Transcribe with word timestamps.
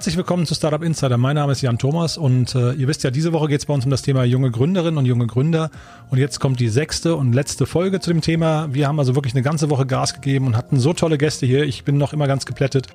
herzlich 0.00 0.16
willkommen 0.16 0.46
zu 0.46 0.54
Startup 0.54 0.82
Insider. 0.82 1.18
Mein 1.18 1.36
Name 1.36 1.52
ist 1.52 1.60
Jan 1.60 1.76
Thomas 1.76 2.16
und 2.16 2.54
äh, 2.54 2.72
ihr 2.72 2.88
wisst 2.88 3.04
ja, 3.04 3.10
diese 3.10 3.34
Woche 3.34 3.48
geht 3.48 3.60
es 3.60 3.66
bei 3.66 3.74
uns 3.74 3.84
um 3.84 3.90
das 3.90 4.00
Thema 4.00 4.24
junge 4.24 4.50
Gründerinnen 4.50 4.96
und 4.96 5.04
junge 5.04 5.26
Gründer. 5.26 5.70
Und 6.08 6.16
jetzt 6.16 6.40
kommt 6.40 6.58
die 6.58 6.70
sechste 6.70 7.16
und 7.16 7.34
letzte 7.34 7.66
Folge 7.66 8.00
zu 8.00 8.10
dem 8.10 8.22
Thema. 8.22 8.72
Wir 8.72 8.88
haben 8.88 8.98
also 8.98 9.14
wirklich 9.14 9.34
eine 9.34 9.42
ganze 9.42 9.68
Woche 9.68 9.84
Gas 9.84 10.14
gegeben 10.14 10.46
und 10.46 10.56
hatten 10.56 10.80
so 10.80 10.94
tolle 10.94 11.18
Gäste 11.18 11.44
hier. 11.44 11.64
Ich 11.64 11.84
bin 11.84 11.98
noch 11.98 12.14
immer 12.14 12.26
ganz 12.26 12.46
geplättet. 12.46 12.86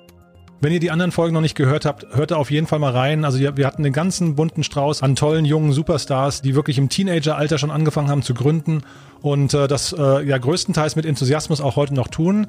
Wenn 0.62 0.74
ihr 0.74 0.80
die 0.80 0.90
anderen 0.90 1.12
Folgen 1.12 1.36
noch 1.36 1.42
nicht 1.42 1.54
gehört 1.54 1.86
habt, 1.86 2.08
hört 2.16 2.32
da 2.32 2.38
auf 2.38 2.50
jeden 2.50 2.66
Fall 2.66 2.80
mal 2.80 2.92
rein. 2.92 3.24
Also 3.24 3.38
wir 3.38 3.68
hatten 3.68 3.84
den 3.84 3.94
ganzen 3.94 4.36
bunten 4.36 4.64
Strauß 4.64 5.04
an 5.04 5.16
tollen 5.16 5.46
jungen 5.46 5.74
Superstars, 5.74 6.42
die 6.42 6.56
wirklich 6.56 6.80
im 6.80 6.90
Teenageralter 6.90 7.60
schon 7.60 7.70
angefangen 7.70 8.10
haben 8.10 8.24
zu 8.24 8.34
gründen 8.34 8.82
und 9.22 9.54
äh, 9.54 9.68
das 9.68 9.94
äh, 9.94 10.28
ja 10.28 10.40
größtenteils 10.40 10.96
mit 10.96 11.06
Enthusiasmus 11.06 11.62
auch 11.62 11.76
heute 11.76 11.94
noch 11.94 12.08
tun. 12.08 12.48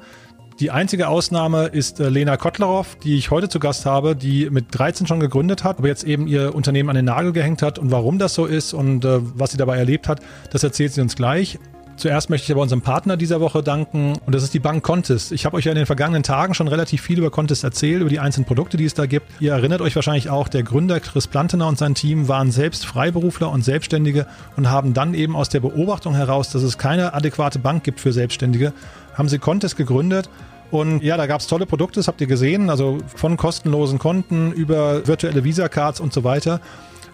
Die 0.59 0.71
einzige 0.71 1.07
Ausnahme 1.07 1.67
ist 1.67 1.99
äh, 1.99 2.09
Lena 2.09 2.35
Kotlerow, 2.35 2.97
die 3.03 3.15
ich 3.15 3.29
heute 3.29 3.47
zu 3.47 3.59
Gast 3.59 3.85
habe, 3.85 4.15
die 4.15 4.49
mit 4.49 4.65
13 4.71 5.05
schon 5.05 5.19
gegründet 5.19 5.63
hat, 5.63 5.77
aber 5.77 5.87
jetzt 5.87 6.03
eben 6.03 6.25
ihr 6.25 6.55
Unternehmen 6.55 6.89
an 6.89 6.95
den 6.95 7.05
Nagel 7.05 7.31
gehängt 7.31 7.61
hat. 7.61 7.77
Und 7.77 7.91
warum 7.91 8.17
das 8.17 8.33
so 8.33 8.47
ist 8.47 8.73
und 8.73 9.05
äh, 9.05 9.19
was 9.21 9.51
sie 9.51 9.57
dabei 9.57 9.77
erlebt 9.77 10.07
hat, 10.07 10.19
das 10.51 10.63
erzählt 10.63 10.93
sie 10.93 11.01
uns 11.01 11.15
gleich. 11.15 11.59
Zuerst 11.97 12.29
möchte 12.29 12.45
ich 12.45 12.51
aber 12.51 12.61
unserem 12.61 12.81
Partner 12.81 13.17
dieser 13.17 13.41
Woche 13.41 13.63
danken 13.63 14.13
und 14.23 14.33
das 14.35 14.43
ist 14.43 14.53
die 14.53 14.59
Bank 14.59 14.83
Contest. 14.83 15.31
Ich 15.31 15.45
habe 15.45 15.57
euch 15.57 15.65
ja 15.65 15.71
in 15.71 15.77
den 15.77 15.87
vergangenen 15.87 16.21
Tagen 16.21 16.53
schon 16.53 16.67
relativ 16.67 17.01
viel 17.01 17.17
über 17.17 17.31
Contest 17.31 17.63
erzählt, 17.63 18.01
über 18.01 18.09
die 18.09 18.19
einzelnen 18.19 18.45
Produkte, 18.45 18.77
die 18.77 18.85
es 18.85 18.93
da 18.93 19.07
gibt. 19.07 19.25
Ihr 19.39 19.53
erinnert 19.53 19.81
euch 19.81 19.95
wahrscheinlich 19.95 20.29
auch, 20.29 20.47
der 20.47 20.61
Gründer 20.61 20.99
Chris 20.99 21.25
Plantener 21.25 21.67
und 21.67 21.79
sein 21.79 21.95
Team 21.95 22.27
waren 22.27 22.51
selbst 22.51 22.85
Freiberufler 22.85 23.51
und 23.51 23.63
Selbstständige 23.63 24.27
und 24.55 24.69
haben 24.69 24.93
dann 24.93 25.15
eben 25.15 25.35
aus 25.35 25.49
der 25.49 25.59
Beobachtung 25.59 26.13
heraus, 26.13 26.51
dass 26.51 26.61
es 26.61 26.77
keine 26.77 27.15
adäquate 27.15 27.57
Bank 27.57 27.83
gibt 27.83 27.99
für 27.99 28.13
Selbstständige, 28.13 28.73
haben 29.17 29.29
sie 29.29 29.39
Contest 29.39 29.77
gegründet 29.77 30.29
und 30.71 31.01
ja, 31.01 31.15
da 31.17 31.27
gab 31.27 31.39
es 31.39 31.47
tolle 31.47 31.65
Produkte, 31.65 31.99
das 31.99 32.07
habt 32.07 32.19
ihr 32.21 32.27
gesehen, 32.27 32.69
also 32.69 32.97
von 33.15 33.37
kostenlosen 33.37 33.99
Konten 33.99 34.51
über 34.51 35.07
virtuelle 35.07 35.43
Visa-Cards 35.43 35.99
und 35.99 36.13
so 36.13 36.23
weiter. 36.23 36.59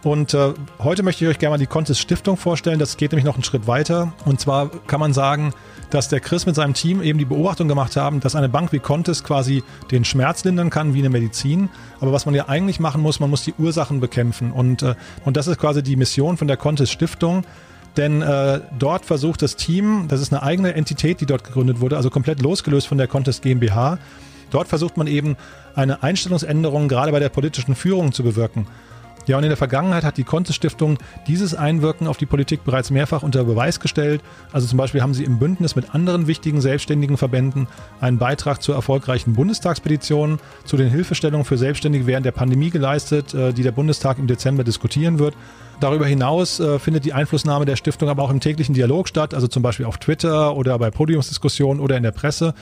Und 0.03 0.33
äh, 0.33 0.53
heute 0.79 1.01
möchte 1.01 1.23
ich 1.23 1.29
euch 1.29 1.39
gerne 1.39 1.53
mal 1.53 1.57
die 1.57 1.67
Contest 1.67 2.01
Stiftung 2.01 2.35
vorstellen. 2.35 2.77
Das 2.77 2.97
geht 2.97 3.13
nämlich 3.13 3.23
noch 3.23 3.35
einen 3.35 3.43
Schritt 3.43 3.67
weiter. 3.67 4.11
Und 4.25 4.41
zwar 4.41 4.69
kann 4.85 4.99
man 4.99 5.13
sagen, 5.13 5.53
dass 5.91 6.09
der 6.09 6.19
Chris 6.19 6.45
mit 6.45 6.55
seinem 6.55 6.73
Team 6.73 7.01
eben 7.01 7.19
die 7.19 7.25
Beobachtung 7.25 7.69
gemacht 7.69 7.95
haben, 7.95 8.19
dass 8.19 8.35
eine 8.35 8.49
Bank 8.49 8.73
wie 8.73 8.79
Contest 8.79 9.23
quasi 9.23 9.63
den 9.91 10.03
Schmerz 10.03 10.43
lindern 10.43 10.69
kann 10.69 10.93
wie 10.93 10.99
eine 10.99 11.09
Medizin. 11.09 11.69
Aber 12.01 12.11
was 12.11 12.25
man 12.25 12.35
ja 12.35 12.49
eigentlich 12.49 12.81
machen 12.81 13.01
muss, 13.01 13.21
man 13.21 13.29
muss 13.29 13.43
die 13.43 13.53
Ursachen 13.57 14.01
bekämpfen. 14.01 14.51
Und, 14.51 14.81
äh, 14.81 14.95
und 15.23 15.37
das 15.37 15.47
ist 15.47 15.57
quasi 15.57 15.81
die 15.81 15.95
Mission 15.95 16.35
von 16.35 16.49
der 16.49 16.57
Contest 16.57 16.91
Stiftung. 16.91 17.45
Denn 17.97 18.21
äh, 18.21 18.61
dort 18.77 19.05
versucht 19.05 19.41
das 19.41 19.55
Team, 19.55 20.05
das 20.07 20.19
ist 20.19 20.33
eine 20.33 20.41
eigene 20.41 20.73
Entität, 20.73 21.21
die 21.21 21.25
dort 21.25 21.43
gegründet 21.43 21.79
wurde, 21.79 21.95
also 21.95 22.09
komplett 22.09 22.41
losgelöst 22.41 22.87
von 22.87 22.97
der 22.97 23.07
Contest 23.07 23.43
GmbH. 23.43 23.99
Dort 24.49 24.67
versucht 24.67 24.97
man 24.97 25.07
eben 25.07 25.35
eine 25.75 26.03
Einstellungsänderung 26.03 26.87
gerade 26.87 27.11
bei 27.11 27.19
der 27.19 27.29
politischen 27.29 27.75
Führung 27.75 28.11
zu 28.11 28.23
bewirken. 28.23 28.67
Ja, 29.25 29.37
und 29.37 29.43
in 29.43 29.49
der 29.49 29.57
Vergangenheit 29.57 30.03
hat 30.03 30.17
die 30.17 30.25
Contest 30.25 30.57
Stiftung 30.57 30.97
dieses 31.27 31.55
Einwirken 31.55 32.07
auf 32.07 32.17
die 32.17 32.25
Politik 32.25 32.65
bereits 32.65 32.91
mehrfach 32.91 33.23
unter 33.23 33.45
Beweis 33.45 33.79
gestellt. 33.79 34.21
Also 34.51 34.67
zum 34.67 34.77
Beispiel 34.77 35.01
haben 35.01 35.13
sie 35.13 35.23
im 35.23 35.39
Bündnis 35.39 35.77
mit 35.77 35.95
anderen 35.95 36.27
wichtigen 36.27 36.59
selbstständigen 36.59 37.15
Verbänden 37.15 37.67
einen 38.01 38.17
Beitrag 38.17 38.61
zur 38.61 38.75
erfolgreichen 38.75 39.33
Bundestagspetition, 39.33 40.39
zu 40.65 40.75
den 40.75 40.89
Hilfestellungen 40.89 41.45
für 41.45 41.57
Selbstständige 41.57 42.05
während 42.05 42.25
der 42.25 42.31
Pandemie 42.31 42.69
geleistet, 42.69 43.33
äh, 43.33 43.53
die 43.53 43.63
der 43.63 43.71
Bundestag 43.71 44.19
im 44.19 44.27
Dezember 44.27 44.65
diskutieren 44.65 45.19
wird. 45.19 45.35
Darüber 45.79 46.05
hinaus 46.05 46.59
äh, 46.59 46.77
findet 46.77 47.05
die 47.05 47.13
Einflussnahme 47.13 47.65
der 47.65 47.77
Stiftung 47.77 48.09
aber 48.09 48.23
auch 48.23 48.29
im 48.29 48.41
täglichen 48.41 48.75
Dialog 48.75 49.07
statt, 49.07 49.33
also 49.33 49.47
zum 49.47 49.63
Beispiel 49.63 49.85
auf 49.85 49.97
Twitter 49.97 50.55
oder 50.55 50.77
bei 50.79 50.91
Podiumsdiskussionen 50.91 51.81
oder 51.81 51.95
in 51.95 52.03
der 52.03 52.11
Presse. 52.11 52.53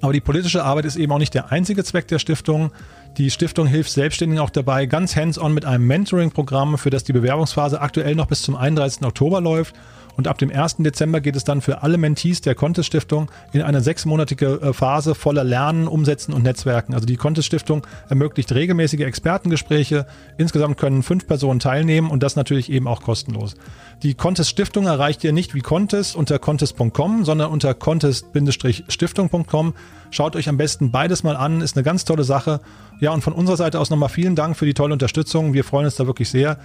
Aber 0.00 0.12
die 0.12 0.20
politische 0.20 0.64
Arbeit 0.64 0.84
ist 0.84 0.96
eben 0.96 1.12
auch 1.12 1.18
nicht 1.18 1.34
der 1.34 1.50
einzige 1.50 1.82
Zweck 1.82 2.06
der 2.08 2.18
Stiftung. 2.18 2.70
Die 3.18 3.30
Stiftung 3.32 3.66
hilft 3.66 3.90
Selbstständigen 3.90 4.40
auch 4.40 4.48
dabei, 4.48 4.86
ganz 4.86 5.16
hands-on 5.16 5.52
mit 5.52 5.64
einem 5.64 5.88
Mentoring-Programm, 5.88 6.78
für 6.78 6.90
das 6.90 7.02
die 7.02 7.12
Bewerbungsphase 7.12 7.80
aktuell 7.80 8.14
noch 8.14 8.26
bis 8.26 8.42
zum 8.42 8.54
31. 8.54 9.02
Oktober 9.02 9.40
läuft 9.40 9.74
und 10.18 10.26
ab 10.26 10.36
dem 10.36 10.50
1. 10.50 10.78
Dezember 10.78 11.20
geht 11.20 11.36
es 11.36 11.44
dann 11.44 11.60
für 11.60 11.84
alle 11.84 11.96
Mentees 11.96 12.40
der 12.40 12.56
Contest 12.56 12.88
Stiftung 12.88 13.30
in 13.52 13.62
eine 13.62 13.80
sechsmonatige 13.80 14.60
äh, 14.60 14.72
Phase 14.72 15.14
voller 15.14 15.44
Lernen, 15.44 15.86
Umsetzen 15.86 16.34
und 16.34 16.42
Netzwerken. 16.42 16.92
Also 16.92 17.06
die 17.06 17.16
Contest 17.16 17.46
Stiftung 17.46 17.86
ermöglicht 18.08 18.50
regelmäßige 18.50 19.02
Expertengespräche. 19.02 20.06
Insgesamt 20.36 20.76
können 20.76 21.04
fünf 21.04 21.28
Personen 21.28 21.60
teilnehmen 21.60 22.10
und 22.10 22.24
das 22.24 22.34
natürlich 22.34 22.68
eben 22.68 22.88
auch 22.88 23.00
kostenlos. 23.00 23.54
Die 24.02 24.14
Contest 24.14 24.50
Stiftung 24.50 24.86
erreicht 24.86 25.22
ihr 25.22 25.32
nicht 25.32 25.54
wie 25.54 25.60
Contest 25.60 26.16
unter 26.16 26.40
contest.com, 26.40 27.24
sondern 27.24 27.52
unter 27.52 27.72
contest-stiftung.com. 27.74 29.74
Schaut 30.10 30.34
euch 30.34 30.48
am 30.48 30.56
besten 30.56 30.90
beides 30.90 31.22
mal 31.22 31.36
an, 31.36 31.60
ist 31.60 31.76
eine 31.76 31.84
ganz 31.84 32.04
tolle 32.04 32.24
Sache. 32.24 32.60
Ja, 32.98 33.12
und 33.12 33.22
von 33.22 33.34
unserer 33.34 33.56
Seite 33.56 33.78
aus 33.78 33.88
nochmal 33.88 34.08
vielen 34.08 34.34
Dank 34.34 34.56
für 34.56 34.66
die 34.66 34.74
tolle 34.74 34.94
Unterstützung. 34.94 35.52
Wir 35.52 35.62
freuen 35.62 35.84
uns 35.84 35.94
da 35.94 36.08
wirklich 36.08 36.28
sehr. 36.28 36.58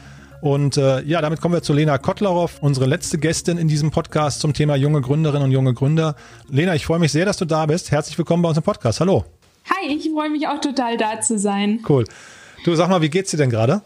Und 0.44 0.76
äh, 0.76 1.02
ja, 1.04 1.22
damit 1.22 1.40
kommen 1.40 1.54
wir 1.54 1.62
zu 1.62 1.72
Lena 1.72 1.98
Kotlarow, 1.98 2.58
unsere 2.60 2.86
letzte 2.86 3.18
Gästin 3.18 3.58
in 3.58 3.70
diesem 3.70 3.92
Podcast 3.92 4.42
zum 4.42 4.54
Thema 4.54 4.76
junge 4.76 5.00
Gründerinnen 5.00 5.44
und 5.44 5.52
junge 5.54 5.74
Gründer. 5.74 6.18
Lena, 6.50 6.76
ich 6.76 6.86
freue 6.86 7.00
mich 7.00 7.14
sehr, 7.14 7.26
dass 7.26 7.38
du 7.38 7.46
da 7.46 7.66
bist. 7.66 7.92
Herzlich 7.92 8.18
willkommen 8.18 8.44
bei 8.44 8.50
uns 8.50 8.58
im 8.58 8.64
Podcast. 8.64 9.00
Hallo. 9.00 9.24
Hi, 9.70 9.96
ich 9.96 10.12
freue 10.12 10.30
mich 10.30 10.50
auch 10.50 10.60
total 10.60 10.98
da 10.98 11.22
zu 11.22 11.40
sein. 11.40 11.80
Cool. 11.88 12.04
Du 12.66 12.76
sag 12.76 12.90
mal, 12.90 13.02
wie 13.02 13.10
geht's 13.10 13.32
dir 13.32 13.38
denn 13.38 13.52
gerade? 13.52 13.84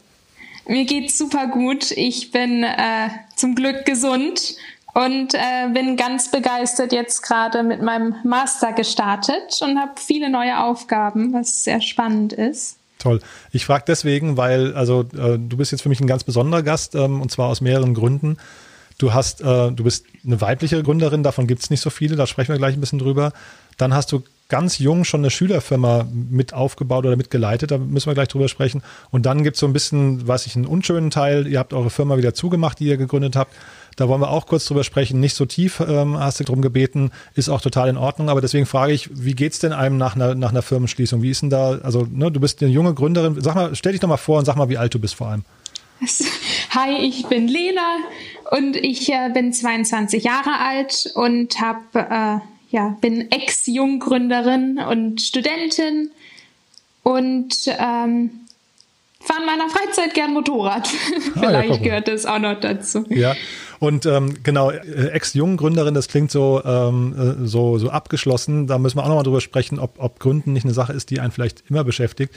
Mir 0.67 0.85
geht's 0.85 1.19
super 1.19 1.46
gut. 1.46 1.91
Ich 1.91 2.31
bin 2.31 2.63
äh, 2.63 3.09
zum 3.35 3.53
Glück 3.53 3.85
gesund 3.85 4.56
und 4.96 5.35
äh, 5.35 5.69
bin 5.72 5.96
ganz 5.96 6.31
begeistert 6.31 6.91
jetzt 6.91 7.22
gerade 7.22 7.62
mit 7.62 7.84
meinem 7.84 8.16
Master 8.23 8.73
gestartet 8.73 9.59
und 9.62 9.79
habe 9.79 9.91
viele 10.03 10.31
neue 10.31 10.59
Aufgaben, 10.63 11.34
was 11.34 11.63
sehr 11.63 11.81
spannend 11.81 12.34
ist. 12.34 12.79
Toll. 12.97 13.19
Ich 13.52 13.66
frage 13.66 13.84
deswegen, 13.88 14.38
weil 14.38 14.74
also 14.74 15.02
äh, 15.02 15.38
du 15.38 15.58
bist 15.58 15.72
jetzt 15.72 15.81
für 15.81 15.90
mich 15.90 16.00
ein 16.00 16.08
ganz 16.08 16.24
besonderer 16.24 16.63
Gast 16.63 16.96
ähm, 16.96 17.22
und 17.22 17.31
zwar 17.31 17.47
aus 17.47 17.62
mehreren 17.62 17.94
Gründen. 17.94 18.38
Du 18.97 19.13
hast, 19.13 19.41
äh, 19.41 19.72
du 19.72 19.84
bist 19.84 20.06
eine 20.25 20.41
weibliche 20.41 20.81
Gründerin, 20.81 21.22
davon 21.22 21.46
gibt 21.46 21.62
es 21.62 21.69
nicht 21.69 21.81
so 21.81 21.91
viele, 21.91 22.16
da 22.16 22.25
sprechen 22.25 22.52
wir 22.52 22.58
gleich 22.58 22.75
ein 22.75 22.80
bisschen 22.80 23.00
drüber. 23.00 23.31
Dann 23.78 23.94
hast 23.94 24.12
du 24.12 24.24
ganz 24.50 24.80
jung 24.80 25.03
schon 25.03 25.22
eine 25.22 25.30
Schülerfirma 25.30 26.08
mit 26.12 26.53
aufgebaut 26.53 27.06
oder 27.06 27.16
mitgeleitet, 27.16 27.69
da 27.69 27.78
müssen 27.78 28.08
wir 28.08 28.16
gleich 28.16 28.30
drüber 28.30 28.47
sprechen. 28.47 28.81
Und 29.12 29.28
dann 29.28 29.44
gibt 29.44 29.56
es 29.56 29.59
so 29.59 29.68
ein 29.68 29.74
bisschen, 29.74 30.28
weiß 30.28 30.47
ich, 30.47 30.56
einen 30.56 30.66
unschönen 30.66 31.12
Teil. 31.12 31.46
Ihr 31.46 31.59
habt 31.59 31.74
eure 31.74 31.91
Firma 31.91 32.18
wieder 32.18 32.34
zugemacht, 32.34 32.79
die 32.79 32.85
ihr 32.85 32.97
gegründet 32.97 33.35
habt. 33.35 33.53
Da 33.97 34.08
wollen 34.08 34.22
wir 34.22 34.30
auch 34.30 34.46
kurz 34.46 34.66
drüber 34.66 34.84
sprechen. 34.84 35.19
Nicht 35.19 35.35
so 35.35 35.46
tief 35.46 35.80
ähm, 35.80 36.18
hast 36.18 36.40
du 36.40 36.44
drum 36.44 36.62
gebeten, 36.62 37.12
ist 37.34 37.50
auch 37.50 37.62
total 37.62 37.90
in 37.90 37.97
Ordnung. 37.97 38.30
Aber 38.30 38.41
deswegen 38.41 38.68
frage 38.68 38.94
ich, 38.94 39.09
wie 39.12 39.34
geht's 39.34 39.58
denn 39.58 39.74
einem 39.74 39.97
nach 39.97 40.16
einer, 40.16 40.35
nach 40.35 40.52
einer 40.52 40.62
Firmenschließung? 40.62 41.24
Wie 41.24 41.31
ist 41.31 41.41
denn 41.41 41.50
da, 41.50 41.80
also 41.80 42.08
ne, 42.09 42.31
du 42.31 42.40
bist 42.40 42.62
eine 42.62 42.72
junge 42.72 42.94
Gründerin. 42.94 43.41
Sag 43.41 43.56
mal, 43.56 43.75
stell 43.75 43.94
dich 43.94 44.02
doch 44.02 44.08
mal 44.08 44.18
vor 44.18 44.38
und 44.38 44.46
sag 44.46 44.56
mal, 44.56 44.69
wie 44.69 44.78
alt 44.78 44.94
du 44.94 45.00
bist 45.00 45.16
vor 45.16 45.28
allem. 45.28 45.44
Hi, 46.69 46.96
ich 47.02 47.25
bin 47.25 47.47
Lena 47.47 47.97
und 48.52 48.75
ich 48.75 49.12
äh, 49.12 49.31
bin 49.34 49.52
22 49.52 50.24
Jahre 50.24 50.59
alt 50.59 51.12
und 51.16 51.59
habe 51.59 51.79
äh, 51.96 52.40
ja 52.69 52.96
bin 53.02 53.31
Ex-Junggründerin 53.31 54.78
und 54.78 55.22
Studentin 55.24 56.12
und 57.02 57.56
ähm, 57.68 58.29
fahre 59.22 59.40
in 59.40 59.46
meiner 59.46 59.69
Freizeit 59.69 60.14
gern 60.14 60.34
Motorrad. 60.34 60.88
Ah, 61.35 61.40
Vielleicht 61.40 61.69
ja, 61.69 61.78
gehört 61.78 62.08
das 62.08 62.25
auch 62.25 62.40
noch 62.40 62.59
dazu. 62.59 63.06
Ja, 63.09 63.35
und 63.79 64.05
ähm, 64.05 64.35
genau, 64.43 64.71
äh, 64.71 65.09
Ex-Junggründerin, 65.09 65.93
das 65.93 66.07
klingt 66.07 66.31
so, 66.31 66.61
ähm, 66.63 67.16
äh, 67.43 67.47
so, 67.47 67.78
so 67.78 67.90
abgeschlossen. 67.90 68.67
Da 68.67 68.78
müssen 68.78 68.97
wir 68.97 69.03
auch 69.03 69.09
nochmal 69.09 69.23
drüber 69.23 69.41
sprechen, 69.41 69.79
ob, 69.79 69.96
ob 69.99 70.19
Gründen 70.19 70.53
nicht 70.53 70.66
eine 70.66 70.73
Sache 70.73 70.93
ist, 70.93 71.09
die 71.09 71.19
einen 71.19 71.31
vielleicht 71.31 71.63
immer 71.69 71.84
beschäftigt. 71.84 72.34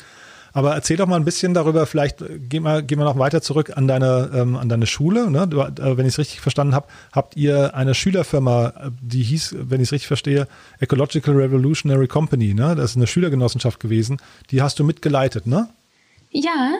Aber 0.52 0.74
erzähl 0.74 0.96
doch 0.96 1.06
mal 1.06 1.16
ein 1.16 1.24
bisschen 1.24 1.54
darüber, 1.54 1.86
vielleicht 1.86 2.22
äh, 2.22 2.38
gehen 2.38 2.64
wir, 2.64 2.82
gehen 2.82 2.98
wir 2.98 3.04
noch 3.04 3.18
weiter 3.18 3.40
zurück 3.40 3.76
an 3.76 3.86
deine, 3.88 4.30
ähm, 4.34 4.56
an 4.56 4.68
deine 4.68 4.86
Schule. 4.86 5.30
Ne? 5.30 5.46
Du, 5.46 5.60
äh, 5.60 5.96
wenn 5.96 6.06
ich 6.06 6.14
es 6.14 6.18
richtig 6.18 6.40
verstanden 6.40 6.74
habe, 6.74 6.88
habt 7.12 7.36
ihr 7.36 7.74
eine 7.74 7.94
Schülerfirma, 7.94 8.90
die 9.00 9.22
hieß, 9.22 9.56
wenn 9.60 9.80
ich 9.80 9.88
es 9.88 9.92
richtig 9.92 10.08
verstehe, 10.08 10.48
Ecological 10.80 11.34
Revolutionary 11.34 12.08
Company. 12.08 12.54
Ne? 12.54 12.74
Das 12.74 12.90
ist 12.90 12.96
eine 12.96 13.06
Schülergenossenschaft 13.06 13.80
gewesen. 13.80 14.18
Die 14.50 14.60
hast 14.60 14.78
du 14.78 14.84
mitgeleitet, 14.84 15.46
ne? 15.46 15.68
Ja, 16.32 16.74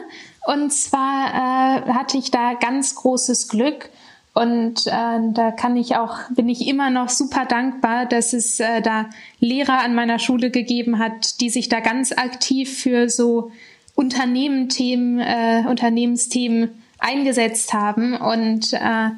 und 0.47 0.73
zwar 0.73 1.29
äh, 1.29 1.93
hatte 1.93 2.19
ich 2.19 2.31
da 2.31 2.55
ganz 2.55 2.95
großes 2.95 3.49
Glück. 3.49 3.91
Und 4.33 4.87
äh, 4.87 5.33
da 5.33 5.51
kann 5.51 5.77
ich 5.77 5.97
auch, 5.97 6.17
bin 6.31 6.49
ich 6.49 6.69
immer 6.69 6.91
noch 6.91 7.09
super 7.09 7.47
dankbar, 7.47 8.07
dass 8.07 8.33
es 8.33 8.61
äh, 8.61 8.81
da 8.81 9.11
Lehrer 9.41 9.81
an 9.81 9.95
meiner 9.95 10.19
Schule 10.19 10.51
gegeben 10.51 10.99
hat, 10.99 11.41
die 11.41 11.51
sich 11.51 11.69
da 11.69 11.81
ganz 11.81 12.13
aktiv 12.13 12.79
für 12.79 13.09
so 13.09 13.51
Unternehmenthemen, 13.97 15.19
äh, 15.19 15.65
Unternehmensthemen 15.69 16.71
eingesetzt 16.99 17.73
haben. 17.73 18.17
Und 18.17 18.73
äh, 18.73 19.11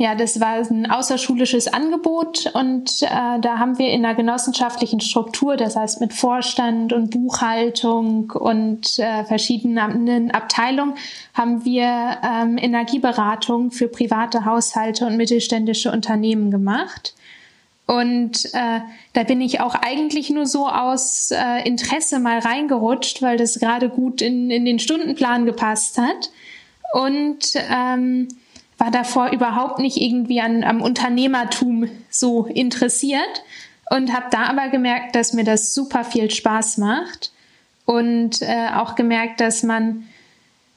ja, 0.00 0.14
das 0.14 0.38
war 0.38 0.54
ein 0.54 0.88
außerschulisches 0.88 1.66
Angebot 1.66 2.48
und 2.54 3.02
äh, 3.02 3.40
da 3.40 3.58
haben 3.58 3.78
wir 3.78 3.88
in 3.88 4.04
einer 4.04 4.14
genossenschaftlichen 4.14 5.00
Struktur, 5.00 5.56
das 5.56 5.74
heißt 5.74 6.00
mit 6.00 6.12
Vorstand 6.12 6.92
und 6.92 7.10
Buchhaltung 7.10 8.30
und 8.30 9.00
äh, 9.00 9.24
verschiedenen 9.24 10.30
Abteilungen, 10.30 10.94
haben 11.34 11.64
wir 11.64 12.18
ähm, 12.22 12.58
Energieberatung 12.58 13.72
für 13.72 13.88
private 13.88 14.44
Haushalte 14.44 15.04
und 15.04 15.16
mittelständische 15.16 15.90
Unternehmen 15.90 16.52
gemacht. 16.52 17.14
Und 17.86 18.44
äh, 18.52 18.80
da 19.14 19.24
bin 19.24 19.40
ich 19.40 19.60
auch 19.60 19.74
eigentlich 19.74 20.30
nur 20.30 20.46
so 20.46 20.68
aus 20.68 21.32
äh, 21.32 21.66
Interesse 21.66 22.20
mal 22.20 22.38
reingerutscht, 22.38 23.20
weil 23.20 23.36
das 23.36 23.58
gerade 23.58 23.88
gut 23.88 24.22
in, 24.22 24.48
in 24.52 24.64
den 24.64 24.78
Stundenplan 24.78 25.44
gepasst 25.44 25.98
hat. 25.98 26.30
Und 26.92 27.54
ähm, 27.68 28.28
war 28.78 28.90
davor 28.90 29.30
überhaupt 29.30 29.80
nicht 29.80 29.96
irgendwie 29.96 30.40
an, 30.40 30.64
am 30.64 30.80
Unternehmertum 30.80 31.88
so 32.08 32.46
interessiert 32.46 33.42
und 33.90 34.14
habe 34.14 34.26
da 34.30 34.44
aber 34.44 34.68
gemerkt, 34.68 35.14
dass 35.14 35.32
mir 35.32 35.44
das 35.44 35.74
super 35.74 36.04
viel 36.04 36.30
Spaß 36.30 36.78
macht 36.78 37.32
und 37.84 38.40
äh, 38.42 38.68
auch 38.74 38.94
gemerkt, 38.94 39.40
dass 39.40 39.62
man 39.62 40.04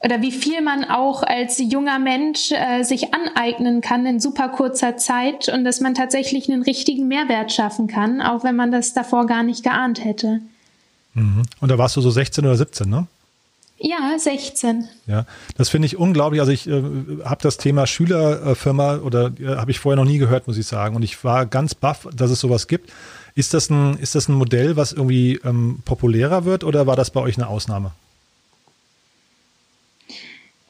oder 0.04 0.22
wie 0.24 0.32
viel 0.32 0.62
man 0.62 0.84
auch 0.84 1.22
als 1.22 1.60
junger 1.60 2.00
Mensch 2.00 2.52
äh, 2.52 2.82
sich 2.82 3.14
aneignen 3.14 3.82
kann 3.82 4.08
in 4.08 4.20
super 4.20 4.50
kurzer 4.50 4.98
Zeit 4.98 5.48
und 5.48 5.64
dass 5.64 5.80
man 5.80 5.94
tatsächlich 5.94 6.50
einen 6.50 6.64
richtigen 6.64 7.08
Mehrwert 7.08 7.52
schaffen 7.52 7.86
kann, 7.86 8.20
auch 8.20 8.44
wenn 8.44 8.56
man 8.56 8.72
das 8.72 8.94
davor 8.94 9.28
gar 9.28 9.44
nicht 9.44 9.64
geahnt 9.64 10.04
hätte. 10.04 10.42
Mhm. 11.14 11.44
Und 11.60 11.70
da 11.70 11.78
warst 11.78 11.98
du 11.98 12.02
so 12.02 12.10
16 12.10 12.46
oder 12.46 12.56
17, 12.56 12.90
ne? 12.90 13.06
Ja, 13.84 14.14
16. 14.16 14.88
Ja, 15.08 15.26
das 15.58 15.70
finde 15.70 15.88
ich 15.88 15.98
unglaublich. 15.98 16.40
Also 16.40 16.52
ich 16.52 16.68
äh, 16.68 16.84
habe 17.26 17.42
das 17.42 17.58
Thema 17.58 17.88
Schülerfirma 17.88 18.98
oder 18.98 19.32
äh, 19.40 19.56
habe 19.56 19.72
ich 19.72 19.80
vorher 19.80 19.96
noch 19.96 20.10
nie 20.10 20.20
gehört, 20.20 20.46
muss 20.46 20.58
ich 20.58 20.68
sagen. 20.68 20.96
Und 20.96 21.02
ich 21.02 21.24
war 21.24 21.48
ganz 21.48 21.74
baff, 21.74 22.08
dass 22.14 22.30
es 22.30 22.40
sowas 22.40 22.68
gibt. 22.68 22.92
Ist 23.34 23.56
das 23.56 23.72
ein, 23.72 23.98
ist 23.98 24.14
das 24.14 24.28
ein 24.28 24.36
Modell, 24.36 24.76
was 24.76 24.94
irgendwie 24.94 25.40
ähm, 25.44 25.82
populärer 25.84 26.46
wird 26.46 26.64
oder 26.64 26.86
war 26.86 26.96
das 26.96 27.10
bei 27.10 27.22
euch 27.22 27.38
eine 27.38 27.48
Ausnahme? 27.48 27.92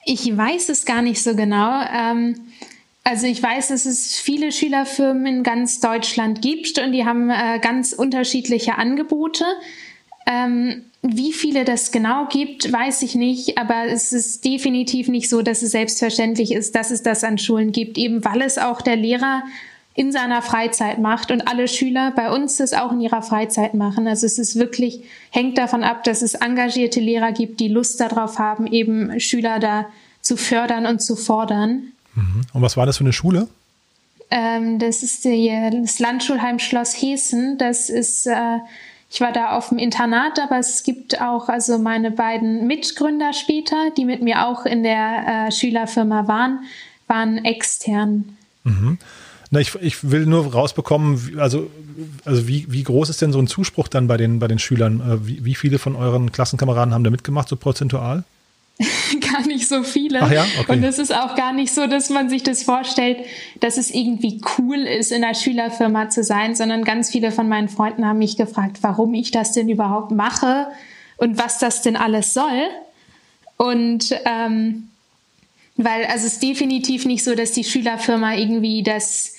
Ich 0.06 0.26
weiß 0.26 0.70
es 0.70 0.86
gar 0.86 1.02
nicht 1.02 1.22
so 1.22 1.36
genau. 1.36 1.82
Ähm, 1.94 2.40
also 3.04 3.28
ich 3.28 3.44
weiß, 3.44 3.70
dass 3.70 3.86
es 3.86 4.16
viele 4.16 4.54
Schülerfirmen 4.54 5.26
in 5.26 5.44
ganz 5.44 5.82
Deutschland 5.82 6.42
gibt 6.42 6.80
und 6.80 6.94
die 6.94 7.04
haben 7.04 7.30
äh, 7.30 7.60
ganz 7.60 7.92
unterschiedliche 7.92 8.78
Angebote. 8.78 9.44
Ähm, 10.26 10.86
wie 11.04 11.34
viele 11.34 11.66
das 11.66 11.92
genau 11.92 12.28
gibt, 12.28 12.72
weiß 12.72 13.02
ich 13.02 13.16
nicht, 13.16 13.58
aber 13.58 13.86
es 13.88 14.14
ist 14.14 14.46
definitiv 14.46 15.08
nicht 15.08 15.30
so, 15.30 15.42
dass 15.42 15.64
es 15.64 15.72
selbstverständlich 15.72 16.52
ist, 16.52 16.76
dass 16.76 16.92
es 16.92 17.02
das 17.02 17.24
an 17.24 17.40
Schulen 17.40 17.72
gibt, 17.72 17.98
eben 17.98 18.24
weil 18.24 18.42
es 18.42 18.60
auch 18.60 18.82
der 18.82 18.98
Lehrer 18.98 19.44
in 19.94 20.12
seiner 20.12 20.42
Freizeit 20.42 21.00
macht 21.00 21.32
und 21.32 21.48
alle 21.48 21.68
Schüler 21.68 22.12
bei 22.16 22.32
uns 22.32 22.58
das 22.58 22.74
auch 22.74 22.92
in 22.92 23.02
ihrer 23.02 23.24
Freizeit 23.24 23.74
machen. 23.74 24.08
Also 24.08 24.26
es 24.26 24.40
ist 24.40 24.56
wirklich, 24.56 25.02
hängt 25.32 25.58
davon 25.58 25.84
ab, 25.84 26.04
dass 26.04 26.22
es 26.22 26.36
engagierte 26.36 27.00
Lehrer 27.00 27.32
gibt, 27.32 27.60
die 27.60 27.68
Lust 27.68 28.00
darauf 28.00 28.40
haben, 28.40 28.68
eben 28.68 29.20
Schüler 29.20 29.60
da 29.60 29.88
zu 30.22 30.38
fördern 30.38 30.86
und 30.86 31.02
zu 31.02 31.16
fordern. 31.16 31.92
Mhm. 32.16 32.42
Und 32.54 32.62
was 32.62 32.78
war 32.78 32.86
das 32.86 32.98
für 32.98 33.04
eine 33.04 33.12
Schule? 33.12 33.48
Ähm, 34.30 34.80
das 34.80 35.04
ist 35.04 35.26
die, 35.26 35.52
das 35.82 36.00
Landschulheim 36.00 36.60
Schloss 36.60 36.94
Hessen. 37.02 37.58
Das 37.58 37.90
ist, 37.90 38.28
äh, 38.28 38.60
ich 39.12 39.20
war 39.20 39.34
da 39.34 39.58
auf 39.58 39.70
dem 39.70 39.78
Internat, 39.78 40.40
aber 40.40 40.58
es 40.58 40.84
gibt 40.84 41.20
auch 41.20 41.50
also 41.50 41.78
meine 41.78 42.12
beiden 42.12 42.66
Mitgründer 42.66 43.34
später, 43.34 43.90
die 43.98 44.06
mit 44.06 44.22
mir 44.22 44.48
auch 44.48 44.66
in 44.66 44.84
der 44.84 45.48
äh, 45.48 45.52
Schülerfirma 45.52 46.30
waren, 46.30 46.60
waren 47.08 47.44
extern. 47.44 48.38
Mhm. 48.64 48.98
Na, 49.50 49.60
ich, 49.60 49.76
ich 49.82 50.10
will 50.10 50.26
nur 50.26 50.54
rausbekommen, 50.54 51.38
also, 51.40 51.70
also 52.24 52.48
wie, 52.48 52.72
wie 52.72 52.84
groß 52.84 53.10
ist 53.10 53.22
denn 53.22 53.34
so 53.34 53.40
ein 53.40 53.48
Zuspruch 53.48 53.90
dann 53.90 54.08
bei 54.08 54.16
den, 54.16 54.40
bei 54.40 54.48
den 54.48 54.60
Schülern? 54.60 55.02
Äh, 55.02 55.28
wie, 55.28 55.44
wie 55.44 55.56
viele 55.56 55.78
von 55.78 55.98
euren 55.98 56.32
Klassenkameraden 56.32 56.94
haben 56.94 57.04
da 57.04 57.10
mitgemacht, 57.10 57.50
so 57.50 57.58
prozentual? 57.58 58.24
gar 59.32 59.46
nicht 59.46 59.68
so 59.68 59.84
viele. 59.84 60.20
Ja? 60.20 60.46
okay. 60.60 60.72
Und 60.72 60.84
es 60.84 61.00
ist 61.00 61.14
auch 61.14 61.36
gar 61.36 61.54
nicht 61.54 61.74
so, 61.74 61.88
dass 61.88 62.10
man 62.10 62.30
sich 62.30 62.44
das 62.44 62.64
vorstellt, 62.64 63.20
dass 63.60 63.78
es 63.78 63.92
irgendwie 63.92 64.42
cool 64.58 64.78
ist, 64.78 65.12
in 65.12 65.24
einer 65.24 65.36
Schülerfirma 65.36 66.10
zu 66.10 66.24
sein, 66.24 66.56
sondern 66.56 66.84
ganz 66.84 67.12
viele 67.12 67.32
von 67.32 67.48
meinen 67.48 67.70
Freunden 67.70 68.06
haben 68.06 68.20
mich 68.20 68.38
gefragt, 68.38 68.78
warum 68.82 69.14
ich 69.14 69.32
das 69.32 69.52
denn 69.52 69.70
überhaupt 69.70 70.12
mache 70.12 70.68
und 71.18 71.38
was 71.38 71.60
das 71.60 71.82
denn 71.82 71.96
alles 71.96 72.34
soll. 72.34 72.70
Und 73.58 74.16
ähm, 74.26 74.90
weil, 75.78 76.06
also 76.06 76.26
es 76.26 76.34
ist 76.34 76.44
definitiv 76.44 77.06
nicht 77.06 77.24
so, 77.24 77.36
dass 77.36 77.52
die 77.52 77.64
Schülerfirma 77.64 78.36
irgendwie 78.36 78.84
das 78.84 79.36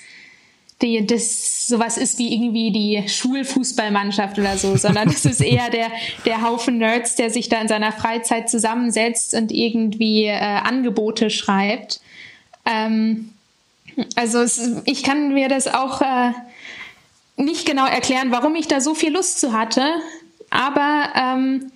die, 0.82 1.06
das 1.06 1.66
sowas 1.66 1.96
ist 1.96 2.18
wie 2.18 2.34
irgendwie 2.34 2.70
die 2.72 3.08
Schulfußballmannschaft 3.08 4.38
oder 4.38 4.56
so, 4.56 4.76
sondern 4.76 5.08
es 5.08 5.24
ist 5.24 5.40
eher 5.40 5.70
der, 5.70 5.90
der 6.26 6.42
Haufen 6.42 6.78
Nerds, 6.78 7.14
der 7.14 7.30
sich 7.30 7.48
da 7.48 7.60
in 7.60 7.68
seiner 7.68 7.92
Freizeit 7.92 8.50
zusammensetzt 8.50 9.34
und 9.34 9.52
irgendwie 9.52 10.24
äh, 10.24 10.38
Angebote 10.38 11.30
schreibt. 11.30 12.00
Ähm, 12.66 13.30
also 14.16 14.40
es, 14.40 14.82
ich 14.84 15.02
kann 15.02 15.32
mir 15.32 15.48
das 15.48 15.68
auch 15.68 16.02
äh, 16.02 16.32
nicht 17.36 17.66
genau 17.66 17.86
erklären, 17.86 18.30
warum 18.30 18.54
ich 18.54 18.68
da 18.68 18.80
so 18.80 18.94
viel 18.94 19.12
Lust 19.12 19.40
zu 19.40 19.52
hatte, 19.52 19.84
aber 20.50 21.08
ähm, 21.14 21.72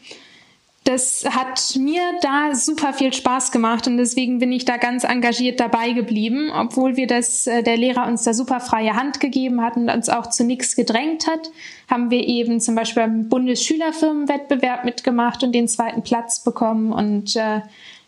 das 0.87 1.25
hat 1.29 1.77
mir 1.81 2.00
da 2.23 2.55
super 2.55 2.93
viel 2.93 3.12
Spaß 3.12 3.50
gemacht 3.50 3.88
und 3.88 3.97
deswegen 3.97 4.38
bin 4.38 4.53
ich 4.53 4.65
da 4.65 4.77
ganz 4.77 5.03
engagiert 5.03 5.59
dabei 5.59 5.91
geblieben, 5.91 6.53
obwohl 6.55 6.97
wir 6.97 7.09
das, 7.09 7.47
äh, 7.49 7.65
der 7.65 7.77
Lehrer 7.77 8.06
uns 8.06 8.23
da 8.23 8.33
super 8.33 8.61
freie 8.61 8.94
Hand 8.94 9.19
gegeben 9.19 9.62
hat 9.62 9.77
und 9.77 9.91
uns 9.91 10.09
auch 10.09 10.31
zu 10.31 10.44
nichts 10.44 10.77
gedrängt 10.77 11.27
hat, 11.27 11.50
haben 11.91 12.11
wir 12.11 12.27
eben 12.27 12.61
zum 12.61 12.77
Beispiel 12.77 13.03
beim 13.03 13.29
Bundesschülerfirmenwettbewerb 13.29 14.85
mitgemacht 14.85 15.43
und 15.43 15.53
den 15.53 15.67
zweiten 15.67 16.03
Platz 16.03 16.44
bekommen 16.44 16.93
und 16.93 17.35
äh, 17.35 17.62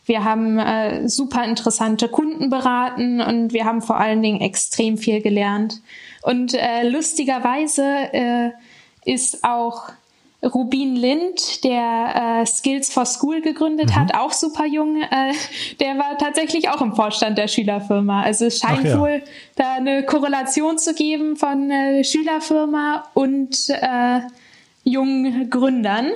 wir 0.05 0.25
haben 0.25 0.59
äh, 0.59 1.09
super 1.09 1.45
interessante 1.45 2.09
Kunden 2.09 2.49
beraten 2.49 3.21
und 3.21 3.53
wir 3.53 3.65
haben 3.65 3.83
vor 3.83 3.99
allen 3.99 4.23
Dingen 4.23 4.41
extrem 4.41 4.97
viel 4.97 5.21
gelernt. 5.21 5.83
Und 6.23 6.55
äh, 6.55 6.89
lustigerweise 6.89 7.85
äh, 8.13 8.51
ist 9.05 9.45
auch 9.45 9.91
Rubin 10.43 10.95
Lind, 10.95 11.65
der 11.65 12.43
äh, 12.43 12.47
Skills 12.47 12.93
for 12.93 13.05
School 13.07 13.41
gegründet 13.41 13.91
mhm. 13.91 13.97
hat, 13.97 14.15
auch 14.15 14.33
super 14.33 14.67
jung, 14.67 15.03
äh, 15.03 15.33
der 15.81 15.99
war 15.99 16.17
tatsächlich 16.17 16.69
auch 16.69 16.81
im 16.81 16.95
Vorstand 16.95 17.39
der 17.39 17.49
Schülerfirma. 17.49 18.23
Also 18.23 18.47
es 18.47 18.61
scheint 18.61 18.85
ja. 18.85 19.01
wohl 19.01 19.23
da 19.57 19.75
eine 19.75 20.05
Korrelation 20.05 20.79
zu 20.79 20.95
geben 20.95 21.37
von 21.37 21.71
äh, 21.71 22.05
Schülerfirma 22.05 23.09
und 23.15 23.69
äh, 23.69 24.21
jungen 24.85 25.51
Gründern. 25.51 26.13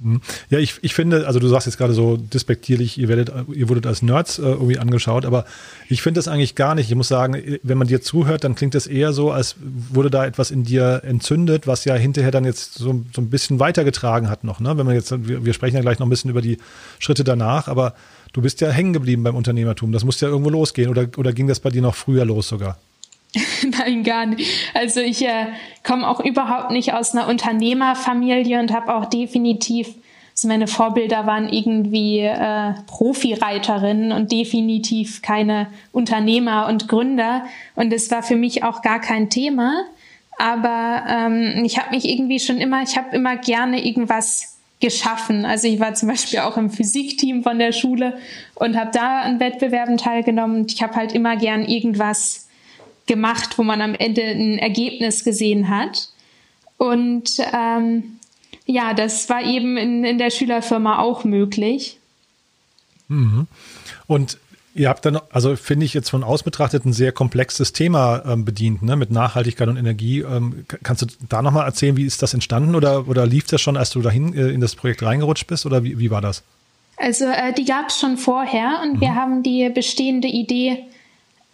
Mhm. 0.00 0.20
Ja, 0.48 0.58
ich, 0.58 0.76
ich 0.82 0.94
finde, 0.94 1.26
also 1.26 1.40
du 1.40 1.48
sagst 1.48 1.66
jetzt 1.66 1.76
gerade 1.76 1.92
so 1.92 2.16
despektierlich, 2.16 2.98
ihr 2.98 3.08
werdet, 3.08 3.32
ihr 3.52 3.68
wurdet 3.68 3.86
als 3.86 4.02
Nerds 4.02 4.38
äh, 4.38 4.42
irgendwie 4.42 4.78
angeschaut, 4.78 5.26
aber 5.26 5.44
ich 5.88 6.02
finde 6.02 6.18
das 6.18 6.28
eigentlich 6.28 6.54
gar 6.54 6.74
nicht. 6.74 6.88
Ich 6.88 6.94
muss 6.94 7.08
sagen, 7.08 7.58
wenn 7.62 7.78
man 7.78 7.88
dir 7.88 8.00
zuhört, 8.00 8.44
dann 8.44 8.54
klingt 8.54 8.74
das 8.74 8.86
eher 8.86 9.12
so, 9.12 9.32
als 9.32 9.56
wurde 9.58 10.10
da 10.10 10.24
etwas 10.24 10.50
in 10.50 10.62
dir 10.62 11.02
entzündet, 11.04 11.66
was 11.66 11.84
ja 11.84 11.94
hinterher 11.94 12.30
dann 12.30 12.44
jetzt 12.44 12.74
so, 12.74 13.04
so 13.12 13.20
ein 13.20 13.30
bisschen 13.30 13.58
weitergetragen 13.58 14.30
hat 14.30 14.44
noch, 14.44 14.60
ne? 14.60 14.76
Wenn 14.78 14.86
man 14.86 14.94
jetzt, 14.94 15.12
wir, 15.26 15.44
wir 15.44 15.52
sprechen 15.52 15.76
ja 15.76 15.82
gleich 15.82 15.98
noch 15.98 16.06
ein 16.06 16.10
bisschen 16.10 16.30
über 16.30 16.42
die 16.42 16.58
Schritte 17.00 17.24
danach, 17.24 17.66
aber 17.66 17.94
du 18.32 18.42
bist 18.42 18.60
ja 18.60 18.70
hängen 18.70 18.92
geblieben 18.92 19.24
beim 19.24 19.34
Unternehmertum. 19.34 19.90
Das 19.90 20.04
muss 20.04 20.20
ja 20.20 20.28
irgendwo 20.28 20.50
losgehen 20.50 20.90
oder, 20.90 21.08
oder 21.16 21.32
ging 21.32 21.48
das 21.48 21.58
bei 21.58 21.70
dir 21.70 21.82
noch 21.82 21.96
früher 21.96 22.24
los 22.24 22.48
sogar? 22.48 22.78
Nein, 23.78 24.02
gar 24.04 24.26
nicht. 24.26 24.50
Also 24.74 25.00
ich 25.00 25.24
äh, 25.24 25.46
komme 25.84 26.08
auch 26.08 26.20
überhaupt 26.20 26.70
nicht 26.70 26.94
aus 26.94 27.14
einer 27.14 27.28
Unternehmerfamilie 27.28 28.58
und 28.58 28.72
habe 28.72 28.94
auch 28.94 29.06
definitiv, 29.06 29.88
also 30.32 30.48
meine 30.48 30.66
Vorbilder 30.66 31.26
waren 31.26 31.48
irgendwie 31.48 32.20
äh, 32.20 32.72
Profireiterinnen 32.86 34.12
und 34.12 34.32
definitiv 34.32 35.20
keine 35.20 35.68
Unternehmer 35.92 36.66
und 36.68 36.88
Gründer. 36.88 37.44
Und 37.74 37.92
es 37.92 38.10
war 38.10 38.22
für 38.22 38.36
mich 38.36 38.64
auch 38.64 38.82
gar 38.82 39.00
kein 39.00 39.28
Thema. 39.28 39.84
Aber 40.38 41.02
ähm, 41.08 41.64
ich 41.64 41.78
habe 41.78 41.90
mich 41.90 42.08
irgendwie 42.08 42.38
schon 42.38 42.58
immer, 42.58 42.82
ich 42.82 42.96
habe 42.96 43.14
immer 43.14 43.36
gerne 43.36 43.84
irgendwas 43.84 44.58
geschaffen. 44.80 45.44
Also 45.44 45.66
ich 45.66 45.80
war 45.80 45.94
zum 45.94 46.08
Beispiel 46.08 46.38
auch 46.38 46.56
im 46.56 46.70
Physikteam 46.70 47.42
von 47.42 47.58
der 47.58 47.72
Schule 47.72 48.16
und 48.54 48.76
habe 48.76 48.92
da 48.92 49.22
an 49.22 49.40
Wettbewerben 49.40 49.96
teilgenommen. 49.96 50.60
Und 50.60 50.72
ich 50.72 50.82
habe 50.82 50.94
halt 50.94 51.12
immer 51.12 51.36
gern 51.36 51.64
irgendwas 51.64 52.47
gemacht, 53.08 53.58
wo 53.58 53.64
man 53.64 53.80
am 53.80 53.94
Ende 53.94 54.22
ein 54.22 54.58
Ergebnis 54.58 55.24
gesehen 55.24 55.68
hat. 55.68 56.10
Und 56.76 57.30
ähm, 57.52 58.18
ja, 58.66 58.94
das 58.94 59.28
war 59.28 59.42
eben 59.42 59.76
in, 59.76 60.04
in 60.04 60.18
der 60.18 60.30
Schülerfirma 60.30 61.00
auch 61.00 61.24
möglich. 61.24 61.98
Mhm. 63.08 63.46
Und 64.06 64.38
ihr 64.74 64.88
habt 64.88 65.04
dann, 65.04 65.18
also 65.30 65.56
finde 65.56 65.86
ich 65.86 65.94
jetzt 65.94 66.10
von 66.10 66.22
aus 66.22 66.42
betrachtet, 66.42 66.84
ein 66.84 66.92
sehr 66.92 67.12
komplexes 67.12 67.72
Thema 67.72 68.22
ähm, 68.26 68.44
bedient, 68.44 68.82
ne, 68.82 68.96
mit 68.96 69.10
Nachhaltigkeit 69.10 69.68
und 69.68 69.76
Energie. 69.76 70.20
Ähm, 70.20 70.64
kannst 70.82 71.02
du 71.02 71.06
da 71.28 71.42
nochmal 71.42 71.66
erzählen, 71.66 71.96
wie 71.96 72.04
ist 72.04 72.22
das 72.22 72.34
entstanden 72.34 72.74
oder, 72.74 73.08
oder 73.08 73.26
lief 73.26 73.46
das 73.46 73.60
schon, 73.60 73.76
als 73.76 73.90
du 73.90 74.00
dahin 74.00 74.34
äh, 74.34 74.48
in 74.48 74.60
das 74.60 74.76
Projekt 74.76 75.02
reingerutscht 75.02 75.46
bist 75.46 75.66
oder 75.66 75.82
wie, 75.82 75.98
wie 75.98 76.10
war 76.10 76.20
das? 76.20 76.42
Also 76.96 77.26
äh, 77.26 77.52
die 77.52 77.64
gab 77.64 77.88
es 77.88 77.98
schon 77.98 78.16
vorher 78.16 78.80
und 78.82 78.96
mhm. 78.96 79.00
wir 79.00 79.14
haben 79.14 79.42
die 79.42 79.68
bestehende 79.70 80.28
Idee 80.28 80.84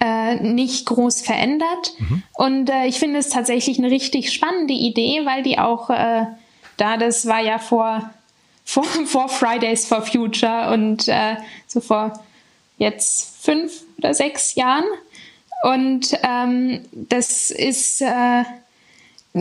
äh, 0.04 0.34
nicht 0.36 0.86
groß 0.86 1.22
verändert. 1.22 1.92
Mhm. 1.98 2.22
Und 2.34 2.70
äh, 2.70 2.86
ich 2.86 2.98
finde 2.98 3.18
es 3.18 3.30
tatsächlich 3.30 3.78
eine 3.78 3.90
richtig 3.90 4.32
spannende 4.32 4.74
Idee, 4.74 5.22
weil 5.24 5.42
die 5.42 5.58
auch 5.58 5.88
äh, 5.90 6.26
da, 6.76 6.96
das 6.96 7.26
war 7.26 7.40
ja 7.40 7.58
vor, 7.58 8.10
vor, 8.64 8.84
vor 9.06 9.28
Fridays 9.28 9.86
for 9.86 10.02
Future 10.02 10.72
und 10.72 11.08
äh, 11.08 11.36
so 11.66 11.80
vor 11.80 12.20
jetzt 12.78 13.44
fünf 13.44 13.82
oder 13.98 14.14
sechs 14.14 14.54
Jahren. 14.54 14.84
Und 15.62 16.18
ähm, 16.22 16.80
das 16.92 17.50
ist 17.50 18.02
äh, 18.02 18.44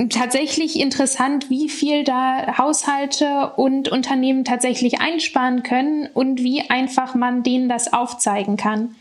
tatsächlich 0.09 0.79
interessant, 0.79 1.49
wie 1.49 1.67
viel 1.67 2.03
da 2.03 2.57
Haushalte 2.57 3.53
und 3.57 3.89
Unternehmen 3.89 4.45
tatsächlich 4.45 5.01
einsparen 5.01 5.63
können 5.63 6.07
und 6.13 6.41
wie 6.41 6.69
einfach 6.69 7.13
man 7.15 7.43
denen 7.43 7.67
das 7.67 7.91
aufzeigen 7.91 8.55
kann. 8.55 8.95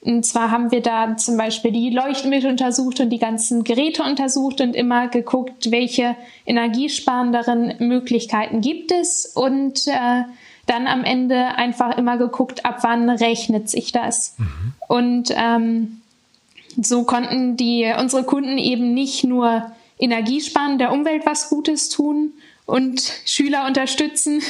Und 0.00 0.24
zwar 0.24 0.52
haben 0.52 0.70
wir 0.70 0.82
da 0.82 1.16
zum 1.16 1.36
Beispiel 1.36 1.72
die 1.72 1.90
Leuchtmittel 1.90 2.50
untersucht 2.50 3.00
und 3.00 3.10
die 3.10 3.18
ganzen 3.18 3.64
Geräte 3.64 4.04
untersucht 4.04 4.60
und 4.60 4.76
immer 4.76 5.08
geguckt, 5.08 5.70
welche 5.72 6.14
energiesparenderen 6.46 7.74
Möglichkeiten 7.80 8.60
gibt 8.60 8.92
es 8.92 9.26
und 9.26 9.88
äh, 9.88 10.22
dann 10.66 10.86
am 10.86 11.02
Ende 11.04 11.46
einfach 11.56 11.96
immer 11.96 12.18
geguckt, 12.18 12.64
ab 12.64 12.78
wann 12.82 13.08
rechnet 13.08 13.68
sich 13.68 13.92
das. 13.92 14.36
Mhm. 14.38 14.72
Und 14.88 15.34
ähm, 15.36 16.00
so 16.80 17.04
konnten 17.04 17.56
die 17.56 17.92
unsere 17.98 18.24
Kunden 18.24 18.58
eben 18.58 18.94
nicht 18.94 19.24
nur 19.24 19.72
Energiesparen 19.98 20.78
der 20.78 20.92
Umwelt 20.92 21.24
was 21.24 21.48
Gutes 21.48 21.88
tun 21.88 22.32
und 22.66 23.00
Schüler 23.24 23.66
unterstützen, 23.66 24.42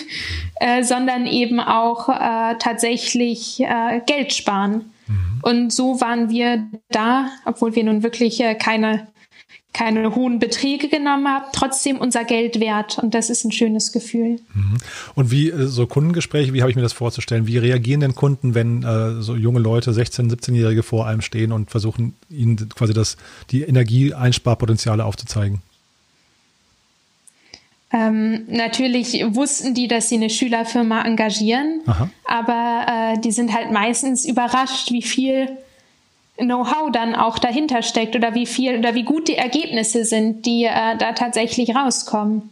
äh, 0.56 0.82
sondern 0.82 1.26
eben 1.26 1.60
auch 1.60 2.08
äh, 2.08 2.56
tatsächlich 2.58 3.60
äh, 3.60 4.00
Geld 4.06 4.32
sparen. 4.32 4.90
Mhm. 5.06 5.40
Und 5.42 5.72
so 5.72 6.00
waren 6.00 6.30
wir 6.30 6.66
da, 6.90 7.28
obwohl 7.44 7.74
wir 7.74 7.84
nun 7.84 8.02
wirklich 8.02 8.40
äh, 8.40 8.54
keine, 8.54 9.08
keine 9.72 10.14
hohen 10.14 10.38
Beträge 10.38 10.88
genommen 10.88 11.28
haben, 11.28 11.44
trotzdem 11.52 11.98
unser 11.98 12.24
Geld 12.24 12.60
wert. 12.60 12.98
Und 12.98 13.14
das 13.14 13.30
ist 13.30 13.44
ein 13.44 13.52
schönes 13.52 13.92
Gefühl. 13.92 14.40
Mhm. 14.54 14.78
Und 15.14 15.30
wie 15.30 15.50
äh, 15.50 15.66
so 15.66 15.86
Kundengespräche, 15.86 16.52
wie 16.52 16.62
habe 16.62 16.70
ich 16.70 16.76
mir 16.76 16.82
das 16.82 16.92
vorzustellen? 16.92 17.46
Wie 17.46 17.58
reagieren 17.58 18.00
denn 18.00 18.14
Kunden, 18.14 18.54
wenn 18.54 18.82
äh, 18.82 19.22
so 19.22 19.36
junge 19.36 19.60
Leute, 19.60 19.92
16-, 19.92 20.30
17-Jährige 20.30 20.82
vor 20.82 21.06
einem 21.06 21.20
stehen 21.20 21.52
und 21.52 21.70
versuchen, 21.70 22.14
ihnen 22.30 22.56
quasi 22.70 22.92
das, 22.92 23.16
die 23.50 23.62
Energieeinsparpotenziale 23.62 25.04
aufzuzeigen? 25.04 25.62
Ähm, 27.96 28.44
natürlich 28.48 29.24
wussten 29.28 29.72
die, 29.72 29.88
dass 29.88 30.10
sie 30.10 30.16
eine 30.16 30.28
Schülerfirma 30.28 31.02
engagieren, 31.02 31.80
Aha. 31.86 32.10
aber 32.26 32.86
äh, 33.14 33.20
die 33.20 33.32
sind 33.32 33.54
halt 33.54 33.70
meistens 33.70 34.26
überrascht, 34.26 34.90
wie 34.92 35.02
viel 35.02 35.48
Know-how 36.36 36.92
dann 36.92 37.14
auch 37.14 37.38
dahinter 37.38 37.80
steckt 37.82 38.14
oder 38.14 38.34
wie 38.34 38.44
viel 38.44 38.78
oder 38.78 38.94
wie 38.94 39.04
gut 39.04 39.28
die 39.28 39.36
Ergebnisse 39.36 40.04
sind, 40.04 40.44
die 40.44 40.64
äh, 40.64 40.98
da 40.98 41.12
tatsächlich 41.12 41.74
rauskommen. 41.74 42.50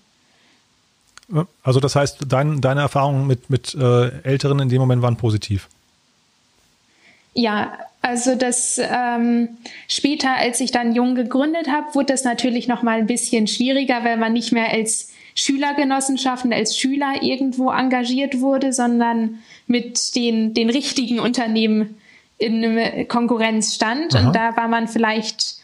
Also 1.62 1.80
das 1.80 1.94
heißt, 1.94 2.20
dein, 2.26 2.62
deine 2.62 2.80
Erfahrungen 2.80 3.26
mit, 3.26 3.50
mit 3.50 3.74
äh, 3.74 4.20
Älteren 4.22 4.60
in 4.60 4.70
dem 4.70 4.80
Moment 4.80 5.02
waren 5.02 5.16
positiv. 5.16 5.68
Ja, 7.34 7.78
also 8.00 8.34
das 8.34 8.80
ähm, 8.82 9.48
später, 9.88 10.36
als 10.36 10.60
ich 10.60 10.70
dann 10.70 10.94
jung 10.94 11.14
gegründet 11.14 11.68
habe, 11.68 11.94
wurde 11.94 12.12
das 12.12 12.24
natürlich 12.24 12.68
noch 12.68 12.82
mal 12.82 12.98
ein 12.98 13.06
bisschen 13.06 13.46
schwieriger, 13.46 14.04
weil 14.04 14.16
man 14.16 14.32
nicht 14.32 14.52
mehr 14.52 14.70
als 14.70 15.10
Schülergenossenschaften 15.34 16.52
als 16.52 16.76
Schüler 16.78 17.22
irgendwo 17.22 17.70
engagiert 17.70 18.40
wurde, 18.40 18.72
sondern 18.72 19.40
mit 19.66 20.14
den, 20.14 20.54
den 20.54 20.70
richtigen 20.70 21.18
Unternehmen 21.18 21.96
in 22.38 23.08
Konkurrenz 23.08 23.74
stand. 23.74 24.14
Aha. 24.14 24.26
Und 24.26 24.36
da 24.36 24.56
war 24.56 24.68
man 24.68 24.86
vielleicht, 24.88 25.56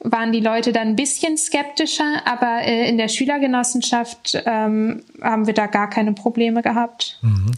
waren 0.00 0.32
die 0.32 0.40
Leute 0.40 0.72
dann 0.72 0.88
ein 0.88 0.96
bisschen 0.96 1.36
skeptischer, 1.36 2.22
aber 2.24 2.62
äh, 2.62 2.88
in 2.88 2.98
der 2.98 3.08
Schülergenossenschaft 3.08 4.42
ähm, 4.44 5.02
haben 5.22 5.46
wir 5.46 5.54
da 5.54 5.66
gar 5.66 5.88
keine 5.88 6.12
Probleme 6.12 6.62
gehabt. 6.62 7.18
Mhm. 7.22 7.52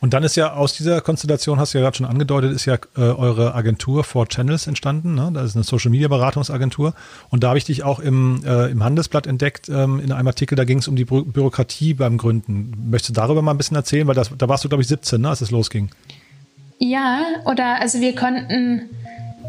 Und 0.00 0.14
dann 0.14 0.22
ist 0.22 0.36
ja 0.36 0.54
aus 0.54 0.72
dieser 0.72 1.02
Konstellation, 1.02 1.60
hast 1.60 1.74
du 1.74 1.78
ja 1.78 1.84
gerade 1.84 1.96
schon 1.96 2.06
angedeutet, 2.06 2.52
ist 2.52 2.64
ja 2.64 2.78
äh, 2.96 3.00
eure 3.00 3.54
Agentur 3.54 4.02
for 4.02 4.26
Channels 4.26 4.66
entstanden. 4.66 5.14
Ne? 5.14 5.30
Das 5.34 5.44
ist 5.44 5.56
eine 5.56 5.64
Social 5.64 5.90
Media 5.90 6.08
Beratungsagentur. 6.08 6.94
Und 7.28 7.44
da 7.44 7.48
habe 7.48 7.58
ich 7.58 7.64
dich 7.64 7.82
auch 7.82 7.98
im, 8.00 8.42
äh, 8.46 8.70
im 8.70 8.82
Handelsblatt 8.82 9.26
entdeckt, 9.26 9.68
ähm, 9.68 10.00
in 10.00 10.12
einem 10.12 10.26
Artikel, 10.26 10.56
da 10.56 10.64
ging 10.64 10.78
es 10.78 10.88
um 10.88 10.96
die 10.96 11.04
Bü 11.04 11.24
Bürokratie 11.24 11.92
beim 11.94 12.16
Gründen. 12.16 12.88
Möchtest 12.90 13.10
du 13.10 13.20
darüber 13.20 13.42
mal 13.42 13.50
ein 13.50 13.58
bisschen 13.58 13.76
erzählen? 13.76 14.06
Weil 14.06 14.14
das, 14.14 14.30
da 14.36 14.48
warst 14.48 14.64
du, 14.64 14.68
glaube 14.68 14.82
ich, 14.82 14.88
17, 14.88 15.20
ne, 15.20 15.28
als 15.28 15.42
es 15.42 15.50
losging. 15.50 15.90
Ja, 16.78 17.20
oder 17.44 17.78
also 17.80 18.00
wir 18.00 18.14
konnten 18.14 18.88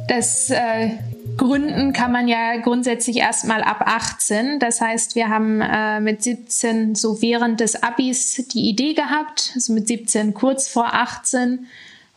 das 0.10 0.50
äh, 0.50 0.90
Gründen 1.42 1.92
kann 1.92 2.12
man 2.12 2.28
ja 2.28 2.58
grundsätzlich 2.58 3.18
erstmal 3.18 3.64
ab 3.64 3.82
18. 3.84 4.60
Das 4.60 4.80
heißt, 4.80 5.16
wir 5.16 5.30
haben 5.30 5.60
äh, 5.60 6.00
mit 6.00 6.22
17 6.22 6.94
so 6.94 7.20
während 7.24 7.62
des 7.62 7.82
Abis 7.82 8.46
die 8.54 8.70
Idee 8.70 8.94
gehabt, 8.94 9.54
also 9.56 9.74
mit 9.74 9.88
17 9.88 10.36
kurz 10.36 10.68
vor 10.68 10.94
18 10.94 11.66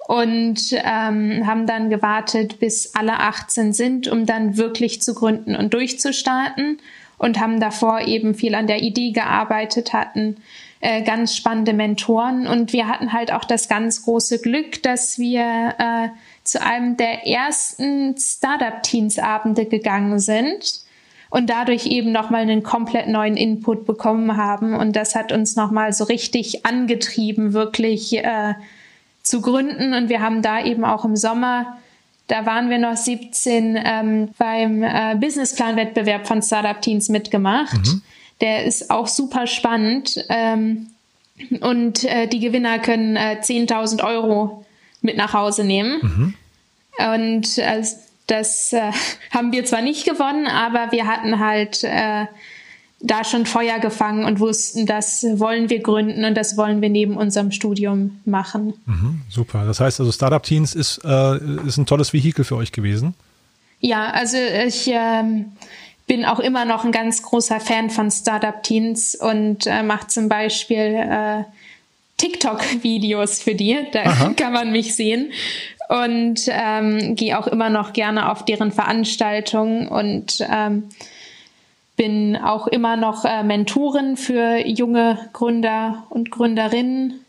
und 0.08 0.60
ähm, 0.72 1.46
haben 1.46 1.66
dann 1.66 1.88
gewartet, 1.88 2.60
bis 2.60 2.94
alle 2.94 3.14
18 3.14 3.72
sind, 3.72 4.08
um 4.08 4.26
dann 4.26 4.58
wirklich 4.58 5.00
zu 5.00 5.14
gründen 5.14 5.56
und 5.56 5.72
durchzustarten 5.72 6.76
und 7.16 7.40
haben 7.40 7.60
davor 7.60 8.02
eben 8.02 8.34
viel 8.34 8.54
an 8.54 8.66
der 8.66 8.82
Idee 8.82 9.12
gearbeitet, 9.12 9.94
hatten 9.94 10.36
äh, 10.80 11.00
ganz 11.00 11.34
spannende 11.34 11.72
Mentoren 11.72 12.46
und 12.46 12.74
wir 12.74 12.88
hatten 12.88 13.14
halt 13.14 13.32
auch 13.32 13.44
das 13.44 13.70
ganz 13.70 14.02
große 14.02 14.42
Glück, 14.42 14.82
dass 14.82 15.18
wir 15.18 15.74
äh, 15.78 16.08
zu 16.44 16.60
einem 16.62 16.96
der 16.96 17.26
ersten 17.26 18.16
Startup-Teens-Abende 18.16 19.64
gegangen 19.64 20.18
sind 20.18 20.84
und 21.30 21.50
dadurch 21.50 21.86
eben 21.86 22.12
nochmal 22.12 22.42
einen 22.42 22.62
komplett 22.62 23.08
neuen 23.08 23.36
Input 23.36 23.86
bekommen 23.86 24.36
haben. 24.36 24.74
Und 24.74 24.94
das 24.94 25.14
hat 25.14 25.32
uns 25.32 25.56
nochmal 25.56 25.92
so 25.92 26.04
richtig 26.04 26.64
angetrieben, 26.64 27.54
wirklich 27.54 28.16
äh, 28.16 28.54
zu 29.22 29.40
gründen. 29.40 29.94
Und 29.94 30.08
wir 30.08 30.20
haben 30.20 30.42
da 30.42 30.62
eben 30.62 30.84
auch 30.84 31.04
im 31.04 31.16
Sommer, 31.16 31.78
da 32.28 32.46
waren 32.46 32.70
wir 32.70 32.78
noch 32.78 32.96
17, 32.96 33.78
ähm, 33.82 34.28
beim 34.38 34.82
äh, 34.82 35.16
Businessplan-Wettbewerb 35.16 36.26
von 36.26 36.40
Startup 36.40 36.80
Teens 36.80 37.08
mitgemacht. 37.08 37.84
Mhm. 37.84 38.02
Der 38.40 38.64
ist 38.64 38.90
auch 38.90 39.08
super 39.08 39.46
spannend. 39.46 40.24
Ähm, 40.28 40.90
und 41.60 42.04
äh, 42.04 42.28
die 42.28 42.38
Gewinner 42.38 42.78
können 42.78 43.16
äh, 43.16 43.38
10.000 43.40 44.04
Euro 44.04 44.63
mit 45.04 45.16
nach 45.16 45.32
Hause 45.32 45.64
nehmen. 45.64 46.00
Mhm. 46.02 46.34
Und 47.14 47.58
äh, 47.58 47.82
das 48.26 48.72
äh, 48.72 48.92
haben 49.30 49.52
wir 49.52 49.64
zwar 49.64 49.82
nicht 49.82 50.04
gewonnen, 50.04 50.46
aber 50.46 50.90
wir 50.92 51.06
hatten 51.06 51.38
halt 51.38 51.84
äh, 51.84 52.26
da 53.00 53.22
schon 53.22 53.44
Feuer 53.44 53.78
gefangen 53.80 54.24
und 54.24 54.40
wussten, 54.40 54.86
das 54.86 55.24
wollen 55.34 55.68
wir 55.68 55.80
gründen 55.80 56.24
und 56.24 56.34
das 56.34 56.56
wollen 56.56 56.80
wir 56.80 56.88
neben 56.88 57.16
unserem 57.16 57.50
Studium 57.50 58.18
machen. 58.24 58.72
Mhm, 58.86 59.22
super. 59.28 59.66
Das 59.66 59.80
heißt 59.80 60.00
also, 60.00 60.10
Startup 60.10 60.42
Teens 60.42 60.74
ist, 60.74 61.02
äh, 61.04 61.36
ist 61.66 61.76
ein 61.76 61.86
tolles 61.86 62.12
Vehikel 62.12 62.44
für 62.44 62.56
euch 62.56 62.72
gewesen. 62.72 63.14
Ja, 63.80 64.10
also 64.10 64.38
ich 64.38 64.90
ähm, 64.90 65.52
bin 66.06 66.24
auch 66.24 66.40
immer 66.40 66.64
noch 66.64 66.84
ein 66.84 66.92
ganz 66.92 67.22
großer 67.22 67.60
Fan 67.60 67.90
von 67.90 68.10
Startup 68.10 68.62
Teens 68.62 69.14
und 69.14 69.66
äh, 69.66 69.82
mache 69.82 70.06
zum 70.06 70.30
Beispiel 70.30 70.96
äh, 70.96 71.44
TikTok-Videos 72.16 73.42
für 73.42 73.54
die. 73.54 73.78
Da 73.92 74.02
Aha. 74.02 74.32
kann 74.36 74.52
man 74.52 74.72
mich 74.72 74.94
sehen. 74.94 75.32
Und 75.88 76.48
ähm, 76.48 77.14
gehe 77.14 77.38
auch 77.38 77.46
immer 77.46 77.68
noch 77.68 77.92
gerne 77.92 78.30
auf 78.30 78.44
deren 78.44 78.72
Veranstaltungen 78.72 79.86
und 79.86 80.46
ähm, 80.50 80.88
bin 81.96 82.36
auch 82.36 82.66
immer 82.66 82.96
noch 82.96 83.24
äh, 83.24 83.42
Mentorin 83.42 84.16
für 84.16 84.66
junge 84.66 85.18
Gründer 85.32 86.04
und 86.08 86.30
Gründerinnen 86.30 87.23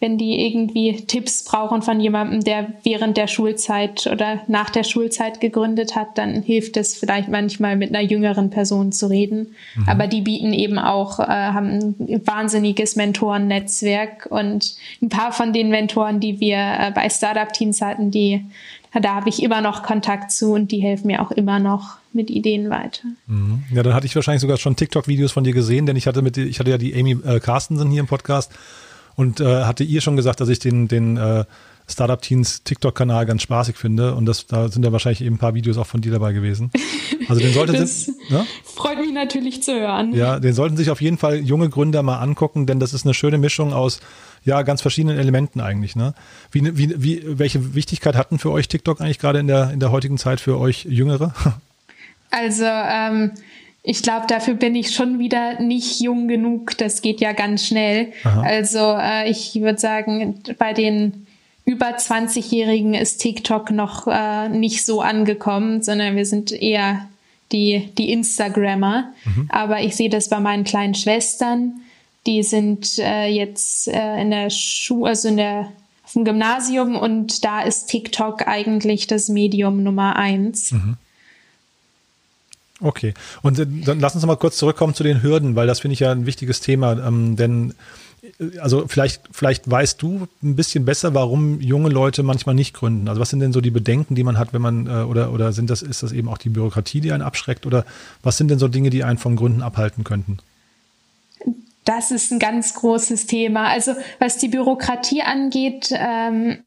wenn 0.00 0.16
die 0.16 0.46
irgendwie 0.46 1.04
Tipps 1.06 1.44
brauchen 1.44 1.82
von 1.82 2.00
jemandem, 2.00 2.42
der 2.42 2.72
während 2.82 3.18
der 3.18 3.26
Schulzeit 3.26 4.06
oder 4.06 4.40
nach 4.48 4.70
der 4.70 4.82
Schulzeit 4.82 5.42
gegründet 5.42 5.94
hat, 5.94 6.16
dann 6.16 6.42
hilft 6.42 6.78
es 6.78 6.96
vielleicht 6.96 7.28
manchmal 7.28 7.76
mit 7.76 7.90
einer 7.90 8.02
jüngeren 8.02 8.48
Person 8.48 8.92
zu 8.92 9.08
reden. 9.08 9.54
Mhm. 9.76 9.88
Aber 9.88 10.06
die 10.06 10.22
bieten 10.22 10.54
eben 10.54 10.78
auch, 10.78 11.20
äh, 11.20 11.24
haben 11.24 11.94
ein 11.98 12.22
wahnsinniges 12.24 12.96
Mentorennetzwerk 12.96 14.26
und 14.30 14.74
ein 15.02 15.10
paar 15.10 15.32
von 15.32 15.52
den 15.52 15.68
Mentoren, 15.68 16.18
die 16.18 16.40
wir 16.40 16.56
äh, 16.56 16.92
bei 16.94 17.10
Startup 17.10 17.52
Teams 17.52 17.82
hatten, 17.82 18.10
die 18.10 18.42
da 18.92 19.14
habe 19.14 19.28
ich 19.28 19.42
immer 19.42 19.60
noch 19.60 19.84
Kontakt 19.84 20.32
zu 20.32 20.52
und 20.52 20.72
die 20.72 20.80
helfen 20.80 21.06
mir 21.06 21.22
auch 21.22 21.30
immer 21.30 21.60
noch 21.60 21.98
mit 22.12 22.28
Ideen 22.28 22.70
weiter. 22.70 23.02
Mhm. 23.28 23.62
Ja, 23.72 23.84
dann 23.84 23.94
hatte 23.94 24.06
ich 24.06 24.16
wahrscheinlich 24.16 24.40
sogar 24.40 24.56
schon 24.56 24.74
TikTok-Videos 24.74 25.30
von 25.30 25.44
dir 25.44 25.52
gesehen, 25.52 25.86
denn 25.86 25.94
ich 25.94 26.08
hatte 26.08 26.22
mit, 26.22 26.36
ich 26.36 26.58
hatte 26.58 26.70
ja 26.70 26.78
die 26.78 26.94
Amy 26.94 27.16
äh, 27.24 27.38
Carstensen 27.38 27.88
hier 27.90 28.00
im 28.00 28.08
Podcast 28.08 28.50
und 29.20 29.38
äh, 29.38 29.64
hatte 29.64 29.84
ihr 29.84 30.00
schon 30.00 30.16
gesagt, 30.16 30.40
dass 30.40 30.48
ich 30.48 30.60
den, 30.60 30.88
den 30.88 31.18
äh, 31.18 31.44
Startup 31.86 32.22
Teens 32.22 32.62
TikTok-Kanal 32.62 33.26
ganz 33.26 33.42
spaßig 33.42 33.76
finde. 33.76 34.14
Und 34.14 34.24
das, 34.24 34.46
da 34.46 34.70
sind 34.70 34.82
ja 34.82 34.92
wahrscheinlich 34.92 35.20
eben 35.20 35.34
ein 35.34 35.38
paar 35.38 35.52
Videos 35.52 35.76
auch 35.76 35.86
von 35.86 36.00
dir 36.00 36.10
dabei 36.10 36.32
gewesen. 36.32 36.70
Also 37.28 37.42
den 37.42 37.52
sollten 37.52 37.72
das 37.76 38.10
ne? 38.30 38.46
freut 38.64 38.98
mich 38.98 39.12
natürlich 39.12 39.62
zu 39.62 39.74
hören. 39.78 40.14
Ja, 40.14 40.40
den 40.40 40.54
sollten 40.54 40.78
sich 40.78 40.90
auf 40.90 41.02
jeden 41.02 41.18
Fall 41.18 41.36
junge 41.36 41.68
Gründer 41.68 42.02
mal 42.02 42.18
angucken, 42.18 42.64
denn 42.64 42.80
das 42.80 42.94
ist 42.94 43.04
eine 43.04 43.12
schöne 43.12 43.36
Mischung 43.36 43.74
aus 43.74 44.00
ja 44.42 44.62
ganz 44.62 44.80
verschiedenen 44.80 45.18
Elementen 45.18 45.60
eigentlich. 45.60 45.96
Ne? 45.96 46.14
Wie, 46.50 46.78
wie, 46.78 46.94
wie, 47.02 47.22
welche 47.26 47.74
Wichtigkeit 47.74 48.16
hatten 48.16 48.38
für 48.38 48.50
euch 48.50 48.68
TikTok 48.68 49.02
eigentlich 49.02 49.18
gerade 49.18 49.38
in 49.38 49.48
der 49.48 49.70
in 49.70 49.80
der 49.80 49.92
heutigen 49.92 50.16
Zeit 50.16 50.40
für 50.40 50.58
euch 50.58 50.86
Jüngere? 50.86 51.34
Also 52.32 52.64
ähm, 52.64 53.32
ich 53.82 54.02
glaube, 54.02 54.26
dafür 54.28 54.54
bin 54.54 54.74
ich 54.74 54.94
schon 54.94 55.18
wieder 55.18 55.60
nicht 55.60 56.00
jung 56.00 56.28
genug. 56.28 56.76
Das 56.78 57.00
geht 57.00 57.20
ja 57.20 57.32
ganz 57.32 57.66
schnell. 57.66 58.12
Aha. 58.24 58.42
Also 58.42 58.78
äh, 58.98 59.30
ich 59.30 59.54
würde 59.60 59.78
sagen, 59.78 60.42
bei 60.58 60.72
den 60.72 61.26
über 61.64 61.96
20-Jährigen 61.96 62.94
ist 62.94 63.18
TikTok 63.18 63.70
noch 63.70 64.06
äh, 64.06 64.48
nicht 64.48 64.84
so 64.84 65.00
angekommen, 65.00 65.82
sondern 65.82 66.16
wir 66.16 66.26
sind 66.26 66.52
eher 66.52 67.08
die, 67.52 67.90
die 67.96 68.12
Instagrammer. 68.12 69.12
Mhm. 69.24 69.48
Aber 69.50 69.80
ich 69.80 69.96
sehe 69.96 70.10
das 70.10 70.28
bei 70.28 70.40
meinen 70.40 70.64
kleinen 70.64 70.94
Schwestern. 70.94 71.80
Die 72.26 72.42
sind 72.42 72.98
äh, 72.98 73.26
jetzt 73.26 73.88
äh, 73.88 74.20
in 74.20 74.30
der 74.30 74.50
Schule, 74.50 75.10
also 75.10 75.28
in 75.28 75.38
der 75.38 75.72
auf 76.04 76.14
dem 76.14 76.24
Gymnasium 76.24 76.96
und 76.96 77.44
da 77.44 77.62
ist 77.62 77.86
TikTok 77.86 78.48
eigentlich 78.48 79.06
das 79.06 79.28
Medium 79.28 79.84
Nummer 79.84 80.16
eins. 80.16 80.72
Mhm. 80.72 80.96
Okay, 82.80 83.14
und 83.42 83.58
äh, 83.58 83.66
dann 83.66 84.00
lass 84.00 84.14
uns 84.14 84.24
mal 84.24 84.36
kurz 84.36 84.56
zurückkommen 84.56 84.94
zu 84.94 85.02
den 85.02 85.22
Hürden, 85.22 85.54
weil 85.54 85.66
das 85.66 85.80
finde 85.80 85.92
ich 85.94 86.00
ja 86.00 86.12
ein 86.12 86.26
wichtiges 86.26 86.60
Thema, 86.60 86.92
ähm, 86.92 87.36
denn 87.36 87.74
äh, 88.22 88.58
also 88.58 88.86
vielleicht, 88.88 89.22
vielleicht 89.32 89.70
weißt 89.70 90.00
du 90.00 90.28
ein 90.42 90.56
bisschen 90.56 90.84
besser, 90.84 91.14
warum 91.14 91.60
junge 91.60 91.90
Leute 91.90 92.22
manchmal 92.22 92.54
nicht 92.54 92.74
gründen. 92.74 93.08
Also 93.08 93.20
was 93.20 93.30
sind 93.30 93.40
denn 93.40 93.52
so 93.52 93.60
die 93.60 93.70
Bedenken, 93.70 94.14
die 94.14 94.24
man 94.24 94.38
hat, 94.38 94.52
wenn 94.54 94.62
man 94.62 94.86
äh, 94.86 95.02
oder 95.02 95.32
oder 95.32 95.52
sind 95.52 95.68
das 95.68 95.82
ist 95.82 96.02
das 96.02 96.12
eben 96.12 96.28
auch 96.28 96.38
die 96.38 96.48
Bürokratie, 96.48 97.00
die 97.00 97.12
einen 97.12 97.22
abschreckt 97.22 97.66
oder 97.66 97.84
was 98.22 98.38
sind 98.38 98.48
denn 98.48 98.58
so 98.58 98.68
Dinge, 98.68 98.90
die 98.90 99.04
einen 99.04 99.18
vom 99.18 99.36
Gründen 99.36 99.62
abhalten 99.62 100.04
könnten? 100.04 100.38
Das 101.84 102.10
ist 102.10 102.30
ein 102.30 102.38
ganz 102.38 102.74
großes 102.74 103.26
Thema. 103.26 103.68
Also 103.68 103.94
was 104.18 104.38
die 104.38 104.48
Bürokratie 104.48 105.22
angeht, 105.22 105.92
ähm, 105.92 106.58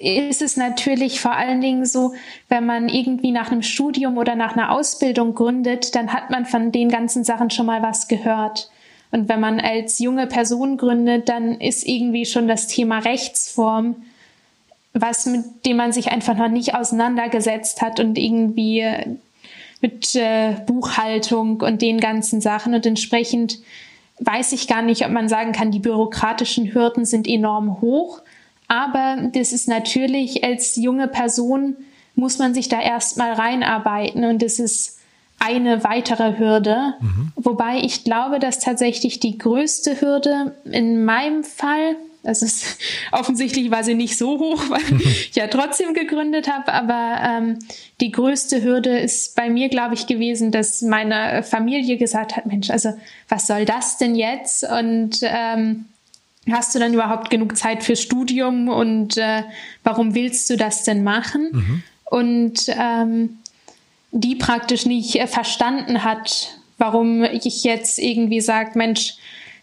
ist 0.00 0.40
es 0.40 0.56
natürlich 0.56 1.20
vor 1.20 1.36
allen 1.36 1.60
Dingen 1.60 1.84
so, 1.84 2.14
wenn 2.48 2.64
man 2.64 2.88
irgendwie 2.88 3.32
nach 3.32 3.52
einem 3.52 3.62
Studium 3.62 4.16
oder 4.16 4.34
nach 4.34 4.56
einer 4.56 4.72
Ausbildung 4.72 5.34
gründet, 5.34 5.94
dann 5.94 6.12
hat 6.12 6.30
man 6.30 6.46
von 6.46 6.72
den 6.72 6.88
ganzen 6.88 7.22
Sachen 7.22 7.50
schon 7.50 7.66
mal 7.66 7.82
was 7.82 8.08
gehört. 8.08 8.70
Und 9.10 9.28
wenn 9.28 9.40
man 9.40 9.60
als 9.60 9.98
junge 9.98 10.26
Person 10.26 10.78
gründet, 10.78 11.28
dann 11.28 11.60
ist 11.60 11.86
irgendwie 11.86 12.24
schon 12.24 12.48
das 12.48 12.66
Thema 12.66 13.00
Rechtsform, 13.00 13.96
was 14.94 15.26
mit 15.26 15.66
dem 15.66 15.76
man 15.76 15.92
sich 15.92 16.10
einfach 16.10 16.34
noch 16.34 16.48
nicht 16.48 16.74
auseinandergesetzt 16.74 17.82
hat 17.82 18.00
und 18.00 18.16
irgendwie 18.16 18.86
mit 19.82 20.14
äh, 20.14 20.54
Buchhaltung 20.66 21.60
und 21.60 21.82
den 21.82 22.00
ganzen 22.00 22.40
Sachen 22.40 22.74
und 22.74 22.86
entsprechend 22.86 23.58
weiß 24.18 24.52
ich 24.52 24.66
gar 24.66 24.82
nicht, 24.82 25.04
ob 25.04 25.12
man 25.12 25.28
sagen 25.28 25.52
kann, 25.52 25.70
die 25.70 25.78
bürokratischen 25.78 26.72
Hürden 26.72 27.04
sind 27.04 27.26
enorm 27.26 27.80
hoch. 27.80 28.20
Aber 28.70 29.16
das 29.32 29.52
ist 29.52 29.66
natürlich 29.66 30.44
als 30.44 30.76
junge 30.76 31.08
Person 31.08 31.76
muss 32.14 32.38
man 32.38 32.54
sich 32.54 32.68
da 32.68 32.80
erstmal 32.80 33.32
reinarbeiten 33.32 34.24
und 34.24 34.42
das 34.42 34.60
ist 34.60 35.00
eine 35.40 35.82
weitere 35.82 36.38
Hürde. 36.38 36.94
Mhm. 37.00 37.32
Wobei 37.34 37.78
ich 37.78 38.04
glaube, 38.04 38.38
dass 38.38 38.60
tatsächlich 38.60 39.18
die 39.18 39.38
größte 39.38 40.00
Hürde 40.00 40.54
in 40.64 41.04
meinem 41.04 41.42
Fall, 41.42 41.96
das 42.22 42.42
ist 42.42 42.78
offensichtlich 43.10 43.72
war 43.72 43.82
sie 43.82 43.96
nicht 43.96 44.16
so 44.16 44.38
hoch, 44.38 44.62
weil 44.68 45.00
ich 45.00 45.34
ja 45.34 45.48
trotzdem 45.48 45.92
gegründet 45.92 46.48
habe, 46.48 46.72
aber 46.72 47.20
ähm, 47.26 47.58
die 48.00 48.12
größte 48.12 48.62
Hürde 48.62 49.00
ist 49.00 49.34
bei 49.34 49.50
mir, 49.50 49.68
glaube 49.68 49.94
ich, 49.94 50.06
gewesen, 50.06 50.52
dass 50.52 50.80
meine 50.80 51.42
Familie 51.42 51.96
gesagt 51.96 52.36
hat, 52.36 52.46
Mensch, 52.46 52.70
also 52.70 52.90
was 53.28 53.48
soll 53.48 53.64
das 53.64 53.98
denn 53.98 54.14
jetzt? 54.14 54.62
Und 54.62 55.18
ähm, 55.22 55.86
hast 56.52 56.74
du 56.74 56.78
dann 56.78 56.94
überhaupt 56.94 57.30
genug 57.30 57.56
Zeit 57.56 57.82
fürs 57.82 58.00
Studium 58.00 58.68
und 58.68 59.16
äh, 59.16 59.42
warum 59.84 60.14
willst 60.14 60.50
du 60.50 60.56
das 60.56 60.84
denn 60.84 61.02
machen? 61.02 61.48
Mhm. 61.52 61.82
Und 62.04 62.66
ähm, 62.68 63.38
die 64.12 64.34
praktisch 64.34 64.86
nicht 64.86 65.16
äh, 65.16 65.26
verstanden 65.26 66.04
hat, 66.04 66.58
warum 66.78 67.24
ich 67.24 67.64
jetzt 67.64 67.98
irgendwie 67.98 68.40
sage, 68.40 68.72
Mensch, 68.74 69.14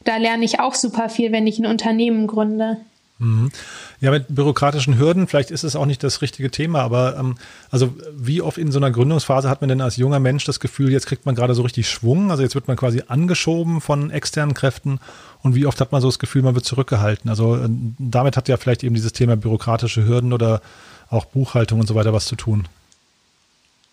da 0.03 0.17
lerne 0.17 0.45
ich 0.45 0.59
auch 0.59 0.75
super 0.75 1.09
viel, 1.09 1.31
wenn 1.31 1.47
ich 1.47 1.59
ein 1.59 1.65
Unternehmen 1.65 2.27
gründe. 2.27 2.77
Mhm. 3.19 3.51
Ja, 3.99 4.11
mit 4.11 4.27
bürokratischen 4.29 4.99
Hürden, 4.99 5.27
vielleicht 5.27 5.49
ist 5.49 5.63
es 5.63 5.75
auch 5.75 5.87
nicht 5.87 6.03
das 6.03 6.21
richtige 6.21 6.51
Thema, 6.51 6.81
aber 6.81 7.17
ähm, 7.17 7.35
also 7.71 7.95
wie 8.15 8.41
oft 8.41 8.59
in 8.59 8.71
so 8.71 8.77
einer 8.77 8.91
Gründungsphase 8.91 9.49
hat 9.49 9.61
man 9.61 9.69
denn 9.69 9.81
als 9.81 9.97
junger 9.97 10.19
Mensch 10.19 10.45
das 10.45 10.59
Gefühl, 10.59 10.91
jetzt 10.91 11.07
kriegt 11.07 11.25
man 11.25 11.33
gerade 11.33 11.55
so 11.55 11.63
richtig 11.63 11.89
Schwung, 11.89 12.29
also 12.29 12.43
jetzt 12.43 12.53
wird 12.53 12.67
man 12.67 12.77
quasi 12.77 13.03
angeschoben 13.07 13.81
von 13.81 14.11
externen 14.11 14.53
Kräften 14.53 14.99
und 15.41 15.55
wie 15.55 15.65
oft 15.65 15.81
hat 15.81 15.91
man 15.91 16.01
so 16.01 16.07
das 16.07 16.19
Gefühl, 16.19 16.43
man 16.43 16.53
wird 16.53 16.65
zurückgehalten? 16.65 17.29
Also 17.29 17.55
äh, 17.55 17.69
damit 17.97 18.37
hat 18.37 18.47
ja 18.49 18.57
vielleicht 18.57 18.83
eben 18.83 18.93
dieses 18.93 19.13
Thema 19.13 19.35
bürokratische 19.35 20.05
Hürden 20.05 20.31
oder 20.31 20.61
auch 21.09 21.25
Buchhaltung 21.25 21.79
und 21.79 21.87
so 21.87 21.95
weiter 21.95 22.13
was 22.13 22.25
zu 22.25 22.35
tun 22.35 22.67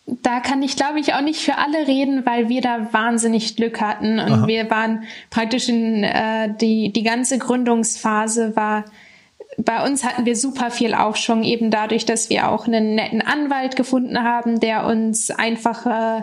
da 0.07 0.41
kann 0.41 0.63
ich, 0.63 0.77
glaube 0.77 1.01
ich, 1.01 1.15
auch 1.15 1.23
nicht 1.23 1.41
für 1.41 1.57
alle 1.57 1.87
reden, 1.89 2.27
weil 2.27 2.49
wir 2.49 2.61
da 2.61 2.93
wahnsinnig 2.93 3.57
Glück 3.57 3.81
hatten 3.81 4.19
und 4.19 4.33
Aha. 4.33 4.47
wir 4.47 4.71
waren 4.71 5.05
praktisch 5.31 5.69
in 5.69 6.05
äh, 6.05 6.55
die 6.61 6.93
die 6.93 7.03
ganze 7.03 7.39
Gründungsphase 7.39 8.55
war 8.55 8.85
bei 9.59 9.85
uns 9.85 10.05
hatten 10.05 10.25
wir 10.27 10.37
super 10.37 10.71
viel 10.71 10.95
Aufschwung 10.95 11.43
eben 11.43 11.71
dadurch, 11.71 12.05
dass 12.05 12.31
wir 12.31 12.51
auch 12.51 12.67
einen 12.67 12.95
netten 12.95 13.23
Anwalt 13.23 13.77
gefunden 13.77 14.23
haben, 14.23 14.61
der 14.61 14.87
uns 14.87 15.31
einfach 15.31 15.87
äh, 15.87 16.23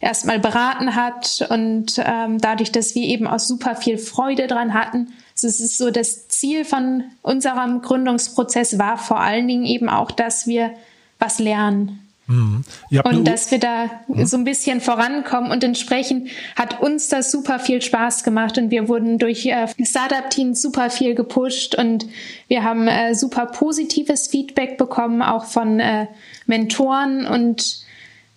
erstmal 0.00 0.40
beraten 0.40 0.94
hat 0.94 1.46
und 1.48 2.02
ähm, 2.04 2.38
dadurch, 2.38 2.72
dass 2.72 2.94
wir 2.94 3.04
eben 3.04 3.26
auch 3.26 3.38
super 3.38 3.76
viel 3.76 3.98
Freude 3.98 4.48
dran 4.48 4.74
hatten. 4.74 5.12
Also 5.34 5.46
es 5.46 5.60
ist 5.60 5.78
so, 5.78 5.90
das 5.90 6.28
Ziel 6.28 6.64
von 6.64 7.04
unserem 7.22 7.80
Gründungsprozess 7.82 8.78
war 8.78 8.98
vor 8.98 9.20
allen 9.20 9.48
Dingen 9.48 9.64
eben 9.64 9.88
auch, 9.88 10.10
dass 10.10 10.46
wir 10.46 10.72
was 11.18 11.38
lernen. 11.38 12.01
Mhm. 12.26 12.64
Und 13.04 13.26
dass 13.26 13.50
wir 13.50 13.58
da 13.58 13.90
mhm. 14.06 14.26
so 14.26 14.36
ein 14.36 14.44
bisschen 14.44 14.80
vorankommen 14.80 15.50
und 15.50 15.64
entsprechend 15.64 16.28
hat 16.56 16.80
uns 16.80 17.08
das 17.08 17.30
super 17.30 17.58
viel 17.58 17.82
Spaß 17.82 18.22
gemacht 18.22 18.58
und 18.58 18.70
wir 18.70 18.88
wurden 18.88 19.18
durch 19.18 19.46
äh, 19.46 19.66
Startup-Teams 19.82 20.62
super 20.62 20.88
viel 20.90 21.14
gepusht 21.14 21.74
und 21.74 22.06
wir 22.48 22.62
haben 22.62 22.86
äh, 22.86 23.14
super 23.14 23.46
positives 23.46 24.28
Feedback 24.28 24.78
bekommen, 24.78 25.20
auch 25.20 25.46
von 25.46 25.80
äh, 25.80 26.06
Mentoren 26.46 27.26
und 27.26 27.82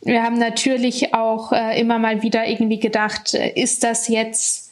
wir 0.02 0.22
haben 0.22 0.38
natürlich 0.38 1.14
auch 1.14 1.52
äh, 1.52 1.80
immer 1.80 2.00
mal 2.00 2.22
wieder 2.22 2.48
irgendwie 2.48 2.80
gedacht, 2.80 3.34
äh, 3.34 3.50
ist 3.50 3.84
das 3.84 4.08
jetzt 4.08 4.65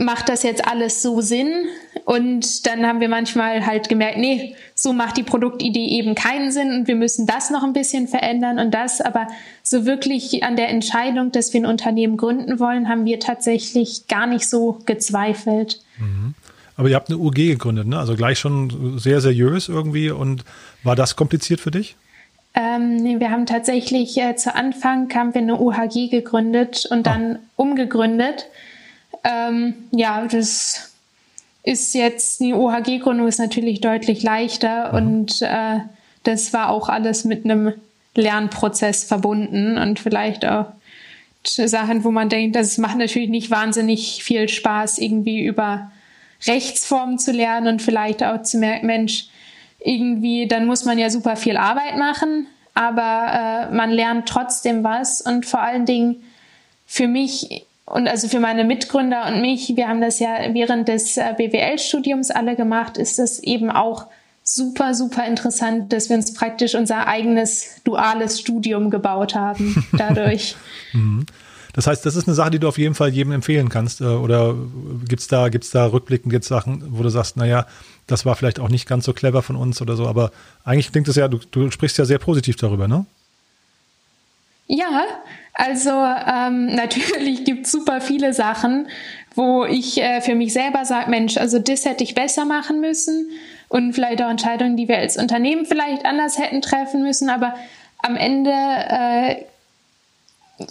macht 0.00 0.28
das 0.28 0.42
jetzt 0.42 0.66
alles 0.66 1.02
so 1.02 1.20
Sinn? 1.20 1.66
Und 2.04 2.66
dann 2.66 2.86
haben 2.86 3.00
wir 3.00 3.08
manchmal 3.08 3.66
halt 3.66 3.88
gemerkt, 3.88 4.18
nee, 4.18 4.56
so 4.74 4.92
macht 4.92 5.16
die 5.16 5.22
Produktidee 5.22 5.86
eben 5.86 6.14
keinen 6.14 6.50
Sinn 6.50 6.72
und 6.72 6.88
wir 6.88 6.96
müssen 6.96 7.26
das 7.26 7.50
noch 7.50 7.62
ein 7.62 7.72
bisschen 7.72 8.08
verändern 8.08 8.58
und 8.58 8.72
das. 8.72 9.00
Aber 9.00 9.28
so 9.62 9.84
wirklich 9.84 10.42
an 10.42 10.56
der 10.56 10.70
Entscheidung, 10.70 11.30
dass 11.30 11.52
wir 11.52 11.60
ein 11.60 11.66
Unternehmen 11.66 12.16
gründen 12.16 12.58
wollen, 12.58 12.88
haben 12.88 13.04
wir 13.04 13.20
tatsächlich 13.20 14.08
gar 14.08 14.26
nicht 14.26 14.48
so 14.48 14.78
gezweifelt. 14.86 15.80
Mhm. 15.98 16.34
Aber 16.76 16.88
ihr 16.88 16.96
habt 16.96 17.10
eine 17.10 17.18
UG 17.18 17.34
gegründet, 17.34 17.86
ne? 17.86 17.98
Also 17.98 18.16
gleich 18.16 18.38
schon 18.38 18.98
sehr 18.98 19.20
seriös 19.20 19.68
irgendwie. 19.68 20.10
Und 20.10 20.44
war 20.82 20.96
das 20.96 21.14
kompliziert 21.14 21.60
für 21.60 21.70
dich? 21.70 21.94
Ähm, 22.54 22.96
nee, 22.96 23.20
wir 23.20 23.30
haben 23.30 23.44
tatsächlich 23.44 24.16
äh, 24.16 24.34
zu 24.34 24.54
Anfang 24.54 25.12
haben 25.14 25.34
wir 25.34 25.42
eine 25.42 25.60
UHG 25.60 26.08
gegründet 26.08 26.86
und 26.90 27.06
ah. 27.06 27.12
dann 27.12 27.38
umgegründet. 27.56 28.46
Ähm, 29.24 29.74
ja, 29.90 30.26
das 30.26 30.90
ist 31.62 31.94
jetzt, 31.94 32.40
die 32.40 32.54
OHG-Gründung 32.54 33.28
ist 33.28 33.38
natürlich 33.38 33.80
deutlich 33.80 34.22
leichter 34.22 34.88
mhm. 34.88 34.96
und 34.96 35.42
äh, 35.42 35.80
das 36.22 36.52
war 36.52 36.70
auch 36.70 36.88
alles 36.88 37.24
mit 37.24 37.44
einem 37.44 37.74
Lernprozess 38.14 39.04
verbunden 39.04 39.78
und 39.78 40.00
vielleicht 40.00 40.44
auch 40.44 40.66
Sachen, 41.44 42.04
wo 42.04 42.10
man 42.10 42.28
denkt, 42.28 42.56
das 42.56 42.76
macht 42.76 42.98
natürlich 42.98 43.30
nicht 43.30 43.50
wahnsinnig 43.50 44.22
viel 44.22 44.48
Spaß, 44.48 44.98
irgendwie 44.98 45.42
über 45.42 45.90
Rechtsformen 46.46 47.18
zu 47.18 47.32
lernen 47.32 47.68
und 47.68 47.82
vielleicht 47.82 48.22
auch 48.22 48.42
zu 48.42 48.58
merken, 48.58 48.86
Mensch, 48.86 49.28
irgendwie, 49.82 50.46
dann 50.46 50.66
muss 50.66 50.84
man 50.84 50.98
ja 50.98 51.08
super 51.08 51.36
viel 51.36 51.56
Arbeit 51.56 51.96
machen, 51.96 52.46
aber 52.74 53.68
äh, 53.70 53.74
man 53.74 53.90
lernt 53.90 54.28
trotzdem 54.28 54.84
was 54.84 55.22
und 55.22 55.46
vor 55.46 55.60
allen 55.60 55.86
Dingen 55.86 56.16
für 56.86 57.06
mich 57.06 57.64
und 57.90 58.08
also 58.08 58.28
für 58.28 58.40
meine 58.40 58.64
Mitgründer 58.64 59.26
und 59.26 59.40
mich, 59.40 59.74
wir 59.76 59.88
haben 59.88 60.00
das 60.00 60.20
ja 60.20 60.28
während 60.52 60.88
des 60.88 61.16
äh, 61.16 61.34
BWL-Studiums 61.36 62.30
alle 62.30 62.56
gemacht, 62.56 62.96
ist 62.96 63.18
das 63.18 63.40
eben 63.40 63.70
auch 63.70 64.06
super, 64.44 64.94
super 64.94 65.26
interessant, 65.26 65.92
dass 65.92 66.08
wir 66.08 66.16
uns 66.16 66.34
praktisch 66.34 66.74
unser 66.74 67.06
eigenes 67.06 67.82
duales 67.84 68.40
Studium 68.40 68.90
gebaut 68.90 69.34
haben 69.34 69.86
dadurch. 69.92 70.56
Mhm. 70.92 71.26
Das 71.72 71.86
heißt, 71.86 72.04
das 72.04 72.16
ist 72.16 72.26
eine 72.26 72.34
Sache, 72.34 72.50
die 72.50 72.58
du 72.58 72.68
auf 72.68 72.78
jeden 72.78 72.94
Fall 72.94 73.10
jedem 73.10 73.32
empfehlen 73.32 73.68
kannst. 73.68 74.00
Äh, 74.00 74.04
oder 74.04 74.54
gibt's 75.08 75.28
da, 75.28 75.48
gibt's 75.48 75.70
da 75.70 75.86
rückblickend 75.86 76.32
jetzt 76.32 76.48
Sachen, 76.48 76.82
wo 76.90 77.02
du 77.02 77.08
sagst, 77.08 77.36
naja, 77.36 77.66
das 78.06 78.24
war 78.24 78.34
vielleicht 78.36 78.60
auch 78.60 78.68
nicht 78.68 78.88
ganz 78.88 79.04
so 79.04 79.12
clever 79.12 79.42
von 79.42 79.56
uns 79.56 79.80
oder 79.80 79.96
so, 79.96 80.06
aber 80.06 80.32
eigentlich 80.64 80.90
klingt 80.90 81.08
es 81.08 81.16
ja, 81.16 81.28
du, 81.28 81.38
du 81.50 81.70
sprichst 81.70 81.98
ja 81.98 82.04
sehr 82.04 82.18
positiv 82.18 82.56
darüber, 82.56 82.88
ne? 82.88 83.06
Ja, 84.72 85.02
also 85.52 85.90
ähm, 85.90 86.66
natürlich 86.76 87.44
gibt 87.44 87.66
es 87.66 87.72
super 87.72 88.00
viele 88.00 88.32
Sachen, 88.32 88.86
wo 89.34 89.64
ich 89.64 90.00
äh, 90.00 90.20
für 90.20 90.36
mich 90.36 90.52
selber 90.52 90.84
sage, 90.84 91.10
Mensch, 91.10 91.36
also 91.38 91.58
das 91.58 91.84
hätte 91.84 92.04
ich 92.04 92.14
besser 92.14 92.44
machen 92.44 92.80
müssen 92.80 93.30
und 93.68 93.94
vielleicht 93.94 94.22
auch 94.22 94.30
Entscheidungen, 94.30 94.76
die 94.76 94.86
wir 94.86 94.98
als 94.98 95.16
Unternehmen 95.16 95.66
vielleicht 95.66 96.04
anders 96.04 96.38
hätten 96.38 96.62
treffen 96.62 97.02
müssen, 97.02 97.30
aber 97.30 97.54
am 97.98 98.16
Ende 98.16 98.52
äh, 98.52 99.44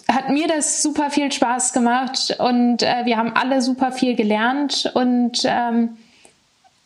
hat 0.07 0.29
mir 0.29 0.47
das 0.47 0.81
super 0.81 1.09
viel 1.09 1.29
Spaß 1.29 1.73
gemacht 1.73 2.37
und 2.39 2.83
äh, 2.83 3.03
wir 3.03 3.17
haben 3.17 3.33
alle 3.35 3.61
super 3.61 3.91
viel 3.91 4.15
gelernt 4.15 4.89
und 4.93 5.41
ähm, 5.43 5.97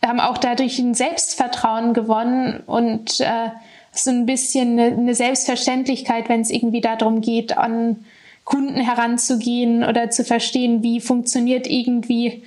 haben 0.04 0.20
auch 0.20 0.40
dadurch 0.40 0.80
ein 0.80 0.96
Selbstvertrauen 0.96 1.94
gewonnen 1.94 2.64
und 2.66 3.20
äh, 3.20 3.50
so 3.94 4.10
ein 4.10 4.26
bisschen 4.26 4.80
eine, 4.80 4.96
eine 4.96 5.16
Selbstverständlichkeit, 5.16 6.30
wenn 6.30 6.42
es 6.42 6.50
irgendwie 6.50 6.82
darum 6.82 7.22
geht, 7.22 7.58
an 7.58 8.06
Kunden 8.44 8.76
heranzugehen 8.76 9.84
oder 9.84 10.10
zu 10.10 10.24
verstehen, 10.26 10.84
wie 10.84 11.00
funktioniert 11.00 11.68
irgendwie 11.68 12.44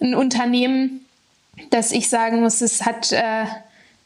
ein 0.00 0.14
Unternehmen, 0.14 1.00
dass 1.70 1.92
ich 1.92 2.08
sagen 2.08 2.40
muss, 2.40 2.60
es 2.60 2.84
hat 2.84 3.12
äh, 3.12 3.44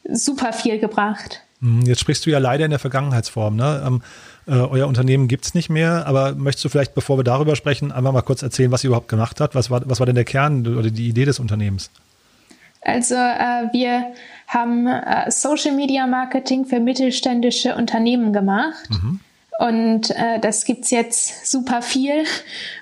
super 0.09 0.53
viel 0.53 0.79
gebracht. 0.79 1.41
Hm, 1.61 1.81
jetzt 1.81 2.01
sprichst 2.01 2.25
du 2.25 2.29
ja 2.29 2.39
leider 2.39 2.65
in 2.65 2.71
der 2.71 2.79
Vergangenheitsform. 2.79 3.55
Ne? 3.55 3.83
Ähm, 3.85 4.01
äh, 4.47 4.53
euer 4.53 4.87
Unternehmen 4.87 5.27
gibt 5.27 5.45
es 5.45 5.53
nicht 5.53 5.69
mehr, 5.69 6.05
aber 6.07 6.35
möchtest 6.35 6.65
du 6.65 6.69
vielleicht, 6.69 6.93
bevor 6.93 7.17
wir 7.17 7.23
darüber 7.23 7.55
sprechen, 7.55 7.91
einfach 7.91 8.11
mal 8.11 8.21
kurz 8.21 8.41
erzählen, 8.41 8.71
was 8.71 8.83
ihr 8.83 8.89
überhaupt 8.89 9.07
gemacht 9.07 9.39
habt? 9.39 9.55
Was 9.55 9.69
war, 9.69 9.81
was 9.89 9.99
war 9.99 10.05
denn 10.05 10.15
der 10.15 10.25
Kern 10.25 10.65
oder 10.67 10.89
die 10.89 11.09
Idee 11.09 11.25
des 11.25 11.39
Unternehmens? 11.39 11.89
Also 12.81 13.15
äh, 13.15 13.71
wir 13.71 14.13
haben 14.47 14.87
äh, 14.87 15.29
Social 15.29 15.73
Media 15.73 16.07
Marketing 16.07 16.65
für 16.65 16.79
mittelständische 16.79 17.75
Unternehmen 17.75 18.33
gemacht. 18.33 18.89
Mhm. 18.89 19.19
Und 19.59 20.09
äh, 20.09 20.39
das 20.39 20.65
gibt's 20.65 20.89
jetzt 20.89 21.45
super 21.45 21.83
viel. 21.83 22.23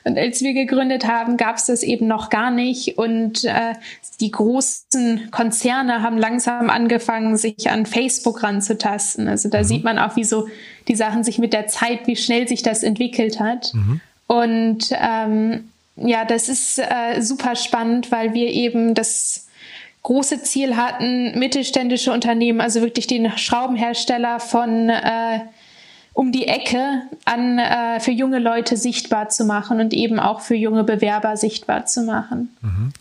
Und 0.06 0.18
als 0.18 0.42
wir 0.42 0.54
gegründet 0.54 1.06
haben, 1.06 1.36
gab's 1.36 1.66
das 1.66 1.84
eben 1.84 2.08
noch 2.08 2.30
gar 2.30 2.52
nicht. 2.52 2.98
Und 2.98 3.44
äh, 3.44 3.74
die 4.22 4.32
großen 4.32 5.30
Konzerne 5.30 6.02
haben 6.02 6.18
langsam 6.18 6.70
angefangen, 6.70 7.36
sich 7.36 7.70
an 7.70 7.86
Facebook 7.86 8.44
ranzutasten. 8.44 9.28
Also 9.28 9.50
da 9.50 9.60
mhm. 9.60 9.64
sieht 9.66 9.84
man 9.84 10.00
auch, 10.00 10.16
wie 10.16 10.24
so 10.24 10.48
die 10.88 10.96
Sachen 10.96 11.26
sich 11.26 11.38
mit 11.38 11.52
der 11.52 11.68
Zeit, 11.68 12.08
wie 12.08 12.16
schnell 12.16 12.48
sich 12.48 12.64
das 12.64 12.84
entwickelt 12.84 13.42
hat. 13.42 13.74
Mhm. 13.74 14.02
Und 14.28 14.90
ähm, 14.92 15.70
ja, 15.98 16.24
das 16.24 16.48
ist 16.48 16.80
äh, 16.80 17.20
super 17.20 17.58
spannend, 17.58 18.10
weil 18.10 18.34
wir 18.34 18.48
eben 18.48 18.94
das 18.94 19.49
große 20.04 20.42
Ziel 20.44 20.78
hatten, 20.78 21.38
mittelständische 21.38 22.12
Unternehmen, 22.12 22.62
also 22.62 22.82
wirklich 22.82 23.08
den 23.08 23.38
Schraubenhersteller 23.38 24.40
von 24.40 24.90
äh, 24.90 25.40
um 26.14 26.32
die 26.32 26.48
Ecke 26.48 27.04
an 27.26 27.60
äh, 27.60 28.00
für 28.00 28.12
junge 28.12 28.40
Leute 28.40 28.76
sichtbar 28.76 29.30
zu 29.30 29.46
machen 29.46 29.80
und 29.80 29.94
eben 29.94 30.20
auch 30.20 30.42
für 30.42 30.56
junge 30.56 30.84
Bewerber 30.84 31.38
sichtbar 31.38 31.86
zu 31.86 32.04
machen. 32.04 32.50
Mhm. 32.62 32.92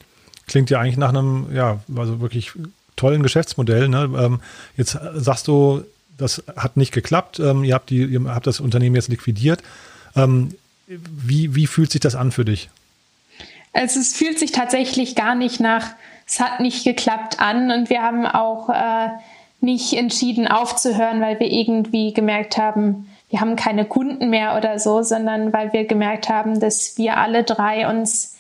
Klingt 0.47 0.71
ja 0.71 0.81
eigentlich 0.81 0.97
nach 0.97 1.09
einem, 1.09 1.47
ja, 1.53 1.81
also 1.97 2.21
wirklich 2.21 2.53
tollen 2.97 3.23
Geschäftsmodell. 3.23 3.89
Ne? 3.89 4.09
Ähm, 4.19 4.41
jetzt 4.77 4.99
sagst 5.15 5.49
du, 5.49 5.83
das 6.17 6.43
hat 6.57 6.77
nicht 6.77 6.93
geklappt. 6.93 7.41
Ähm, 7.41 7.65
ihr, 7.65 7.75
habt 7.75 7.91
die, 7.91 8.05
ihr 8.05 8.23
habt 8.27 8.47
das 8.47 8.61
Unternehmen 8.61 8.97
jetzt 8.97 9.09
liquidiert. 9.09 9.63
Ähm, 10.15 10.51
wie, 10.87 11.55
wie 11.55 11.67
fühlt 11.67 11.91
sich 11.91 12.01
das 12.01 12.15
an 12.15 12.33
für 12.33 12.45
dich? 12.45 12.71
Also 13.73 14.01
es 14.01 14.15
fühlt 14.15 14.39
sich 14.39 14.53
tatsächlich 14.53 15.15
gar 15.15 15.35
nicht 15.35 15.61
nach 15.61 15.91
es 16.29 16.41
hat 16.41 16.61
nicht 16.61 16.85
geklappt 16.85 17.41
an 17.41 17.71
und 17.71 17.88
wir 17.88 18.03
haben 18.03 18.27
auch 18.27 18.69
äh, 18.69 19.09
nicht 19.61 19.95
entschieden 19.95 20.47
aufzuhören, 20.47 21.21
weil 21.21 21.41
wir 21.41 21.51
irgendwie 21.51 22.12
gemerkt 22.12 22.59
haben, 22.59 23.09
wir 23.31 23.41
haben 23.41 23.57
keine 23.57 23.85
Kunden 23.85 24.31
mehr 24.31 24.57
oder 24.57 24.79
so, 24.79 25.03
sondern 25.03 25.53
weil 25.53 25.73
wir 25.73 25.85
gemerkt 25.85 26.29
haben, 26.29 26.61
dass 26.61 26.97
wir 26.99 27.17
alle 27.17 27.45
drei 27.45 27.88
uns 27.88 28.37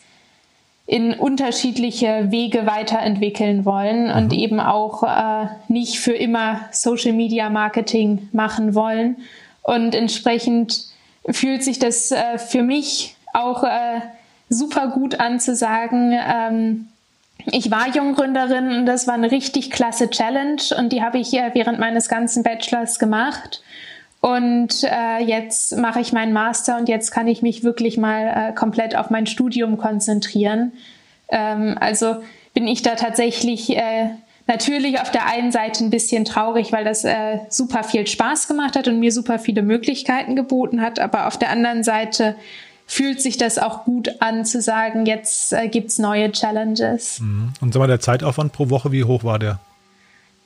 in 0.86 1.12
unterschiedliche 1.12 2.30
Wege 2.30 2.66
weiterentwickeln 2.66 3.64
wollen 3.64 4.04
mhm. 4.04 4.16
und 4.16 4.32
eben 4.32 4.60
auch 4.60 5.02
äh, 5.02 5.48
nicht 5.68 5.98
für 5.98 6.14
immer 6.14 6.60
Social 6.72 7.12
Media 7.12 7.50
Marketing 7.50 8.28
machen 8.32 8.74
wollen. 8.74 9.16
Und 9.62 9.94
entsprechend 9.94 10.84
fühlt 11.30 11.62
sich 11.62 11.78
das 11.78 12.10
äh, 12.10 12.38
für 12.38 12.62
mich 12.62 13.16
auch 13.34 13.64
äh, 13.64 14.00
super 14.48 14.88
gut 14.88 15.20
an 15.20 15.40
zu 15.40 15.54
sagen, 15.54 16.12
ähm, 16.12 16.88
ich 17.46 17.70
war 17.70 17.88
Junggründerin 17.88 18.68
und 18.78 18.86
das 18.86 19.06
war 19.06 19.14
eine 19.14 19.30
richtig 19.30 19.70
klasse 19.70 20.10
Challenge 20.10 20.62
und 20.76 20.92
die 20.92 21.02
habe 21.02 21.18
ich 21.18 21.28
hier 21.28 21.50
während 21.54 21.78
meines 21.78 22.08
ganzen 22.08 22.42
Bachelors 22.42 22.98
gemacht. 22.98 23.62
Und 24.20 24.82
äh, 24.82 25.22
jetzt 25.22 25.76
mache 25.76 26.00
ich 26.00 26.12
meinen 26.12 26.32
Master 26.32 26.76
und 26.76 26.88
jetzt 26.88 27.12
kann 27.12 27.28
ich 27.28 27.40
mich 27.40 27.62
wirklich 27.62 27.96
mal 27.96 28.50
äh, 28.50 28.52
komplett 28.52 28.96
auf 28.96 29.10
mein 29.10 29.26
Studium 29.26 29.78
konzentrieren. 29.78 30.72
Ähm, 31.28 31.76
also 31.78 32.16
bin 32.52 32.66
ich 32.66 32.82
da 32.82 32.96
tatsächlich 32.96 33.76
äh, 33.76 34.10
natürlich 34.48 35.00
auf 35.00 35.12
der 35.12 35.26
einen 35.26 35.52
Seite 35.52 35.84
ein 35.84 35.90
bisschen 35.90 36.24
traurig, 36.24 36.72
weil 36.72 36.84
das 36.84 37.04
äh, 37.04 37.38
super 37.48 37.84
viel 37.84 38.06
Spaß 38.06 38.48
gemacht 38.48 38.74
hat 38.74 38.88
und 38.88 38.98
mir 38.98 39.12
super 39.12 39.38
viele 39.38 39.62
Möglichkeiten 39.62 40.34
geboten 40.34 40.82
hat, 40.82 40.98
aber 40.98 41.28
auf 41.28 41.38
der 41.38 41.50
anderen 41.50 41.84
Seite 41.84 42.34
fühlt 42.88 43.20
sich 43.20 43.36
das 43.36 43.58
auch 43.58 43.84
gut 43.84 44.20
an 44.20 44.44
zu 44.46 44.60
sagen, 44.60 45.06
jetzt 45.06 45.52
äh, 45.52 45.68
es 45.68 45.98
neue 45.98 46.32
Challenges. 46.32 47.20
Mhm. 47.20 47.52
Und 47.60 47.72
sag 47.72 47.80
mal, 47.80 47.86
der 47.86 48.00
Zeitaufwand 48.00 48.52
pro 48.52 48.70
Woche, 48.70 48.90
wie 48.90 49.04
hoch 49.04 49.22
war 49.22 49.38
der? 49.38 49.60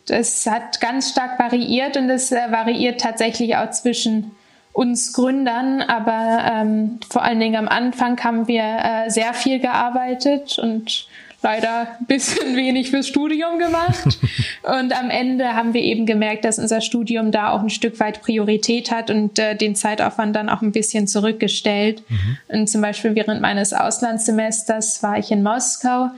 Das 0.07 0.45
hat 0.47 0.81
ganz 0.81 1.11
stark 1.11 1.39
variiert 1.39 1.97
und 1.97 2.11
es 2.11 2.33
äh, 2.33 2.51
variiert 2.51 3.01
tatsächlich 3.01 3.57
auch 3.57 3.71
zwischen 3.71 4.33
uns 4.73 5.13
Gründern, 5.13 5.83
aber 5.83 6.45
ähm, 6.51 6.99
vor 7.09 7.23
allen 7.23 7.39
Dingen 7.39 7.57
am 7.57 7.69
Anfang 7.69 8.19
haben 8.25 8.49
wir 8.49 8.63
äh, 8.63 9.11
sehr 9.11 9.35
viel 9.35 9.61
gearbeitet 9.61 10.59
und 10.59 11.07
leider 11.43 11.89
ein 12.01 12.07
bisschen 12.07 12.57
wenig 12.57 12.91
fürs 12.91 13.09
Studium 13.09 13.59
gemacht. 13.59 14.19
und 14.63 14.97
am 14.97 15.11
Ende 15.11 15.55
haben 15.55 15.75
wir 15.75 15.83
eben 15.83 16.07
gemerkt, 16.07 16.45
dass 16.45 16.59
unser 16.59 16.81
Studium 16.81 17.31
da 17.31 17.51
auch 17.51 17.61
ein 17.61 17.71
Stück 17.71 18.01
weit 18.01 18.23
Priorität 18.23 18.91
hat 18.91 19.11
und 19.11 19.39
äh, 19.39 19.57
den 19.57 19.75
Zeitaufwand 19.75 20.35
dann 20.35 20.49
auch 20.49 20.63
ein 20.63 20.73
bisschen 20.73 21.07
zurückgestellt. 21.07 22.03
Mhm. 22.09 22.39
Und 22.49 22.67
zum 22.69 22.81
Beispiel 22.81 23.15
während 23.15 23.41
meines 23.41 23.73
Auslandssemesters 23.73 25.03
war 25.03 25.19
ich 25.19 25.31
in 25.31 25.43
Moskau. 25.43 26.11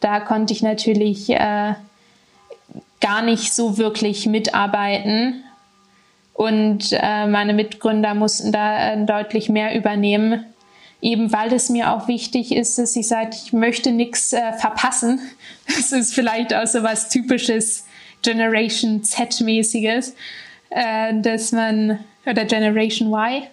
Da 0.00 0.20
konnte 0.20 0.52
ich 0.52 0.62
natürlich 0.62 1.30
äh, 1.30 1.74
gar 3.00 3.22
nicht 3.22 3.52
so 3.54 3.78
wirklich 3.78 4.26
mitarbeiten. 4.26 5.44
Und 6.34 6.88
äh, 6.92 7.26
meine 7.26 7.52
Mitgründer 7.52 8.14
mussten 8.14 8.52
da 8.52 8.94
äh, 8.94 9.04
deutlich 9.04 9.48
mehr 9.48 9.76
übernehmen 9.76 10.44
eben 11.02 11.32
weil 11.32 11.52
es 11.52 11.68
mir 11.68 11.92
auch 11.92 12.08
wichtig 12.08 12.52
ist, 12.52 12.78
dass 12.78 12.96
ich 12.96 13.08
sage, 13.08 13.30
ich 13.44 13.52
möchte 13.52 13.90
nichts 13.90 14.32
äh, 14.32 14.52
verpassen. 14.54 15.20
Das 15.66 15.92
ist 15.92 16.14
vielleicht 16.14 16.52
auch 16.52 16.66
so 16.66 16.82
was 16.82 17.08
typisches 17.08 17.86
Generation 18.22 19.02
Z-mäßiges, 19.02 20.14
äh, 20.70 21.14
dass 21.20 21.52
man, 21.52 22.00
oder 22.26 22.44
Generation 22.44 23.12
Y, 23.12 23.44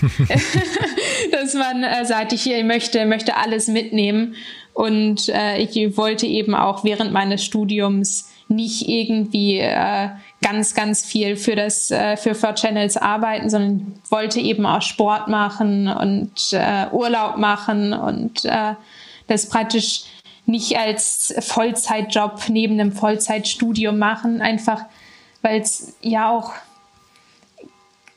dass 1.32 1.54
man 1.54 1.82
äh, 1.82 2.04
sagt, 2.04 2.32
ich 2.32 2.46
möchte, 2.64 3.04
möchte 3.06 3.36
alles 3.36 3.68
mitnehmen. 3.68 4.34
Und 4.74 5.28
äh, 5.30 5.58
ich 5.58 5.96
wollte 5.96 6.26
eben 6.26 6.54
auch 6.54 6.84
während 6.84 7.12
meines 7.12 7.44
Studiums 7.44 8.30
nicht 8.48 8.88
irgendwie 8.88 9.58
äh, 9.58 10.10
ganz, 10.42 10.74
ganz 10.74 11.04
viel 11.04 11.36
für 11.36 11.56
das, 11.56 11.90
äh, 11.90 12.16
für 12.16 12.34
Four 12.34 12.54
Channels 12.54 12.96
arbeiten, 12.96 13.50
sondern 13.50 14.00
wollte 14.08 14.40
eben 14.40 14.66
auch 14.66 14.82
Sport 14.82 15.28
machen 15.28 15.88
und 15.88 16.30
äh, 16.52 16.86
Urlaub 16.92 17.36
machen 17.36 17.92
und 17.92 18.44
äh, 18.44 18.74
das 19.26 19.48
praktisch 19.48 20.04
nicht 20.46 20.78
als 20.78 21.34
Vollzeitjob 21.40 22.48
neben 22.48 22.80
einem 22.80 22.92
Vollzeitstudium 22.92 23.98
machen, 23.98 24.40
einfach 24.40 24.82
weil 25.42 25.60
es 25.60 25.94
ja 26.02 26.30
auch 26.30 26.52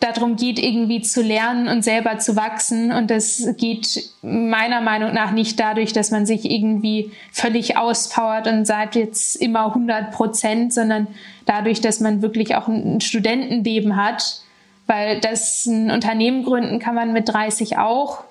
darum 0.02 0.36
geht, 0.36 0.60
irgendwie 0.60 1.02
zu 1.02 1.22
lernen 1.22 1.68
und 1.68 1.84
selber 1.84 2.18
zu 2.18 2.36
wachsen. 2.36 2.92
Und 2.92 3.12
das 3.12 3.48
geht 3.58 4.10
meiner 4.22 4.82
Meinung 4.82 5.14
nach 5.14 5.32
nicht 5.32 5.60
dadurch, 5.60 5.94
dass 5.94 6.12
man 6.12 6.26
sich 6.26 6.50
irgendwie 6.50 7.12
völlig 7.32 7.78
auspowert 7.78 8.48
und 8.48 8.66
sagt 8.66 8.96
jetzt 8.96 9.36
immer 9.36 9.68
100 9.68 10.12
Prozent, 10.12 10.74
sondern 10.74 11.08
dadurch, 11.46 11.82
dass 11.82 12.00
man 12.00 12.22
wirklich 12.22 12.56
auch 12.56 12.68
ein 12.68 13.00
Studentenleben 13.00 13.96
hat. 13.96 14.42
Weil 14.88 15.22
das 15.22 15.68
ein 15.68 15.92
Unternehmen 15.92 16.44
gründen 16.44 16.80
kann 16.80 16.96
man 16.96 17.14
mit 17.14 17.30
30 17.30 17.78
auch. 17.78 18.24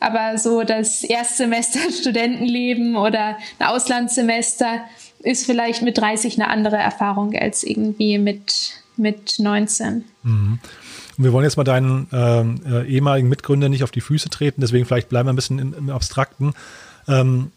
Aber 0.00 0.38
so 0.38 0.64
das 0.64 1.04
Erstsemester 1.04 1.80
Studentenleben 2.00 2.96
oder 2.96 3.36
ein 3.58 3.66
Auslandssemester 3.66 4.80
ist 5.22 5.44
vielleicht 5.44 5.82
mit 5.82 5.98
30 5.98 6.40
eine 6.40 6.48
andere 6.48 6.78
Erfahrung 6.78 7.34
als 7.36 7.62
irgendwie 7.62 8.16
mit, 8.16 8.72
mit 8.96 9.34
19. 9.38 10.06
Mhm. 10.22 10.58
Und 11.20 11.24
wir 11.24 11.34
wollen 11.34 11.44
jetzt 11.44 11.58
mal 11.58 11.64
deinen 11.64 12.06
ähm, 12.14 12.62
äh, 12.66 12.88
ehemaligen 12.88 13.28
Mitgründer 13.28 13.68
nicht 13.68 13.84
auf 13.84 13.90
die 13.90 14.00
Füße 14.00 14.30
treten, 14.30 14.62
deswegen 14.62 14.86
vielleicht 14.86 15.10
bleiben 15.10 15.26
wir 15.26 15.34
ein 15.34 15.36
bisschen 15.36 15.58
im, 15.58 15.74
im 15.74 15.90
Abstrakten. 15.90 16.54
Ähm, 17.06 17.52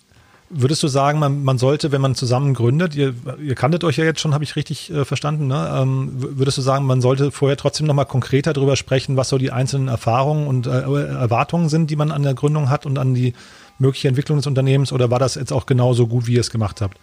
würdest 0.49 0.83
du 0.83 0.89
sagen, 0.89 1.17
man, 1.17 1.45
man, 1.45 1.57
sollte, 1.57 1.93
wenn 1.93 2.01
man 2.01 2.13
zusammen 2.13 2.55
gründet, 2.55 2.93
ihr, 2.93 3.13
ihr 3.41 3.55
kanntet 3.55 3.85
euch 3.85 3.95
ja 3.95 4.03
jetzt 4.03 4.19
schon, 4.19 4.33
habe 4.33 4.43
ich 4.43 4.57
richtig 4.57 4.91
äh, 4.91 5.05
verstanden, 5.05 5.47
ne? 5.47 5.79
ähm, 5.81 6.09
würdest 6.13 6.57
du 6.57 6.61
sagen, 6.61 6.85
man 6.85 6.99
sollte 6.99 7.31
vorher 7.31 7.55
trotzdem 7.55 7.87
nochmal 7.87 8.05
konkreter 8.05 8.51
darüber 8.51 8.75
sprechen, 8.75 9.15
was 9.15 9.29
so 9.29 9.37
die 9.37 9.53
einzelnen 9.53 9.87
Erfahrungen 9.87 10.45
und 10.45 10.67
äh, 10.67 10.81
Erwartungen 10.81 11.69
sind, 11.69 11.89
die 11.89 11.95
man 11.95 12.11
an 12.11 12.23
der 12.23 12.33
Gründung 12.33 12.69
hat 12.69 12.85
und 12.85 12.99
an 12.99 13.13
die 13.13 13.33
mögliche 13.79 14.09
Entwicklung 14.09 14.39
des 14.39 14.47
Unternehmens 14.47 14.91
oder 14.91 15.09
war 15.09 15.19
das 15.19 15.35
jetzt 15.35 15.53
auch 15.53 15.67
genauso 15.67 16.07
gut, 16.07 16.27
wie 16.27 16.33
ihr 16.33 16.41
es 16.41 16.49
gemacht 16.49 16.81
habt? 16.81 16.97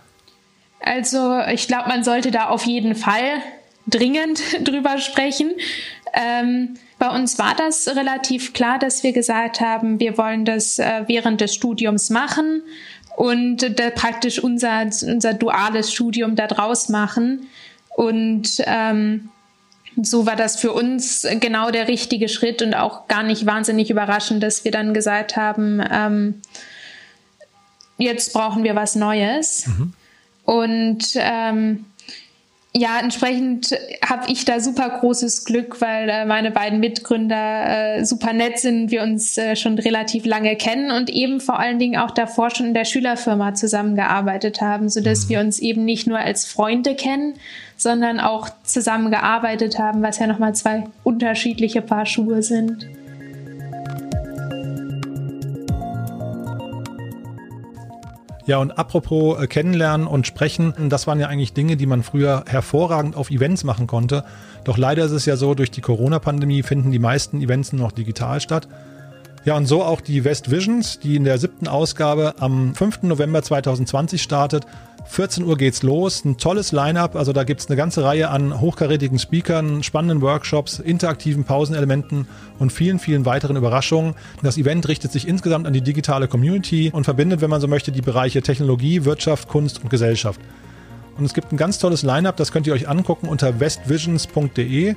Also 0.82 1.40
ich 1.50 1.66
glaube, 1.68 1.88
man 1.88 2.04
sollte 2.04 2.30
da 2.30 2.50
auf 2.50 2.66
jeden 2.66 2.96
Fall 2.96 3.40
dringend 3.86 4.40
drüber 4.68 4.98
sprechen. 4.98 5.52
Ähm, 6.14 6.74
bei 6.98 7.08
uns 7.08 7.38
war 7.38 7.54
das 7.54 7.88
relativ 7.88 8.52
klar, 8.52 8.78
dass 8.78 9.02
wir 9.02 9.12
gesagt 9.12 9.60
haben, 9.60 10.00
wir 10.00 10.18
wollen 10.18 10.44
das 10.44 10.78
äh, 10.78 11.04
während 11.06 11.40
des 11.40 11.54
Studiums 11.54 12.10
machen 12.10 12.62
und 13.16 13.62
äh, 13.62 13.90
praktisch 13.90 14.42
unser, 14.42 14.82
unser 14.82 15.34
duales 15.34 15.92
Studium 15.92 16.36
da 16.36 16.46
draus 16.46 16.88
machen. 16.88 17.48
Und 17.96 18.62
ähm, 18.66 19.28
so 20.00 20.26
war 20.26 20.36
das 20.36 20.56
für 20.56 20.72
uns 20.72 21.26
genau 21.40 21.70
der 21.70 21.88
richtige 21.88 22.28
Schritt 22.28 22.62
und 22.62 22.74
auch 22.74 23.08
gar 23.08 23.22
nicht 23.22 23.46
wahnsinnig 23.46 23.90
überraschend, 23.90 24.42
dass 24.42 24.64
wir 24.64 24.72
dann 24.72 24.94
gesagt 24.94 25.36
haben, 25.36 25.82
ähm, 25.90 26.40
jetzt 27.98 28.32
brauchen 28.32 28.64
wir 28.64 28.74
was 28.74 28.94
Neues. 28.94 29.66
Mhm. 29.66 29.92
Und 30.44 31.04
ähm, 31.16 31.84
ja, 32.72 33.00
entsprechend 33.00 33.76
habe 34.04 34.30
ich 34.30 34.44
da 34.44 34.60
super 34.60 34.88
großes 35.00 35.44
Glück, 35.44 35.80
weil 35.80 36.08
äh, 36.08 36.24
meine 36.24 36.52
beiden 36.52 36.78
Mitgründer 36.78 37.96
äh, 37.98 38.04
super 38.04 38.32
nett 38.32 38.60
sind, 38.60 38.92
wir 38.92 39.02
uns 39.02 39.36
äh, 39.36 39.56
schon 39.56 39.76
relativ 39.76 40.24
lange 40.24 40.54
kennen 40.54 40.92
und 40.92 41.10
eben 41.10 41.40
vor 41.40 41.58
allen 41.58 41.80
Dingen 41.80 41.98
auch 41.98 42.12
davor 42.12 42.50
schon 42.50 42.66
in 42.66 42.74
der 42.74 42.84
Schülerfirma 42.84 43.54
zusammengearbeitet 43.54 44.60
haben, 44.60 44.88
so 44.88 45.00
dass 45.00 45.24
mhm. 45.24 45.28
wir 45.30 45.40
uns 45.40 45.58
eben 45.58 45.84
nicht 45.84 46.06
nur 46.06 46.18
als 46.18 46.44
Freunde 46.44 46.94
kennen, 46.94 47.34
sondern 47.76 48.20
auch 48.20 48.48
zusammengearbeitet 48.62 49.80
haben, 49.80 50.02
was 50.02 50.20
ja 50.20 50.28
nochmal 50.28 50.54
zwei 50.54 50.84
unterschiedliche 51.02 51.82
Paar 51.82 52.06
Schuhe 52.06 52.42
sind. 52.42 52.86
Ja, 58.46 58.58
und 58.58 58.78
apropos 58.78 59.40
äh, 59.40 59.46
kennenlernen 59.46 60.06
und 60.06 60.26
sprechen, 60.26 60.74
das 60.88 61.06
waren 61.06 61.20
ja 61.20 61.28
eigentlich 61.28 61.52
Dinge, 61.52 61.76
die 61.76 61.86
man 61.86 62.02
früher 62.02 62.44
hervorragend 62.46 63.16
auf 63.16 63.30
Events 63.30 63.64
machen 63.64 63.86
konnte. 63.86 64.24
Doch 64.64 64.78
leider 64.78 65.04
ist 65.04 65.12
es 65.12 65.26
ja 65.26 65.36
so, 65.36 65.54
durch 65.54 65.70
die 65.70 65.80
Corona-Pandemie 65.80 66.62
finden 66.62 66.90
die 66.90 66.98
meisten 66.98 67.40
Events 67.40 67.72
nur 67.72 67.86
noch 67.86 67.92
digital 67.92 68.40
statt. 68.40 68.68
Ja, 69.44 69.56
und 69.56 69.66
so 69.66 69.82
auch 69.82 70.02
die 70.02 70.24
West 70.24 70.50
Visions, 70.50 70.98
die 70.98 71.16
in 71.16 71.24
der 71.24 71.38
siebten 71.38 71.66
Ausgabe 71.66 72.34
am 72.40 72.74
5. 72.74 73.04
November 73.04 73.42
2020 73.42 74.22
startet 74.22 74.66
14 75.10 75.44
Uhr 75.44 75.56
geht's 75.56 75.82
los. 75.82 76.24
Ein 76.24 76.36
tolles 76.36 76.70
Line-up. 76.70 77.16
Also 77.16 77.32
da 77.32 77.42
gibt's 77.42 77.66
eine 77.66 77.76
ganze 77.76 78.04
Reihe 78.04 78.30
an 78.30 78.60
hochkarätigen 78.60 79.18
Speakern, 79.18 79.82
spannenden 79.82 80.22
Workshops, 80.22 80.78
interaktiven 80.78 81.42
Pausenelementen 81.42 82.28
und 82.60 82.72
vielen, 82.72 83.00
vielen 83.00 83.26
weiteren 83.26 83.56
Überraschungen. 83.56 84.14
Das 84.42 84.56
Event 84.56 84.86
richtet 84.86 85.10
sich 85.10 85.26
insgesamt 85.26 85.66
an 85.66 85.72
die 85.72 85.80
digitale 85.80 86.28
Community 86.28 86.90
und 86.94 87.04
verbindet, 87.04 87.40
wenn 87.40 87.50
man 87.50 87.60
so 87.60 87.66
möchte, 87.66 87.90
die 87.90 88.02
Bereiche 88.02 88.40
Technologie, 88.40 89.04
Wirtschaft, 89.04 89.48
Kunst 89.48 89.82
und 89.82 89.90
Gesellschaft. 89.90 90.40
Und 91.18 91.24
es 91.24 91.34
gibt 91.34 91.52
ein 91.52 91.56
ganz 91.56 91.80
tolles 91.80 92.04
Line-up, 92.04 92.36
das 92.36 92.52
könnt 92.52 92.68
ihr 92.68 92.72
euch 92.72 92.88
angucken 92.88 93.28
unter 93.28 93.58
westvisions.de. 93.58 94.94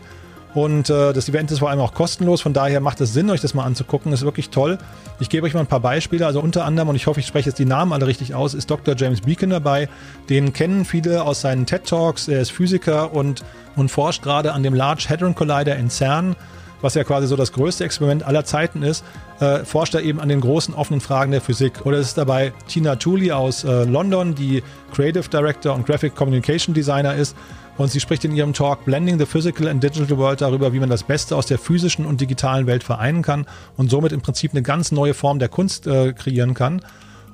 Und 0.54 0.90
äh, 0.90 1.14
das 1.14 1.28
Event 1.30 1.50
ist 1.52 1.60
vor 1.60 1.70
allem 1.70 1.80
auch 1.80 1.94
kostenlos, 1.94 2.42
von 2.42 2.54
daher 2.54 2.80
macht 2.80 3.02
es 3.02 3.14
Sinn, 3.14 3.30
euch 3.30 3.42
das 3.42 3.54
mal 3.54 3.64
anzugucken. 3.64 4.14
Ist 4.14 4.24
wirklich 4.24 4.50
toll. 4.50 4.78
Ich 5.20 5.30
gebe 5.30 5.48
euch 5.48 5.54
mal 5.54 5.62
ein 5.62 5.68
paar 5.68 5.80
Beispiele. 5.80 6.26
Also 6.26 6.40
unter 6.40 6.66
anderem, 6.66 6.90
und 6.90 6.96
ich 6.96 7.08
hoffe, 7.08 7.20
ich 7.20 7.26
spreche 7.26 7.50
jetzt 7.50 7.60
die 7.60 7.66
Namen 7.66 7.92
alle 7.92 8.06
richtig 8.06 8.36
aus, 8.36 8.54
ist 8.54 8.70
Dr. 8.70 8.96
James 8.96 9.22
Beacon 9.22 9.50
dabei. 9.50 9.90
Den 10.30 10.54
kennen 10.54 10.86
viele 10.86 11.24
aus 11.24 11.42
seinen 11.42 11.66
TED 11.66 11.86
Talks. 11.86 12.28
Er 12.28 12.42
ist 12.42 12.52
Physiker 12.52 13.14
und, 13.14 13.44
und 13.76 13.90
forscht 13.90 14.22
gerade 14.22 14.54
an 14.54 14.62
dem 14.62 14.74
Large 14.74 15.08
Hadron 15.10 15.34
Collider 15.34 15.76
in 15.76 15.90
CERN 15.90 16.36
was 16.84 16.96
ja 16.96 17.06
quasi 17.06 17.28
so 17.28 17.38
das 17.38 17.54
größte 17.54 17.86
Experiment 17.86 18.24
aller 18.24 18.44
Zeiten 18.44 18.84
ist, 18.84 19.06
äh, 19.40 19.60
forscht 19.60 19.96
er 19.96 20.02
eben 20.02 20.20
an 20.20 20.28
den 20.28 20.42
großen 20.42 20.74
offenen 20.74 21.00
Fragen 21.00 21.32
der 21.32 21.40
Physik. 21.40 21.86
Oder 21.86 21.98
es 21.98 22.08
ist 22.08 22.18
dabei 22.18 22.52
Tina 22.68 22.98
Tooley 22.98 23.32
aus 23.32 23.64
äh, 23.64 23.86
London, 23.86 24.36
die 24.36 24.62
Creative 24.94 25.28
Director 25.30 25.74
und 25.74 25.86
Graphic 25.86 26.14
Communication 26.14 26.76
Designer 26.76 27.16
ist 27.16 27.38
und 27.78 27.92
sie 27.92 28.00
spricht 28.00 28.24
in 28.26 28.36
ihrem 28.36 28.54
Talk 28.54 28.86
Blending 28.86 29.18
the 29.18 29.26
Physical 29.26 29.68
and 29.68 29.84
Digital 29.84 30.18
World 30.18 30.42
darüber, 30.42 30.74
wie 30.74 30.80
man 30.80 30.90
das 30.90 31.04
Beste 31.04 31.36
aus 31.36 31.48
der 31.48 31.58
physischen 31.58 32.06
und 32.06 32.22
digitalen 32.22 32.68
Welt 32.68 32.84
vereinen 32.84 33.22
kann 33.22 33.46
und 33.78 33.90
somit 33.90 34.12
im 34.12 34.22
Prinzip 34.22 34.52
eine 34.52 34.62
ganz 34.62 34.92
neue 34.92 35.14
Form 35.14 35.40
der 35.40 35.50
Kunst 35.50 35.88
äh, 35.88 36.14
kreieren 36.14 36.54
kann. 36.54 36.82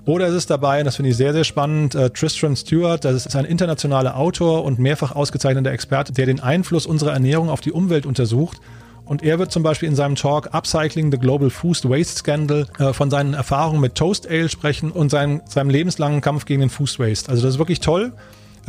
Oder 0.06 0.28
es 0.28 0.34
ist 0.34 0.49
dabei, 0.49 0.80
und 0.80 0.86
das 0.86 0.95
finde 0.95 1.12
ich 1.12 1.17
sehr, 1.17 1.34
sehr 1.34 1.43
spannend, 1.43 1.93
äh, 1.93 2.10
Tristram 2.10 2.56
Stewart, 2.56 3.04
das 3.04 3.25
ist 3.25 3.36
ein 3.36 3.45
internationaler 3.45 4.15
Autor 4.15 4.63
und 4.63 4.80
mehrfach 4.80 5.12
ausgezeichneter 5.12 5.71
Experte, 5.71 6.13
der 6.13 6.25
den 6.25 6.39
Einfluss 6.39 6.86
unserer 6.86 7.12
Ernährung 7.12 7.49
auf 7.49 7.62
die 7.62 7.71
Umwelt 7.71 8.06
untersucht. 8.06 8.58
Und 9.06 9.23
er 9.23 9.39
wird 9.39 9.52
zum 9.52 9.63
Beispiel 9.63 9.89
in 9.89 9.95
seinem 9.95 10.15
Talk 10.15 10.54
Upcycling 10.54 11.12
the 11.12 11.17
Global 11.17 11.49
Food 11.49 11.89
Waste 11.89 12.19
Scandal 12.19 12.67
äh, 12.78 12.93
von 12.93 13.10
seinen 13.10 13.34
Erfahrungen 13.34 13.82
mit 13.82 13.95
Toast 13.95 14.28
Ale 14.30 14.49
sprechen 14.49 14.91
und 14.91 15.10
seinem, 15.10 15.41
seinem 15.45 15.69
lebenslangen 15.69 16.21
Kampf 16.21 16.45
gegen 16.45 16.62
den 16.62 16.69
Food 16.69 16.97
Waste. 16.99 17.30
Also 17.30 17.43
das 17.43 17.56
ist 17.56 17.60
wirklich 17.60 17.80
toll. 17.80 18.13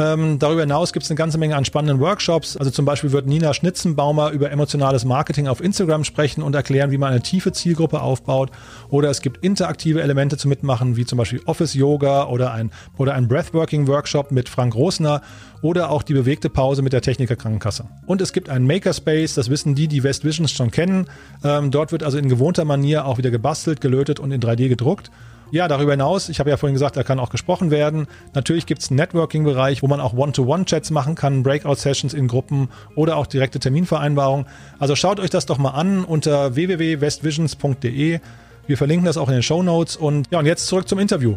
Ähm, 0.01 0.39
darüber 0.39 0.63
hinaus 0.63 0.95
gibt 0.95 1.05
es 1.05 1.11
eine 1.11 1.19
ganze 1.19 1.37
Menge 1.37 1.57
an 1.57 1.67
spannenden 1.67 2.01
Workshops. 2.01 2.57
Also 2.57 2.71
zum 2.71 2.87
Beispiel 2.87 3.13
wird 3.13 3.27
Nina 3.27 3.53
Schnitzenbaumer 3.53 4.31
über 4.31 4.51
emotionales 4.51 5.05
Marketing 5.05 5.47
auf 5.47 5.61
Instagram 5.61 6.05
sprechen 6.05 6.43
und 6.43 6.55
erklären, 6.55 6.91
wie 6.91 6.97
man 6.97 7.11
eine 7.11 7.21
tiefe 7.21 7.53
Zielgruppe 7.53 8.01
aufbaut. 8.01 8.51
Oder 8.89 9.11
es 9.11 9.21
gibt 9.21 9.45
interaktive 9.45 10.01
Elemente 10.01 10.39
zu 10.39 10.49
mitmachen, 10.49 10.97
wie 10.97 11.05
zum 11.05 11.19
Beispiel 11.19 11.43
Office 11.45 11.75
Yoga 11.75 12.29
oder 12.29 12.53
ein, 12.53 12.71
oder 12.97 13.13
ein 13.13 13.29
Breathworking 13.29 13.89
Workshop 13.89 14.33
mit 14.33 14.49
Frank 14.49 14.75
Rosner 14.75 15.21
oder 15.61 15.91
auch 15.91 16.03
die 16.03 16.15
bewegte 16.15 16.49
Pause 16.49 16.81
mit 16.81 16.95
der 16.95 17.03
Techniker 17.03 17.37
Krankenkasse. 17.37 17.85
Und 18.07 18.23
es 18.23 18.33
gibt 18.33 18.49
einen 18.49 18.67
Makerspace, 18.67 19.35
das 19.35 19.51
wissen 19.51 19.75
die, 19.75 19.87
die 19.87 20.03
West 20.03 20.25
Visions 20.25 20.51
schon 20.51 20.71
kennen. 20.71 21.09
Ähm, 21.45 21.71
dort 21.71 21.93
wird 21.93 22.05
also 22.05 22.17
in 22.17 22.31
gewohnter 22.31 22.65
Manier 22.65 23.05
auch 23.05 23.19
wieder 23.19 23.31
gebastelt, 23.31 23.83
gelötet 23.83 24.19
und 24.19 24.33
in 24.33 24.41
3D 24.41 24.71
gedruckt. 24.71 25.11
Ja, 25.53 25.67
darüber 25.67 25.93
hinaus, 25.93 26.29
ich 26.29 26.39
habe 26.39 26.49
ja 26.49 26.57
vorhin 26.57 26.75
gesagt, 26.75 26.97
da 26.97 27.03
kann 27.03 27.19
auch 27.19 27.31
gesprochen 27.31 27.73
werden. 27.73 28.07
Natürlich 28.35 28.67
gibt 28.67 28.83
es 28.83 28.91
einen 28.91 28.99
Networking-Bereich, 28.99 29.83
wo 29.83 29.89
man 29.89 30.01
auch 30.01 30.13
One-to-One-Chats 30.13 30.93
machen 30.93 31.17
kann, 31.17 31.43
Breakout-Sessions 31.43 32.15
in 32.15 32.29
Gruppen 32.29 32.69
oder 32.95 33.17
auch 33.17 33.27
direkte 33.27 33.59
Terminvereinbarungen. 33.59 34.47
Also 34.79 34.95
schaut 34.95 35.19
euch 35.19 35.31
das 35.31 35.47
doch 35.47 35.59
mal 35.59 35.71
an 35.71 36.05
unter 36.05 36.55
www.westvisions.de. 36.55 38.21
Wir 38.67 38.77
verlinken 38.77 39.05
das 39.05 39.17
auch 39.17 39.27
in 39.29 39.35
den 39.35 39.43
Show 39.43 39.63
Notes. 39.65 39.97
Und 39.97 40.29
ja, 40.31 40.39
und 40.39 40.47
jetzt 40.47 40.69
zurück 40.69 40.89
zum 40.89 41.01
Interview. 41.01 41.37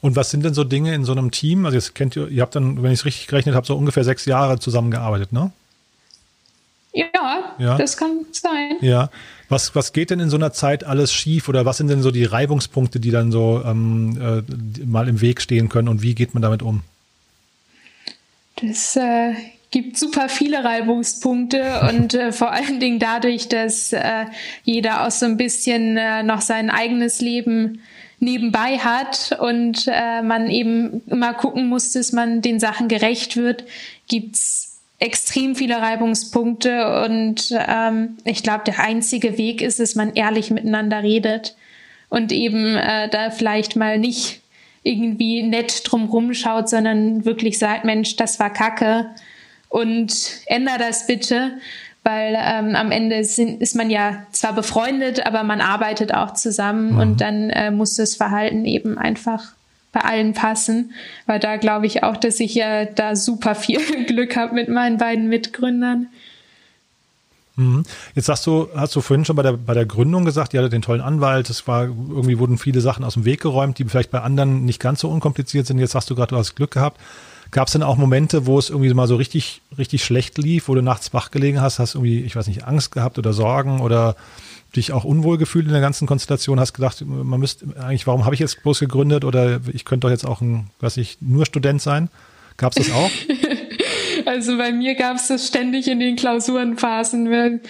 Und 0.00 0.16
was 0.16 0.30
sind 0.30 0.44
denn 0.44 0.54
so 0.54 0.64
Dinge 0.64 0.94
in 0.94 1.04
so 1.04 1.12
einem 1.12 1.30
Team? 1.30 1.66
Also 1.66 1.76
jetzt 1.76 1.94
kennt 1.94 2.16
ihr, 2.16 2.28
ihr 2.28 2.42
habt 2.42 2.56
dann, 2.56 2.82
wenn 2.82 2.92
ich 2.92 3.00
es 3.00 3.04
richtig 3.04 3.28
gerechnet 3.28 3.54
habe, 3.54 3.66
so 3.66 3.76
ungefähr 3.76 4.02
sechs 4.04 4.24
Jahre 4.24 4.58
zusammengearbeitet, 4.58 5.32
ne? 5.32 5.52
Ja, 6.92 7.54
ja, 7.58 7.76
das 7.76 7.96
kann 7.96 8.24
sein. 8.32 8.76
Ja. 8.80 9.10
Was, 9.48 9.74
was 9.74 9.92
geht 9.92 10.10
denn 10.10 10.20
in 10.20 10.30
so 10.30 10.36
einer 10.36 10.52
Zeit 10.52 10.84
alles 10.84 11.12
schief 11.12 11.48
oder 11.48 11.64
was 11.64 11.78
sind 11.78 11.88
denn 11.88 12.02
so 12.02 12.10
die 12.10 12.24
Reibungspunkte, 12.24 13.00
die 13.00 13.10
dann 13.10 13.32
so 13.32 13.62
ähm, 13.64 14.18
äh, 14.20 14.84
mal 14.84 15.08
im 15.08 15.20
Weg 15.20 15.40
stehen 15.40 15.68
können 15.68 15.88
und 15.88 16.02
wie 16.02 16.14
geht 16.14 16.34
man 16.34 16.42
damit 16.42 16.62
um? 16.62 16.82
Das 18.56 18.96
äh, 18.96 19.32
gibt 19.70 19.98
super 19.98 20.28
viele 20.28 20.64
Reibungspunkte 20.64 21.80
und 21.88 22.14
äh, 22.14 22.32
vor 22.32 22.52
allen 22.52 22.80
Dingen 22.80 22.98
dadurch, 22.98 23.48
dass 23.48 23.92
äh, 23.92 24.26
jeder 24.64 25.06
auch 25.06 25.10
so 25.10 25.26
ein 25.26 25.36
bisschen 25.36 25.96
äh, 25.96 26.22
noch 26.22 26.40
sein 26.40 26.70
eigenes 26.70 27.20
Leben 27.20 27.80
nebenbei 28.20 28.78
hat 28.78 29.38
und 29.40 29.86
äh, 29.86 30.22
man 30.22 30.50
eben 30.50 31.02
immer 31.06 31.34
gucken 31.34 31.68
muss, 31.68 31.92
dass 31.92 32.12
man 32.12 32.42
den 32.42 32.58
Sachen 32.58 32.88
gerecht 32.88 33.36
wird, 33.36 33.64
gibt's 34.08 34.67
extrem 34.98 35.54
viele 35.54 35.76
Reibungspunkte 35.76 37.04
und 37.04 37.56
ähm, 37.56 38.16
ich 38.24 38.42
glaube, 38.42 38.64
der 38.64 38.80
einzige 38.80 39.38
Weg 39.38 39.62
ist, 39.62 39.78
dass 39.78 39.94
man 39.94 40.14
ehrlich 40.14 40.50
miteinander 40.50 41.02
redet 41.02 41.56
und 42.08 42.32
eben 42.32 42.76
äh, 42.76 43.08
da 43.08 43.30
vielleicht 43.30 43.76
mal 43.76 43.98
nicht 43.98 44.40
irgendwie 44.82 45.42
nett 45.42 45.82
drumrum 45.84 46.34
schaut, 46.34 46.68
sondern 46.68 47.24
wirklich 47.24 47.58
sagt, 47.58 47.84
Mensch, 47.84 48.16
das 48.16 48.40
war 48.40 48.52
Kacke 48.52 49.06
und 49.68 50.14
änder 50.46 50.78
das 50.78 51.06
bitte, 51.06 51.58
weil 52.02 52.36
ähm, 52.40 52.74
am 52.74 52.90
Ende 52.90 53.22
sind, 53.22 53.60
ist 53.60 53.76
man 53.76 53.90
ja 53.90 54.26
zwar 54.32 54.54
befreundet, 54.54 55.26
aber 55.26 55.42
man 55.44 55.60
arbeitet 55.60 56.12
auch 56.12 56.34
zusammen 56.34 56.94
mhm. 56.94 56.98
und 56.98 57.20
dann 57.20 57.50
äh, 57.50 57.70
muss 57.70 57.94
das 57.94 58.16
Verhalten 58.16 58.64
eben 58.64 58.98
einfach 58.98 59.52
bei 59.98 60.08
allen 60.08 60.34
passen, 60.34 60.92
weil 61.26 61.38
da 61.38 61.56
glaube 61.56 61.86
ich 61.86 62.02
auch, 62.02 62.16
dass 62.16 62.40
ich 62.40 62.54
ja 62.54 62.84
da 62.84 63.16
super 63.16 63.54
viel 63.54 63.80
Glück 64.06 64.36
habe 64.36 64.54
mit 64.54 64.68
meinen 64.68 64.98
beiden 64.98 65.28
Mitgründern. 65.28 66.08
Mhm. 67.56 67.82
Jetzt 68.14 68.28
hast 68.28 68.46
du, 68.46 68.68
hast 68.74 68.94
du 68.94 69.00
vorhin 69.00 69.24
schon 69.24 69.34
bei 69.34 69.42
der, 69.42 69.52
bei 69.52 69.74
der 69.74 69.84
Gründung 69.86 70.24
gesagt, 70.24 70.54
ihr 70.54 70.60
hattet 70.60 70.72
den 70.72 70.82
tollen 70.82 71.00
Anwalt, 71.00 71.50
es 71.50 71.66
war, 71.66 71.84
irgendwie 71.84 72.38
wurden 72.38 72.56
viele 72.56 72.80
Sachen 72.80 73.04
aus 73.04 73.14
dem 73.14 73.24
Weg 73.24 73.40
geräumt, 73.40 73.78
die 73.78 73.84
vielleicht 73.84 74.12
bei 74.12 74.20
anderen 74.20 74.64
nicht 74.64 74.80
ganz 74.80 75.00
so 75.00 75.08
unkompliziert 75.08 75.66
sind. 75.66 75.78
Jetzt 75.78 75.96
hast 75.96 76.08
du 76.08 76.14
gerade, 76.14 76.30
du 76.30 76.36
hast 76.36 76.54
Glück 76.54 76.70
gehabt. 76.70 77.00
Gab 77.50 77.66
es 77.66 77.72
denn 77.72 77.82
auch 77.82 77.96
Momente, 77.96 78.46
wo 78.46 78.58
es 78.58 78.68
irgendwie 78.68 78.92
mal 78.92 79.08
so 79.08 79.16
richtig, 79.16 79.62
richtig 79.76 80.04
schlecht 80.04 80.36
lief, 80.38 80.68
wo 80.68 80.74
du 80.74 80.82
nachts 80.82 81.14
wach 81.14 81.30
gelegen 81.30 81.60
hast, 81.60 81.78
hast 81.78 81.94
irgendwie, 81.94 82.20
ich 82.20 82.36
weiß 82.36 82.46
nicht, 82.46 82.64
Angst 82.64 82.92
gehabt 82.92 83.18
oder 83.18 83.32
Sorgen 83.32 83.80
oder 83.80 84.16
dich 84.78 84.92
auch 84.92 85.04
unwohl 85.04 85.38
gefühlt 85.38 85.66
in 85.66 85.72
der 85.72 85.80
ganzen 85.80 86.06
Konstellation, 86.06 86.58
hast 86.60 86.72
gedacht, 86.72 87.04
man 87.04 87.38
müsste 87.38 87.66
eigentlich, 87.80 88.06
warum 88.06 88.24
habe 88.24 88.34
ich 88.34 88.40
jetzt 88.40 88.62
bloß 88.62 88.80
gegründet 88.80 89.24
oder 89.24 89.60
ich 89.72 89.84
könnte 89.84 90.06
doch 90.06 90.10
jetzt 90.10 90.26
auch 90.26 90.40
ein, 90.40 90.70
weiß 90.80 90.96
ich, 90.96 91.18
nur 91.20 91.46
Student 91.46 91.82
sein? 91.82 92.08
Gab 92.56 92.72
es 92.76 92.86
das 92.86 92.94
auch? 92.94 93.10
Also 94.26 94.58
bei 94.58 94.72
mir 94.72 94.94
gab 94.94 95.16
es 95.16 95.28
das 95.28 95.46
ständig 95.46 95.88
in 95.88 96.00
den 96.00 96.16
Klausurenphasen, 96.16 97.30
wenn 97.30 97.60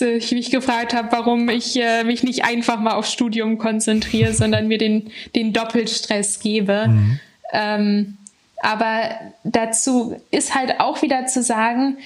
ich 0.00 0.32
mich 0.32 0.50
gefragt 0.50 0.94
habe, 0.94 1.08
warum 1.12 1.50
ich 1.50 1.78
äh, 1.78 2.04
mich 2.04 2.22
nicht 2.22 2.44
einfach 2.44 2.80
mal 2.80 2.94
aufs 2.94 3.12
Studium 3.12 3.58
konzentriere, 3.58 4.32
sondern 4.32 4.68
mir 4.68 4.78
den, 4.78 5.10
den 5.34 5.52
Doppelstress 5.52 6.40
gebe. 6.40 6.88
Mhm. 6.88 7.20
Ähm, 7.52 8.16
aber 8.62 9.10
dazu 9.44 10.16
ist 10.30 10.54
halt 10.54 10.80
auch 10.80 11.02
wieder 11.02 11.26
zu 11.26 11.42
sagen, 11.42 11.98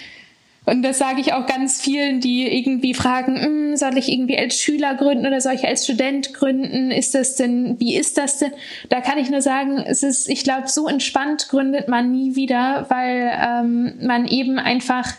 Und 0.67 0.83
das 0.83 0.99
sage 0.99 1.21
ich 1.21 1.33
auch 1.33 1.47
ganz 1.47 1.81
vielen, 1.81 2.21
die 2.21 2.45
irgendwie 2.45 2.93
fragen, 2.93 3.41
hm, 3.41 3.77
soll 3.77 3.97
ich 3.97 4.11
irgendwie 4.11 4.37
als 4.37 4.61
Schüler 4.61 4.95
gründen 4.97 5.25
oder 5.25 5.41
soll 5.41 5.55
ich 5.55 5.65
als 5.65 5.85
Student 5.85 6.35
gründen? 6.35 6.91
Ist 6.91 7.15
das 7.15 7.37
denn, 7.37 7.79
wie 7.79 7.97
ist 7.97 8.19
das 8.19 8.39
denn? 8.39 8.51
Da 8.89 9.01
kann 9.01 9.17
ich 9.17 9.31
nur 9.31 9.43
sagen, 9.43 9.79
es 9.79 10.03
ist, 10.03 10.29
ich 10.29 10.43
glaube, 10.43 10.67
so 10.67 10.89
entspannt 10.89 11.49
gründet 11.49 11.87
man 11.87 12.11
nie 12.11 12.35
wieder, 12.35 12.87
weil 12.89 13.31
ähm, 13.41 13.95
man 14.05 14.27
eben 14.27 14.59
einfach 14.59 15.15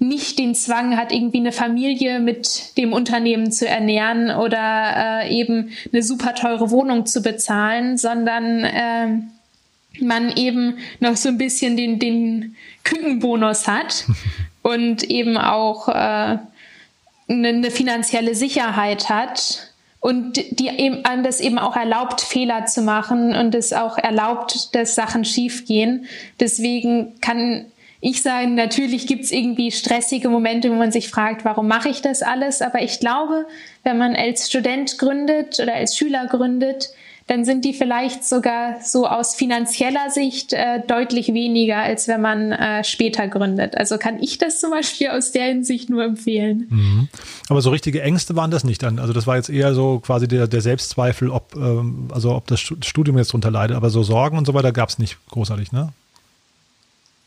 nicht 0.00 0.40
den 0.40 0.56
Zwang 0.56 0.96
hat, 0.96 1.12
irgendwie 1.12 1.38
eine 1.38 1.52
Familie 1.52 2.18
mit 2.18 2.76
dem 2.76 2.92
Unternehmen 2.92 3.52
zu 3.52 3.68
ernähren 3.68 4.30
oder 4.32 5.22
äh, 5.22 5.32
eben 5.32 5.70
eine 5.92 6.02
super 6.02 6.34
teure 6.34 6.72
Wohnung 6.72 7.06
zu 7.06 7.22
bezahlen, 7.22 7.96
sondern 7.96 8.64
äh, 8.64 9.06
man 10.00 10.36
eben 10.36 10.78
noch 10.98 11.16
so 11.16 11.28
ein 11.28 11.38
bisschen 11.38 11.76
den, 11.76 12.00
den 12.00 12.56
Kükenbonus 12.82 13.68
hat 13.68 14.06
und 14.62 15.02
eben 15.04 15.36
auch 15.36 15.88
äh, 15.88 15.92
eine, 15.92 16.48
eine 17.28 17.70
finanzielle 17.70 18.34
Sicherheit 18.34 19.08
hat 19.08 19.72
und 20.00 20.58
die 20.58 20.68
eben 20.68 21.02
das 21.22 21.40
eben 21.40 21.58
auch 21.58 21.76
erlaubt, 21.76 22.20
Fehler 22.20 22.66
zu 22.66 22.82
machen 22.82 23.34
und 23.34 23.54
es 23.54 23.72
auch 23.72 23.98
erlaubt, 23.98 24.74
dass 24.74 24.94
Sachen 24.94 25.24
schiefgehen. 25.24 26.06
Deswegen 26.40 27.20
kann 27.20 27.66
ich 28.00 28.20
sagen, 28.20 28.56
natürlich 28.56 29.06
gibt's 29.06 29.30
irgendwie 29.30 29.70
stressige 29.70 30.28
Momente, 30.28 30.70
wo 30.70 30.74
man 30.74 30.90
sich 30.90 31.08
fragt, 31.08 31.44
warum 31.44 31.68
mache 31.68 31.88
ich 31.88 32.02
das 32.02 32.22
alles? 32.22 32.60
Aber 32.60 32.82
ich 32.82 32.98
glaube, 32.98 33.46
wenn 33.84 33.96
man 33.96 34.16
als 34.16 34.48
Student 34.48 34.98
gründet 34.98 35.60
oder 35.60 35.74
als 35.74 35.96
Schüler 35.96 36.26
gründet, 36.26 36.90
dann 37.26 37.44
sind 37.44 37.64
die 37.64 37.72
vielleicht 37.72 38.24
sogar 38.24 38.80
so 38.82 39.06
aus 39.06 39.34
finanzieller 39.34 40.10
Sicht 40.10 40.52
äh, 40.52 40.80
deutlich 40.86 41.28
weniger, 41.32 41.78
als 41.78 42.08
wenn 42.08 42.20
man 42.20 42.52
äh, 42.52 42.84
später 42.84 43.28
gründet. 43.28 43.76
Also 43.76 43.98
kann 43.98 44.22
ich 44.22 44.38
das 44.38 44.60
zum 44.60 44.70
Beispiel 44.70 45.08
aus 45.08 45.32
der 45.32 45.46
Hinsicht 45.46 45.88
nur 45.88 46.04
empfehlen. 46.04 46.66
Mhm. 46.68 47.08
Aber 47.48 47.62
so 47.62 47.70
richtige 47.70 48.02
Ängste 48.02 48.34
waren 48.36 48.50
das 48.50 48.64
nicht 48.64 48.82
dann. 48.82 48.98
Also 48.98 49.12
das 49.12 49.26
war 49.26 49.36
jetzt 49.36 49.50
eher 49.50 49.74
so 49.74 50.00
quasi 50.00 50.26
der, 50.26 50.48
der 50.48 50.60
Selbstzweifel, 50.60 51.30
ob, 51.30 51.54
ähm, 51.54 52.08
also 52.12 52.34
ob 52.34 52.46
das 52.46 52.60
Studium 52.60 53.18
jetzt 53.18 53.32
drunter 53.32 53.50
leidet. 53.50 53.76
Aber 53.76 53.90
so 53.90 54.02
Sorgen 54.02 54.36
und 54.36 54.46
so 54.46 54.54
weiter 54.54 54.72
gab 54.72 54.88
es 54.88 54.98
nicht 54.98 55.16
großartig, 55.28 55.72
ne? 55.72 55.92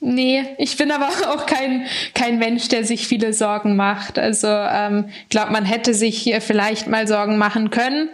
Nee, 0.01 0.43
ich 0.57 0.77
bin 0.77 0.91
aber 0.91 1.07
auch 1.33 1.45
kein, 1.45 1.85
kein 2.13 2.37
Mensch, 2.37 2.67
der 2.67 2.83
sich 2.83 3.07
viele 3.07 3.33
Sorgen 3.33 3.75
macht. 3.75 4.19
Also 4.19 4.47
ähm, 4.47 5.05
ich 5.23 5.29
glaube, 5.29 5.51
man 5.51 5.65
hätte 5.65 5.93
sich 5.93 6.17
hier 6.17 6.41
vielleicht 6.41 6.87
mal 6.87 7.07
Sorgen 7.07 7.37
machen 7.37 7.69
können 7.69 8.09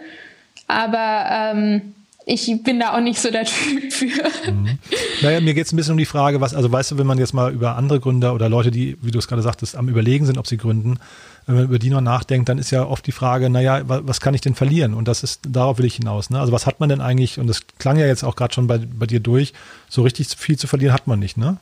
aber 0.66 1.26
ähm, 1.30 1.94
ich 2.24 2.62
bin 2.62 2.80
da 2.80 2.94
auch 2.94 3.00
nicht 3.00 3.20
so 3.20 3.30
der 3.30 3.44
Typ 3.46 3.92
für. 3.92 4.50
Mhm. 4.50 4.78
Naja, 5.22 5.40
mir 5.40 5.54
geht 5.54 5.66
es 5.66 5.72
ein 5.72 5.76
bisschen 5.76 5.92
um 5.92 5.98
die 5.98 6.04
Frage, 6.04 6.40
was, 6.40 6.54
also 6.54 6.70
weißt 6.70 6.92
du, 6.92 6.98
wenn 6.98 7.06
man 7.06 7.18
jetzt 7.18 7.34
mal 7.34 7.52
über 7.52 7.76
andere 7.76 8.00
Gründer 8.00 8.34
oder 8.34 8.48
Leute, 8.48 8.70
die, 8.70 8.96
wie 9.02 9.10
du 9.10 9.18
es 9.18 9.28
gerade 9.28 9.42
sagtest, 9.42 9.76
am 9.76 9.88
Überlegen 9.88 10.26
sind, 10.26 10.38
ob 10.38 10.46
sie 10.46 10.56
gründen, 10.56 10.98
wenn 11.46 11.56
man 11.56 11.64
über 11.64 11.78
die 11.78 11.90
noch 11.90 12.00
nachdenkt, 12.00 12.48
dann 12.48 12.58
ist 12.58 12.70
ja 12.70 12.84
oft 12.84 13.06
die 13.06 13.12
Frage, 13.12 13.50
naja, 13.50 13.82
was 13.84 14.20
kann 14.20 14.34
ich 14.34 14.40
denn 14.40 14.54
verlieren? 14.54 14.94
Und 14.94 15.08
das 15.08 15.22
ist, 15.22 15.40
darauf 15.48 15.78
will 15.78 15.86
ich 15.86 15.96
hinaus. 15.96 16.30
Ne? 16.30 16.38
Also 16.38 16.52
was 16.52 16.66
hat 16.66 16.78
man 16.78 16.88
denn 16.88 17.00
eigentlich, 17.00 17.38
und 17.38 17.48
das 17.48 17.62
klang 17.78 17.98
ja 17.98 18.06
jetzt 18.06 18.22
auch 18.22 18.36
gerade 18.36 18.54
schon 18.54 18.66
bei, 18.68 18.78
bei 18.78 19.06
dir 19.06 19.20
durch, 19.20 19.52
so 19.88 20.02
richtig 20.02 20.28
viel 20.36 20.56
zu 20.56 20.66
verlieren 20.66 20.94
hat 20.94 21.06
man 21.06 21.18
nicht, 21.18 21.36
ne? 21.36 21.56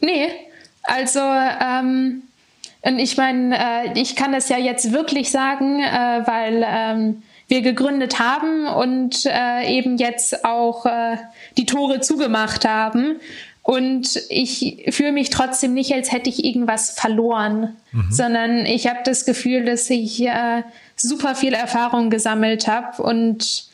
Nee, 0.00 0.28
also 0.82 1.20
ähm, 1.20 2.22
und 2.82 2.98
ich 2.98 3.16
meine, 3.16 3.56
äh, 3.56 4.00
ich 4.00 4.16
kann 4.16 4.32
das 4.32 4.48
ja 4.48 4.58
jetzt 4.58 4.92
wirklich 4.92 5.30
sagen, 5.30 5.80
äh, 5.80 6.22
weil 6.26 6.64
ähm, 6.66 7.22
wir 7.48 7.62
gegründet 7.62 8.18
haben 8.18 8.66
und 8.66 9.26
äh, 9.26 9.76
eben 9.76 9.98
jetzt 9.98 10.44
auch 10.44 10.86
äh, 10.86 11.16
die 11.56 11.66
Tore 11.66 12.00
zugemacht 12.00 12.64
haben. 12.64 13.16
Und 13.62 14.20
ich 14.28 14.84
fühle 14.90 15.12
mich 15.12 15.30
trotzdem 15.30 15.72
nicht, 15.72 15.92
als 15.92 16.12
hätte 16.12 16.28
ich 16.28 16.44
irgendwas 16.44 16.90
verloren, 16.90 17.76
mhm. 17.92 18.06
sondern 18.10 18.66
ich 18.66 18.86
habe 18.86 19.00
das 19.04 19.24
Gefühl, 19.24 19.64
dass 19.64 19.88
ich 19.88 20.20
äh, 20.22 20.62
super 20.96 21.34
viel 21.34 21.54
Erfahrung 21.54 22.10
gesammelt 22.10 22.68
habe 22.68 23.02
und 23.02 23.68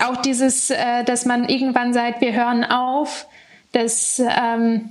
auch 0.00 0.16
dieses, 0.22 0.70
äh, 0.70 1.04
dass 1.04 1.24
man 1.24 1.48
irgendwann 1.48 1.92
sagt, 1.92 2.20
wir 2.20 2.32
hören 2.32 2.64
auf, 2.64 3.26
das 3.72 4.20
ähm, 4.20 4.90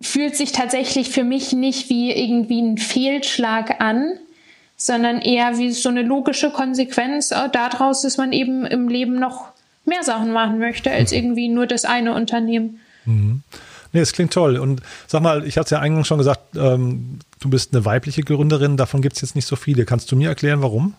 fühlt 0.00 0.36
sich 0.36 0.52
tatsächlich 0.52 1.10
für 1.10 1.24
mich 1.24 1.52
nicht 1.52 1.88
wie 1.88 2.12
irgendwie 2.12 2.60
ein 2.60 2.78
Fehlschlag 2.78 3.80
an, 3.80 4.18
sondern 4.86 5.20
eher 5.20 5.58
wie 5.58 5.72
so 5.72 5.88
eine 5.88 6.02
logische 6.02 6.50
Konsequenz 6.50 7.32
äh, 7.32 7.48
daraus, 7.50 8.02
dass 8.02 8.18
man 8.18 8.32
eben 8.32 8.64
im 8.64 8.88
Leben 8.88 9.18
noch 9.18 9.48
mehr 9.84 10.04
Sachen 10.04 10.32
machen 10.32 10.60
möchte, 10.60 10.92
als 10.92 11.10
mhm. 11.10 11.16
irgendwie 11.16 11.48
nur 11.48 11.66
das 11.66 11.84
eine 11.84 12.14
Unternehmen. 12.14 12.78
Mhm. 13.04 13.42
Nee, 13.92 14.00
es 14.00 14.12
klingt 14.12 14.32
toll. 14.32 14.58
Und 14.58 14.82
sag 15.08 15.22
mal, 15.22 15.44
ich 15.44 15.56
hatte 15.56 15.64
es 15.64 15.70
ja 15.70 15.80
eingangs 15.80 16.06
schon 16.06 16.18
gesagt, 16.18 16.54
ähm, 16.54 17.18
du 17.40 17.50
bist 17.50 17.74
eine 17.74 17.84
weibliche 17.84 18.22
Gründerin, 18.22 18.76
davon 18.76 19.02
gibt 19.02 19.16
es 19.16 19.22
jetzt 19.22 19.34
nicht 19.34 19.46
so 19.46 19.56
viele. 19.56 19.84
Kannst 19.84 20.12
du 20.12 20.16
mir 20.16 20.28
erklären, 20.28 20.62
warum? 20.62 20.94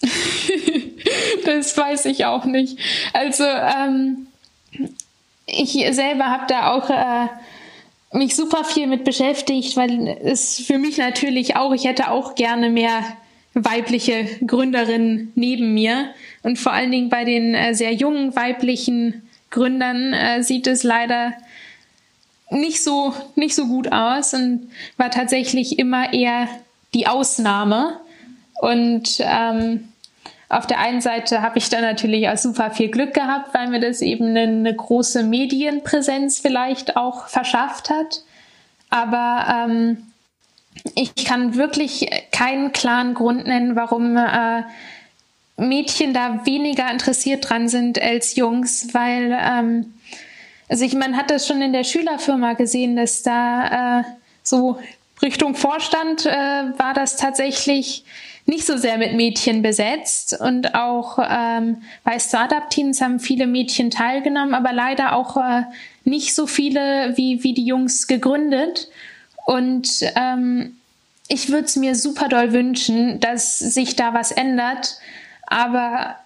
das 1.44 1.76
weiß 1.76 2.06
ich 2.06 2.24
auch 2.24 2.46
nicht. 2.46 2.78
Also, 3.12 3.44
ähm, 3.44 4.26
ich 5.46 5.72
selber 5.92 6.24
habe 6.24 6.46
da 6.48 6.72
auch 6.72 6.90
äh, 6.90 7.28
mich 8.14 8.36
super 8.36 8.64
viel 8.64 8.86
mit 8.86 9.04
beschäftigt, 9.04 9.76
weil 9.76 10.08
es 10.22 10.60
für 10.60 10.78
mich 10.78 10.98
natürlich 10.98 11.56
auch, 11.56 11.72
ich 11.74 11.84
hätte 11.84 12.10
auch 12.10 12.34
gerne 12.34 12.70
mehr 12.70 13.02
weibliche 13.54 14.26
Gründerinnen 14.46 15.32
neben 15.34 15.74
mir. 15.74 16.10
Und 16.42 16.58
vor 16.58 16.72
allen 16.72 16.90
Dingen 16.90 17.08
bei 17.08 17.24
den 17.24 17.54
äh, 17.54 17.74
sehr 17.74 17.92
jungen 17.92 18.34
weiblichen 18.36 19.22
Gründern 19.50 20.12
äh, 20.12 20.42
sieht 20.42 20.66
es 20.66 20.82
leider 20.82 21.32
nicht 22.50 22.82
so, 22.82 23.14
nicht 23.34 23.54
so 23.54 23.66
gut 23.66 23.90
aus 23.92 24.34
und 24.34 24.70
war 24.96 25.10
tatsächlich 25.10 25.78
immer 25.78 26.12
eher 26.12 26.48
die 26.94 27.06
Ausnahme. 27.06 28.00
Und 28.60 29.18
ähm, 29.20 29.88
auf 30.54 30.66
der 30.66 30.78
einen 30.78 31.00
Seite 31.00 31.42
habe 31.42 31.58
ich 31.58 31.68
da 31.68 31.80
natürlich 31.80 32.28
auch 32.28 32.36
super 32.36 32.70
viel 32.70 32.88
Glück 32.88 33.14
gehabt, 33.14 33.54
weil 33.54 33.68
mir 33.68 33.80
das 33.80 34.00
eben 34.00 34.28
eine, 34.28 34.42
eine 34.42 34.74
große 34.74 35.24
Medienpräsenz 35.24 36.38
vielleicht 36.38 36.96
auch 36.96 37.28
verschafft 37.28 37.90
hat. 37.90 38.22
Aber 38.90 39.46
ähm, 39.48 40.06
ich 40.94 41.14
kann 41.24 41.56
wirklich 41.56 42.08
keinen 42.30 42.72
klaren 42.72 43.14
Grund 43.14 43.46
nennen, 43.46 43.76
warum 43.76 44.16
äh, 44.16 44.62
Mädchen 45.56 46.14
da 46.14 46.44
weniger 46.46 46.90
interessiert 46.90 47.48
dran 47.48 47.68
sind 47.68 48.00
als 48.00 48.36
Jungs, 48.36 48.92
weil 48.92 49.36
ähm, 49.40 49.94
also 50.68 50.84
ich, 50.84 50.94
man 50.94 51.16
hat 51.16 51.30
das 51.30 51.46
schon 51.46 51.62
in 51.62 51.72
der 51.72 51.84
Schülerfirma 51.84 52.54
gesehen, 52.54 52.96
dass 52.96 53.22
da 53.22 54.00
äh, 54.00 54.04
so 54.42 54.78
Richtung 55.22 55.54
Vorstand 55.54 56.26
äh, 56.26 56.30
war 56.30 56.94
das 56.94 57.16
tatsächlich 57.16 58.04
nicht 58.46 58.66
so 58.66 58.76
sehr 58.76 58.98
mit 58.98 59.14
Mädchen 59.14 59.62
besetzt 59.62 60.38
und 60.38 60.74
auch 60.74 61.18
ähm, 61.18 61.82
bei 62.02 62.18
Startup-Teams 62.18 63.00
haben 63.00 63.18
viele 63.18 63.46
Mädchen 63.46 63.90
teilgenommen, 63.90 64.54
aber 64.54 64.72
leider 64.72 65.16
auch 65.16 65.36
äh, 65.36 65.62
nicht 66.04 66.34
so 66.34 66.46
viele 66.46 67.16
wie, 67.16 67.42
wie 67.42 67.54
die 67.54 67.64
Jungs 67.64 68.06
gegründet. 68.06 68.88
Und 69.46 69.88
ähm, 70.16 70.76
ich 71.28 71.50
würde 71.50 71.64
es 71.64 71.76
mir 71.76 71.94
super 71.94 72.28
doll 72.28 72.52
wünschen, 72.52 73.18
dass 73.20 73.58
sich 73.58 73.96
da 73.96 74.12
was 74.12 74.30
ändert, 74.30 74.98
aber 75.46 76.16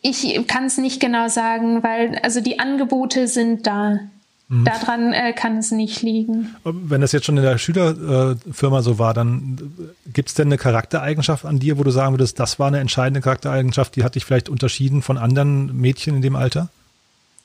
ich 0.00 0.46
kann 0.46 0.66
es 0.66 0.78
nicht 0.78 1.00
genau 1.00 1.28
sagen, 1.28 1.82
weil 1.82 2.18
also 2.22 2.40
die 2.40 2.60
Angebote 2.60 3.28
sind 3.28 3.66
da. 3.66 4.00
Mhm. 4.48 4.64
Daran 4.64 5.12
äh, 5.12 5.32
kann 5.32 5.58
es 5.58 5.72
nicht 5.72 6.02
liegen. 6.02 6.54
Wenn 6.62 7.00
das 7.00 7.10
jetzt 7.10 7.26
schon 7.26 7.36
in 7.36 7.42
der 7.42 7.58
Schülerfirma 7.58 8.78
äh, 8.78 8.82
so 8.82 8.98
war, 8.98 9.12
dann 9.12 9.58
äh, 10.06 10.10
gibt 10.10 10.28
es 10.28 10.34
denn 10.34 10.48
eine 10.48 10.56
Charaktereigenschaft 10.56 11.44
an 11.44 11.58
dir, 11.58 11.78
wo 11.78 11.82
du 11.82 11.90
sagen 11.90 12.14
würdest, 12.14 12.38
das 12.38 12.60
war 12.60 12.68
eine 12.68 12.78
entscheidende 12.78 13.20
Charaktereigenschaft, 13.20 13.96
die 13.96 14.04
hat 14.04 14.14
dich 14.14 14.24
vielleicht 14.24 14.48
unterschieden 14.48 15.02
von 15.02 15.18
anderen 15.18 15.76
Mädchen 15.76 16.16
in 16.16 16.22
dem 16.22 16.36
Alter? 16.36 16.68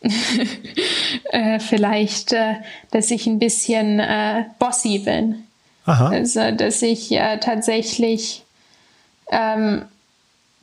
äh, 1.32 1.60
vielleicht, 1.60 2.34
äh, 2.34 2.56
dass 2.92 3.10
ich 3.10 3.26
ein 3.26 3.40
bisschen 3.40 4.00
äh, 4.00 4.46
bossy 4.60 5.00
bin. 5.00 5.44
Aha. 5.86 6.10
Also, 6.10 6.52
dass 6.52 6.84
ich 6.84 7.10
tatsächlich 7.10 8.44
ähm, 9.32 9.82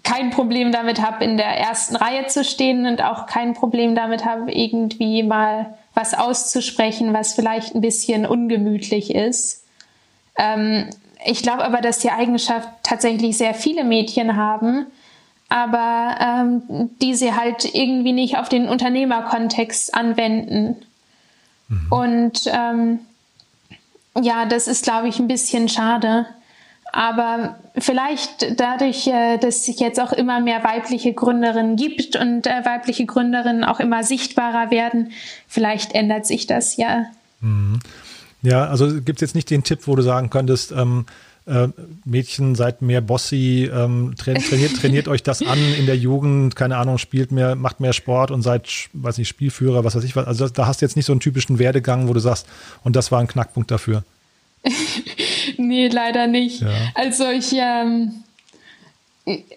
kein 0.04 0.30
Problem 0.30 0.70
damit 0.70 1.02
habe, 1.02 1.24
in 1.24 1.36
der 1.36 1.58
ersten 1.58 1.96
Reihe 1.96 2.28
zu 2.28 2.44
stehen 2.44 2.86
und 2.86 3.02
auch 3.02 3.26
kein 3.26 3.54
Problem 3.54 3.96
damit 3.96 4.24
habe, 4.24 4.52
irgendwie 4.52 5.24
mal 5.24 5.74
was 5.99 6.14
auszusprechen, 6.14 7.12
was 7.12 7.34
vielleicht 7.34 7.74
ein 7.74 7.80
bisschen 7.80 8.24
ungemütlich 8.24 9.12
ist. 9.12 9.64
Ähm, 10.38 10.88
ich 11.26 11.42
glaube 11.42 11.64
aber, 11.64 11.80
dass 11.80 11.99
die 11.99 12.11
Eigenschaft 12.11 12.68
tatsächlich 12.84 13.36
sehr 13.36 13.53
viele 13.53 13.82
Mädchen 13.82 14.36
haben, 14.36 14.86
aber 15.49 16.14
ähm, 16.20 16.90
die 17.03 17.14
sie 17.14 17.34
halt 17.34 17.74
irgendwie 17.74 18.12
nicht 18.12 18.38
auf 18.38 18.49
den 18.49 18.68
Unternehmerkontext 18.68 19.92
anwenden. 19.92 20.76
Mhm. 21.68 21.86
Und 21.90 22.40
ähm, 22.46 23.01
ja, 24.20 24.46
das 24.46 24.68
ist, 24.68 24.84
glaube 24.84 25.09
ich, 25.09 25.18
ein 25.18 25.26
bisschen 25.26 25.68
schade. 25.68 26.26
Aber 26.99 27.55
vielleicht 27.78 28.59
dadurch, 28.59 29.07
äh, 29.07 29.38
dass 29.38 29.64
sich 29.64 29.78
jetzt 29.78 30.01
auch 30.01 30.12
immer 30.12 30.40
mehr 30.40 30.64
weibliche 30.64 31.12
Gründerinnen 31.12 31.76
gibt 31.76 32.16
und 32.16 32.49
äh, 32.49 32.64
weibliche 32.64 33.07
Gründerinnen 33.07 33.62
auch 33.62 33.78
immer 33.78 34.03
sichtbarer 34.03 34.72
werden, 34.72 35.12
vielleicht 35.46 35.94
ändert 35.94 36.26
sich 36.26 36.49
das 36.49 36.76
ja. 36.76 37.05
Mhm. 37.40 37.78
Ja, 38.42 38.64
also 38.66 39.01
gibt 39.01 39.18
es 39.18 39.20
jetzt 39.20 39.36
nicht 39.36 39.49
den 39.49 39.62
Tipp, 39.62 39.86
wo 39.86 39.94
du 39.94 40.03
sagen 40.03 40.28
könntest, 40.28 40.72
ähm, 40.72 41.07
äh, 41.46 41.68
Mädchen, 42.05 42.57
seid 42.57 42.82
mehr 42.82 43.01
bossy, 43.01 43.70
ähm, 43.72 44.16
trainiert, 44.18 44.80
trainiert 44.80 45.07
euch 45.07 45.22
das 45.22 45.40
an 45.40 45.59
in 45.78 45.86
der 45.86 45.96
Jugend, 45.96 46.57
keine 46.57 46.78
Ahnung, 46.78 46.99
spielt 46.99 47.30
mehr, 47.30 47.55
macht 47.55 47.78
mehr 47.78 47.92
Sport 47.92 48.32
und 48.32 48.42
seid, 48.42 48.68
weiß 48.92 49.18
nicht, 49.18 49.28
Spielführer, 49.28 49.84
was 49.84 49.94
weiß 49.94 50.03
ich 50.03 50.16
was. 50.16 50.26
Also 50.26 50.49
da 50.49 50.66
hast 50.66 50.80
du 50.80 50.84
jetzt 50.84 50.96
nicht 50.96 51.07
so 51.07 51.12
einen 51.12 51.20
typischen 51.20 51.61
Werdegang, 51.61 52.09
wo 52.09 52.12
du 52.12 52.18
sagst, 52.18 52.49
und 52.82 52.96
das 52.96 53.12
war 53.12 53.20
ein 53.20 53.28
Knackpunkt 53.28 53.70
dafür. 53.70 54.03
nee, 55.59 55.88
leider 55.88 56.26
nicht. 56.26 56.62
Ja. 56.62 56.68
Also 56.94 57.28
ich, 57.28 57.52
ähm, 57.54 58.24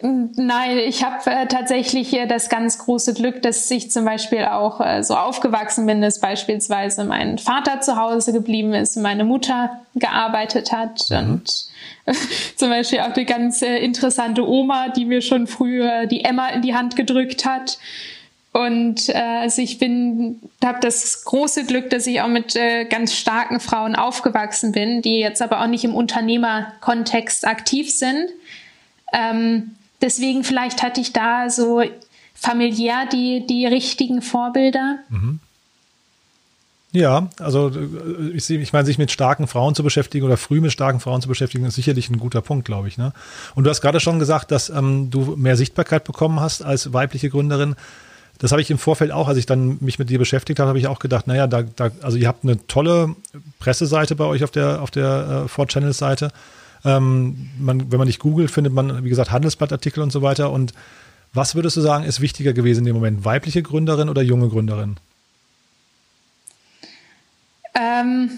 Nein, 0.02 0.80
ich 0.80 1.04
habe 1.04 1.30
äh, 1.30 1.48
tatsächlich 1.48 2.14
äh, 2.14 2.26
das 2.26 2.50
ganz 2.50 2.80
große 2.80 3.14
Glück, 3.14 3.42
dass 3.42 3.70
ich 3.72 3.90
zum 3.90 4.04
Beispiel 4.04 4.44
auch 4.46 4.82
äh, 4.82 5.02
so 5.04 5.16
aufgewachsen 5.16 5.86
bin, 5.86 6.02
dass 6.02 6.20
beispielsweise 6.20 7.06
mein 7.06 7.38
Vater 7.38 7.80
zu 7.80 7.96
Hause 7.96 8.34
geblieben 8.34 8.74
ist, 8.74 8.98
meine 8.98 9.24
Mutter 9.24 9.80
gearbeitet 9.96 10.74
hat 10.74 11.02
mhm. 11.10 11.18
und 11.18 11.66
zum 12.58 12.70
Beispiel 12.70 13.00
auch 13.00 13.14
eine 13.14 13.26
ganz 13.26 13.62
äh, 13.62 13.78
interessante 13.78 14.46
Oma, 14.48 14.90
die 14.90 15.06
mir 15.06 15.22
schon 15.22 15.48
früher 15.48 16.06
die 16.06 16.26
Emma 16.26 16.50
in 16.50 16.62
die 16.62 16.76
Hand 16.76 16.98
gedrückt 16.98 17.46
hat. 17.46 17.78
Und 18.54 19.08
äh, 19.10 19.14
also 19.14 19.62
ich 19.62 19.78
bin, 19.78 20.42
habe 20.64 20.80
das 20.82 21.24
große 21.24 21.66
Glück, 21.66 21.90
dass 21.90 22.06
ich 22.06 22.22
auch 22.22 22.28
mit 22.28 22.56
äh, 22.56 22.86
ganz 22.86 23.16
starken 23.16 23.60
Frauen 23.60 23.96
aufgewachsen 23.96 24.74
bin, 24.74 25.02
die 25.02 25.20
jetzt 25.20 25.42
aber 25.42 25.62
auch 25.62 25.68
nicht 25.68 25.86
im 25.86 25.96
Unternehmerkontext 25.96 27.48
aktiv 27.48 27.90
sind 27.90 28.30
ähm, 29.12 29.72
deswegen 30.02 30.44
vielleicht 30.44 30.84
hatte 30.84 31.02
ich 31.02 31.14
da 31.14 31.50
so 31.50 31.84
familiär 32.34 33.06
die, 33.12 33.46
die 33.46 33.66
richtigen 33.66 34.22
Vorbilder. 34.22 35.00
Mhm. 35.10 35.40
Ja, 36.94 37.30
also 37.40 37.70
äh, 37.70 38.32
ich, 38.34 38.50
ich 38.50 38.74
meine, 38.74 38.86
sich 38.86 38.98
mit 38.98 39.12
starken 39.12 39.48
Frauen 39.48 39.76
zu 39.76 39.84
beschäftigen 39.84 40.26
oder 40.26 40.38
früh 40.38 40.60
mit 40.60 40.72
starken 40.72 41.00
Frauen 41.00 41.22
zu 41.22 41.30
beschäftigen, 41.30 41.66
ist 41.66 41.76
sicherlich 41.76 42.10
ein 42.10 42.20
guter 42.20 42.42
Punkt, 42.42 42.66
glaube 42.66 42.88
ich. 42.88 42.98
Ne? 42.98 43.14
Und 43.56 43.64
du 43.64 43.70
hast 43.70 43.82
gerade 43.82 44.00
schon 44.00 44.20
gesagt, 44.20 44.52
dass 44.52 44.70
ähm, 44.70 45.10
du 45.10 45.36
mehr 45.38 45.56
Sichtbarkeit 45.56 46.04
bekommen 46.04 46.40
hast 46.40 46.64
als 46.64 46.92
weibliche 46.92 47.30
Gründerin. 47.30 47.76
Das 48.42 48.52
habe 48.52 48.60
ich 48.60 48.72
im 48.72 48.80
Vorfeld 48.80 49.12
auch, 49.12 49.28
als 49.28 49.38
ich 49.38 49.46
dann 49.46 49.78
mich 49.82 50.00
mit 50.00 50.10
dir 50.10 50.18
beschäftigt 50.18 50.60
habe, 50.60 50.70
habe 50.70 50.80
ich 50.80 50.88
auch 50.88 50.98
gedacht, 50.98 51.28
naja, 51.28 51.46
da, 51.46 51.62
da, 51.62 51.92
also 52.02 52.18
ihr 52.18 52.28
habt 52.28 52.44
eine 52.44 52.66
tolle 52.66 53.16
Presseseite 53.60 54.16
bei 54.16 54.26
euch 54.26 54.44
auf 54.44 54.50
der, 54.50 54.82
auf 54.82 54.90
der 54.90 55.44
äh, 55.46 55.48
Four 55.48 55.68
Channels 55.68 56.00
Seite. 56.00 56.32
Ähm, 56.84 57.52
man, 57.60 57.92
wenn 57.92 58.00
man 58.00 58.08
nicht 58.08 58.18
googelt, 58.18 58.50
findet 58.50 58.74
man, 58.74 59.04
wie 59.04 59.10
gesagt, 59.10 59.30
Handelsblattartikel 59.30 60.02
und 60.02 60.12
so 60.12 60.24
weiter. 60.24 60.52
Und 60.52 60.74
was 61.34 61.54
würdest 61.54 61.78
du 61.78 61.82
sagen, 61.82 62.04
ist 62.04 62.20
wichtiger 62.20 62.54
gewesen 62.54 62.80
in 62.80 62.86
dem 62.86 62.96
Moment? 62.96 63.24
Weibliche 63.26 63.62
Gründerin 63.62 64.10
oder 64.10 64.24
junge 64.24 64.50
Gründerin? 64.50 64.98
Ähm, 67.76 68.32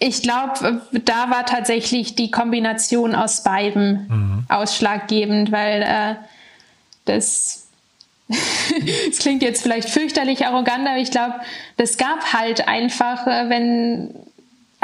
ich 0.00 0.22
glaube, 0.22 0.80
da 1.04 1.30
war 1.30 1.46
tatsächlich 1.46 2.16
die 2.16 2.32
Kombination 2.32 3.14
aus 3.14 3.44
beiden 3.44 4.08
mhm. 4.08 4.44
ausschlaggebend, 4.48 5.52
weil 5.52 5.82
äh, 5.82 6.14
das 7.04 7.59
es 9.10 9.18
klingt 9.18 9.42
jetzt 9.42 9.62
vielleicht 9.62 9.88
fürchterlich 9.88 10.46
arrogant, 10.46 10.86
aber 10.86 10.98
ich 10.98 11.10
glaube, 11.10 11.34
das 11.76 11.96
gab 11.96 12.32
halt 12.32 12.68
einfach, 12.68 13.26
äh, 13.26 13.48
wenn 13.48 14.14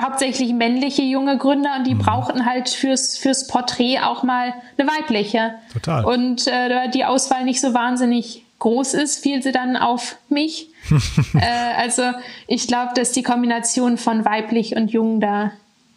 hauptsächlich 0.00 0.52
männliche 0.52 1.02
junge 1.02 1.38
Gründer 1.38 1.76
und 1.78 1.86
die 1.86 1.94
mhm. 1.94 2.00
brauchten 2.00 2.44
halt 2.44 2.68
fürs, 2.68 3.16
fürs 3.16 3.46
Porträt 3.46 4.00
auch 4.00 4.22
mal 4.22 4.54
eine 4.76 4.88
weibliche. 4.88 5.54
Total. 5.72 6.04
Und 6.04 6.46
äh, 6.46 6.90
die 6.90 7.04
Auswahl 7.04 7.44
nicht 7.44 7.60
so 7.60 7.72
wahnsinnig 7.72 8.44
groß 8.58 8.94
ist, 8.94 9.22
fiel 9.22 9.42
sie 9.42 9.52
dann 9.52 9.76
auf 9.76 10.16
mich. 10.28 10.68
äh, 11.34 11.80
also 11.80 12.02
ich 12.46 12.66
glaube, 12.66 12.92
dass 12.94 13.12
die 13.12 13.22
Kombination 13.22 13.96
von 13.96 14.24
weiblich 14.24 14.76
und 14.76 14.90
jung 14.90 15.20
da 15.20 15.52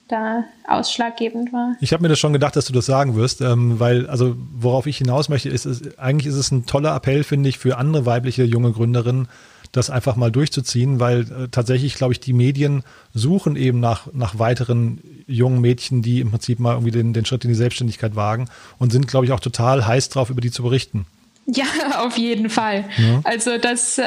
da 0.10 0.44
ausschlaggebend 0.68 1.54
war. 1.54 1.76
Ich 1.80 1.94
habe 1.94 2.04
mir 2.04 2.10
das 2.10 2.20
schon 2.20 2.34
gedacht, 2.34 2.56
dass 2.56 2.66
du 2.66 2.74
das 2.74 2.86
sagen 2.86 3.16
wirst, 3.16 3.42
ähm, 3.42 3.80
weil, 3.80 4.08
also 4.10 4.36
worauf 4.54 4.88
ich 4.88 4.98
hinaus 4.98 5.30
möchte, 5.30 5.50
ist, 5.50 5.66
ist, 5.66 5.98
eigentlich 6.00 6.28
ist 6.28 6.36
es 6.36 6.52
ein 6.52 6.66
toller 6.66 6.96
Appell, 6.96 7.24
finde 7.24 7.50
ich, 7.50 7.58
für 7.58 7.78
andere 7.78 8.06
weibliche 8.06 8.44
junge 8.44 8.72
Gründerinnen, 8.72 9.28
das 9.72 9.90
einfach 9.90 10.16
mal 10.16 10.32
durchzuziehen, 10.32 11.00
weil 11.00 11.22
äh, 11.22 11.48
tatsächlich, 11.50 11.96
glaube 11.96 12.14
ich, 12.14 12.20
die 12.20 12.34
Medien 12.34 12.84
suchen 13.14 13.56
eben 13.56 13.80
nach, 13.80 14.12
nach 14.14 14.40
weiteren 14.40 15.00
jungen 15.28 15.62
Mädchen, 15.62 16.02
die 16.02 16.22
im 16.22 16.32
Prinzip 16.32 16.60
mal 16.60 16.74
irgendwie 16.74 16.92
den, 16.92 17.14
den 17.14 17.26
Schritt 17.26 17.46
in 17.46 17.50
die 17.50 17.56
Selbstständigkeit 17.56 18.16
wagen 18.16 18.50
und 18.80 18.92
sind, 18.92 19.08
glaube 19.08 19.26
ich, 19.26 19.32
auch 19.32 19.40
total 19.40 19.86
heiß 19.86 20.10
drauf, 20.10 20.32
über 20.32 20.42
die 20.42 20.52
zu 20.52 20.64
berichten. 20.64 21.06
Ja, 21.46 21.66
auf 22.06 22.18
jeden 22.18 22.50
Fall. 22.50 22.86
Ja. 22.98 23.22
Also 23.24 23.58
das, 23.58 24.00
äh, 24.00 24.04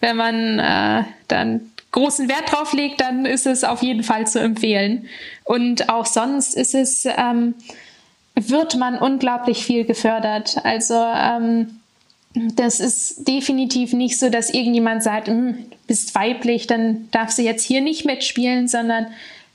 wenn 0.00 0.16
man 0.16 0.58
äh, 0.58 1.04
dann 1.28 1.60
großen 1.92 2.28
Wert 2.28 2.52
drauf 2.52 2.72
legt, 2.72 3.00
dann 3.00 3.26
ist 3.26 3.46
es 3.46 3.64
auf 3.64 3.82
jeden 3.82 4.02
Fall 4.02 4.26
zu 4.26 4.40
empfehlen. 4.40 5.08
Und 5.44 5.88
auch 5.88 6.06
sonst 6.06 6.56
ist 6.56 6.74
es, 6.74 7.06
ähm, 7.06 7.54
wird 8.34 8.76
man 8.76 8.98
unglaublich 8.98 9.64
viel 9.64 9.84
gefördert. 9.84 10.58
Also 10.64 10.94
ähm, 10.94 11.80
das 12.34 12.78
ist 12.78 13.26
definitiv 13.26 13.92
nicht 13.92 14.18
so, 14.18 14.30
dass 14.30 14.50
irgendjemand 14.50 15.02
sagt, 15.02 15.28
hm, 15.28 15.54
du 15.70 15.76
bist 15.88 16.14
weiblich, 16.14 16.66
dann 16.66 17.08
darfst 17.10 17.38
du 17.38 17.42
jetzt 17.42 17.64
hier 17.64 17.80
nicht 17.80 18.04
mitspielen, 18.04 18.68
sondern 18.68 19.06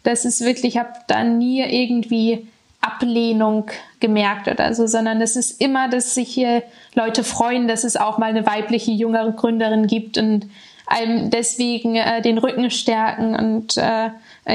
das 0.03 0.25
ist 0.25 0.41
wirklich, 0.41 0.75
ich 0.75 0.77
habe 0.77 0.93
da 1.07 1.23
nie 1.23 1.61
irgendwie 1.61 2.47
Ablehnung 2.81 3.65
gemerkt 3.99 4.47
oder 4.47 4.73
so, 4.73 4.85
sondern 4.85 5.21
es 5.21 5.35
ist 5.35 5.59
immer, 5.59 5.87
dass 5.87 6.13
sich 6.13 6.29
hier 6.29 6.61
Leute 6.93 7.23
freuen, 7.23 7.67
dass 7.67 7.83
es 7.83 7.95
auch 7.97 8.17
mal 8.17 8.29
eine 8.29 8.45
weibliche, 8.45 8.91
jüngere 8.91 9.31
Gründerin 9.31 9.87
gibt 9.87 10.17
und 10.17 10.47
einem 10.87 11.29
deswegen 11.29 11.95
äh, 11.95 12.21
den 12.21 12.37
Rücken 12.37 12.69
stärken 12.71 13.35
und 13.35 13.77
äh, 13.77 14.09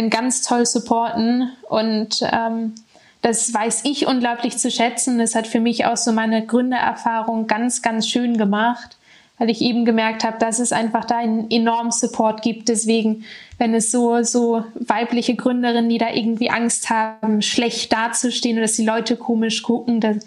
ganz 0.09 0.43
toll 0.43 0.66
supporten 0.66 1.51
und 1.68 2.22
ähm, 2.22 2.74
das 3.22 3.53
weiß 3.53 3.83
ich 3.85 4.07
unglaublich 4.07 4.57
zu 4.57 4.70
schätzen. 4.70 5.18
Das 5.18 5.35
hat 5.35 5.47
für 5.47 5.61
mich 5.61 5.85
auch 5.85 5.97
so 5.97 6.12
meine 6.12 6.45
Gründererfahrung 6.47 7.47
ganz, 7.47 7.83
ganz 7.83 8.09
schön 8.09 8.39
gemacht, 8.39 8.97
weil 9.37 9.51
ich 9.51 9.61
eben 9.61 9.85
gemerkt 9.85 10.24
habe, 10.24 10.39
dass 10.39 10.59
es 10.59 10.72
einfach 10.72 11.05
da 11.05 11.18
einen 11.18 11.51
enormen 11.51 11.93
Support 11.93 12.41
gibt. 12.43 12.68
Deswegen, 12.68 13.24
wenn 13.59 13.74
es 13.74 13.91
so, 13.91 14.22
so 14.22 14.64
weibliche 14.74 15.35
Gründerinnen, 15.35 15.91
die 15.91 15.99
da 15.99 16.11
irgendwie 16.11 16.51
Angst 16.51 16.89
haben, 16.89 17.43
schlecht 17.43 17.93
dazustehen 17.93 18.57
oder 18.57 18.66
dass 18.66 18.76
die 18.76 18.87
Leute 18.87 19.16
komisch 19.16 19.62
gucken, 19.62 20.01
dann 20.01 20.20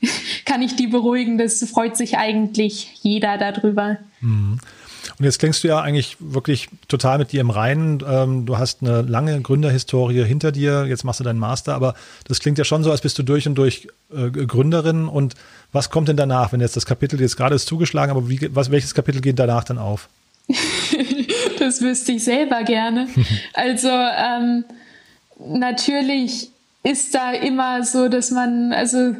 kann 0.46 0.62
ich 0.62 0.74
die 0.74 0.86
beruhigen. 0.86 1.36
Das 1.36 1.62
freut 1.64 1.98
sich 1.98 2.16
eigentlich 2.16 2.98
jeder 3.02 3.36
darüber. 3.36 3.98
Mhm. 4.20 4.58
Und 5.18 5.24
jetzt 5.24 5.40
klingst 5.40 5.64
du 5.64 5.68
ja 5.68 5.80
eigentlich 5.80 6.16
wirklich 6.20 6.68
total 6.86 7.18
mit 7.18 7.32
dir 7.32 7.40
im 7.40 7.50
Reinen. 7.50 8.04
Ähm, 8.08 8.46
du 8.46 8.56
hast 8.56 8.82
eine 8.82 9.02
lange 9.02 9.40
Gründerhistorie 9.40 10.24
hinter 10.24 10.52
dir. 10.52 10.86
Jetzt 10.86 11.02
machst 11.04 11.18
du 11.18 11.24
deinen 11.24 11.40
Master, 11.40 11.74
aber 11.74 11.94
das 12.28 12.38
klingt 12.38 12.56
ja 12.56 12.64
schon 12.64 12.84
so, 12.84 12.92
als 12.92 13.00
bist 13.00 13.18
du 13.18 13.24
durch 13.24 13.48
und 13.48 13.56
durch 13.56 13.88
äh, 14.14 14.30
Gründerin. 14.30 15.08
Und 15.08 15.34
was 15.72 15.90
kommt 15.90 16.08
denn 16.08 16.16
danach, 16.16 16.52
wenn 16.52 16.60
jetzt 16.60 16.76
das 16.76 16.86
Kapitel 16.86 17.20
jetzt 17.20 17.36
gerade 17.36 17.56
ist 17.56 17.66
zugeschlagen, 17.66 18.12
aber 18.12 18.28
wie, 18.28 18.54
was, 18.54 18.70
welches 18.70 18.94
Kapitel 18.94 19.20
geht 19.20 19.40
danach 19.40 19.64
dann 19.64 19.78
auf? 19.78 20.08
das 21.58 21.80
wüsste 21.80 22.12
ich 22.12 22.24
selber 22.24 22.62
gerne. 22.62 23.08
Also 23.54 23.88
ähm, 23.88 24.64
natürlich 25.40 26.50
ist 26.84 27.12
da 27.14 27.32
immer 27.32 27.82
so, 27.84 28.08
dass 28.08 28.30
man, 28.30 28.72
also 28.72 29.16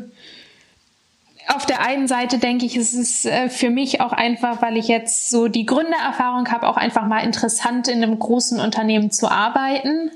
auf 1.48 1.64
der 1.64 1.80
einen 1.80 2.08
Seite 2.08 2.38
denke 2.38 2.66
ich, 2.66 2.76
es 2.76 2.92
ist 2.92 3.24
äh, 3.24 3.48
für 3.48 3.70
mich 3.70 4.00
auch 4.00 4.12
einfach, 4.12 4.60
weil 4.60 4.76
ich 4.76 4.86
jetzt 4.86 5.30
so 5.30 5.48
die 5.48 5.64
Gründererfahrung 5.64 6.50
habe, 6.50 6.68
auch 6.68 6.76
einfach 6.76 7.06
mal 7.06 7.20
interessant 7.20 7.88
in 7.88 8.02
einem 8.02 8.18
großen 8.18 8.60
Unternehmen 8.60 9.10
zu 9.10 9.30
arbeiten. 9.30 10.10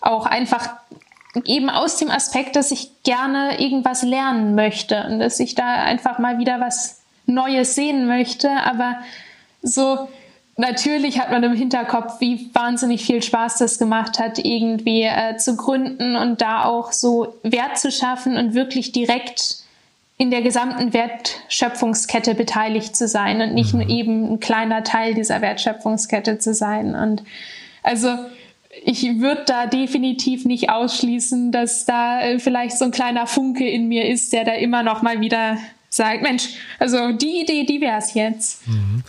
Auch 0.00 0.26
einfach 0.26 0.70
eben 1.44 1.70
aus 1.70 1.96
dem 1.96 2.10
Aspekt, 2.10 2.56
dass 2.56 2.70
ich 2.70 3.02
gerne 3.02 3.60
irgendwas 3.60 4.02
lernen 4.02 4.54
möchte 4.54 5.06
und 5.08 5.18
dass 5.18 5.40
ich 5.40 5.54
da 5.54 5.74
einfach 5.82 6.18
mal 6.18 6.38
wieder 6.38 6.60
was 6.60 7.02
Neues 7.26 7.74
sehen 7.74 8.06
möchte. 8.06 8.50
Aber 8.50 8.98
so 9.62 10.08
natürlich 10.56 11.20
hat 11.20 11.32
man 11.32 11.42
im 11.42 11.54
Hinterkopf, 11.54 12.20
wie 12.20 12.50
wahnsinnig 12.54 13.04
viel 13.04 13.22
Spaß 13.22 13.58
das 13.58 13.78
gemacht 13.78 14.20
hat, 14.20 14.38
irgendwie 14.38 15.02
äh, 15.02 15.36
zu 15.36 15.56
gründen 15.56 16.14
und 16.14 16.40
da 16.40 16.64
auch 16.64 16.92
so 16.92 17.34
Wert 17.42 17.78
zu 17.78 17.90
schaffen 17.90 18.36
und 18.36 18.54
wirklich 18.54 18.92
direkt 18.92 19.59
in 20.20 20.30
der 20.30 20.42
gesamten 20.42 20.92
Wertschöpfungskette 20.92 22.34
beteiligt 22.34 22.94
zu 22.94 23.08
sein 23.08 23.40
und 23.40 23.54
nicht 23.54 23.72
nur 23.72 23.84
mhm. 23.84 23.90
eben 23.90 24.32
ein 24.34 24.38
kleiner 24.38 24.84
Teil 24.84 25.14
dieser 25.14 25.40
Wertschöpfungskette 25.40 26.38
zu 26.38 26.52
sein. 26.52 26.94
Und 26.94 27.22
also 27.82 28.08
ich 28.84 29.02
würde 29.18 29.44
da 29.46 29.66
definitiv 29.66 30.44
nicht 30.44 30.68
ausschließen, 30.68 31.52
dass 31.52 31.86
da 31.86 32.20
äh, 32.20 32.38
vielleicht 32.38 32.76
so 32.76 32.84
ein 32.84 32.90
kleiner 32.90 33.26
Funke 33.26 33.66
in 33.66 33.88
mir 33.88 34.10
ist, 34.10 34.34
der 34.34 34.44
da 34.44 34.52
immer 34.52 34.82
noch 34.82 35.00
mal 35.00 35.22
wieder 35.22 35.56
sagt, 35.88 36.20
Mensch, 36.20 36.50
also 36.78 37.12
die 37.12 37.40
Idee, 37.40 37.64
die 37.64 37.80
wäre 37.80 37.96
es 37.96 38.12
jetzt. 38.12 38.68
Mhm. 38.68 39.02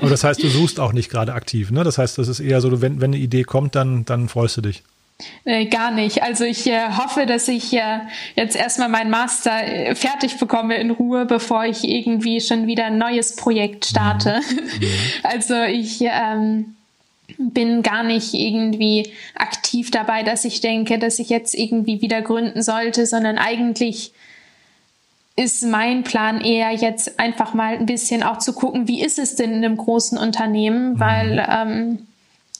Aber 0.00 0.08
das 0.08 0.24
heißt, 0.24 0.42
du 0.42 0.48
suchst 0.48 0.80
auch 0.80 0.94
nicht 0.94 1.10
gerade 1.10 1.34
aktiv, 1.34 1.72
ne? 1.72 1.84
Das 1.84 1.98
heißt, 1.98 2.16
das 2.16 2.28
ist 2.28 2.40
eher 2.40 2.62
so, 2.62 2.80
wenn, 2.80 3.02
wenn 3.02 3.12
eine 3.12 3.22
Idee 3.22 3.42
kommt, 3.42 3.74
dann, 3.74 4.06
dann 4.06 4.30
freust 4.30 4.56
du 4.56 4.62
dich. 4.62 4.82
Äh, 5.44 5.66
gar 5.66 5.90
nicht. 5.90 6.22
Also 6.22 6.44
ich 6.44 6.66
äh, 6.66 6.88
hoffe, 6.98 7.26
dass 7.26 7.48
ich 7.48 7.72
äh, 7.72 8.00
jetzt 8.34 8.56
erstmal 8.56 8.88
meinen 8.88 9.10
Master 9.10 9.62
äh, 9.62 9.94
fertig 9.94 10.38
bekomme 10.38 10.76
in 10.76 10.90
Ruhe, 10.90 11.24
bevor 11.24 11.64
ich 11.64 11.84
irgendwie 11.84 12.40
schon 12.40 12.66
wieder 12.66 12.86
ein 12.86 12.98
neues 12.98 13.36
Projekt 13.36 13.86
starte. 13.86 14.40
Mhm. 14.50 14.56
mhm. 14.56 14.88
Also 15.22 15.62
ich 15.62 16.00
ähm, 16.02 16.74
bin 17.38 17.82
gar 17.82 18.02
nicht 18.02 18.34
irgendwie 18.34 19.12
aktiv 19.34 19.90
dabei, 19.90 20.22
dass 20.22 20.44
ich 20.44 20.60
denke, 20.60 20.98
dass 20.98 21.18
ich 21.18 21.28
jetzt 21.28 21.54
irgendwie 21.54 22.00
wieder 22.00 22.20
gründen 22.22 22.62
sollte, 22.62 23.06
sondern 23.06 23.38
eigentlich 23.38 24.12
ist 25.36 25.64
mein 25.64 26.04
Plan 26.04 26.40
eher 26.40 26.70
jetzt 26.72 27.18
einfach 27.18 27.54
mal 27.54 27.74
ein 27.74 27.86
bisschen 27.86 28.22
auch 28.22 28.38
zu 28.38 28.52
gucken, 28.52 28.86
wie 28.86 29.02
ist 29.02 29.18
es 29.18 29.34
denn 29.34 29.52
in 29.52 29.64
einem 29.64 29.76
großen 29.76 30.16
Unternehmen, 30.16 30.92
mhm. 30.92 31.00
weil 31.00 31.46
ähm, 31.48 32.06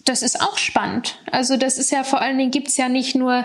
das 0.05 0.23
ist 0.23 0.41
auch 0.41 0.59
spannend. 0.59 1.19
Also 1.31 1.57
das 1.57 1.79
ist 1.79 1.91
ja 1.91 2.05
vor 2.05 2.21
allen 2.21 2.39
Dingen 2.39 2.51
gibt's 2.51 2.77
ja 2.77 2.89
nicht 2.89 3.15
nur 3.15 3.45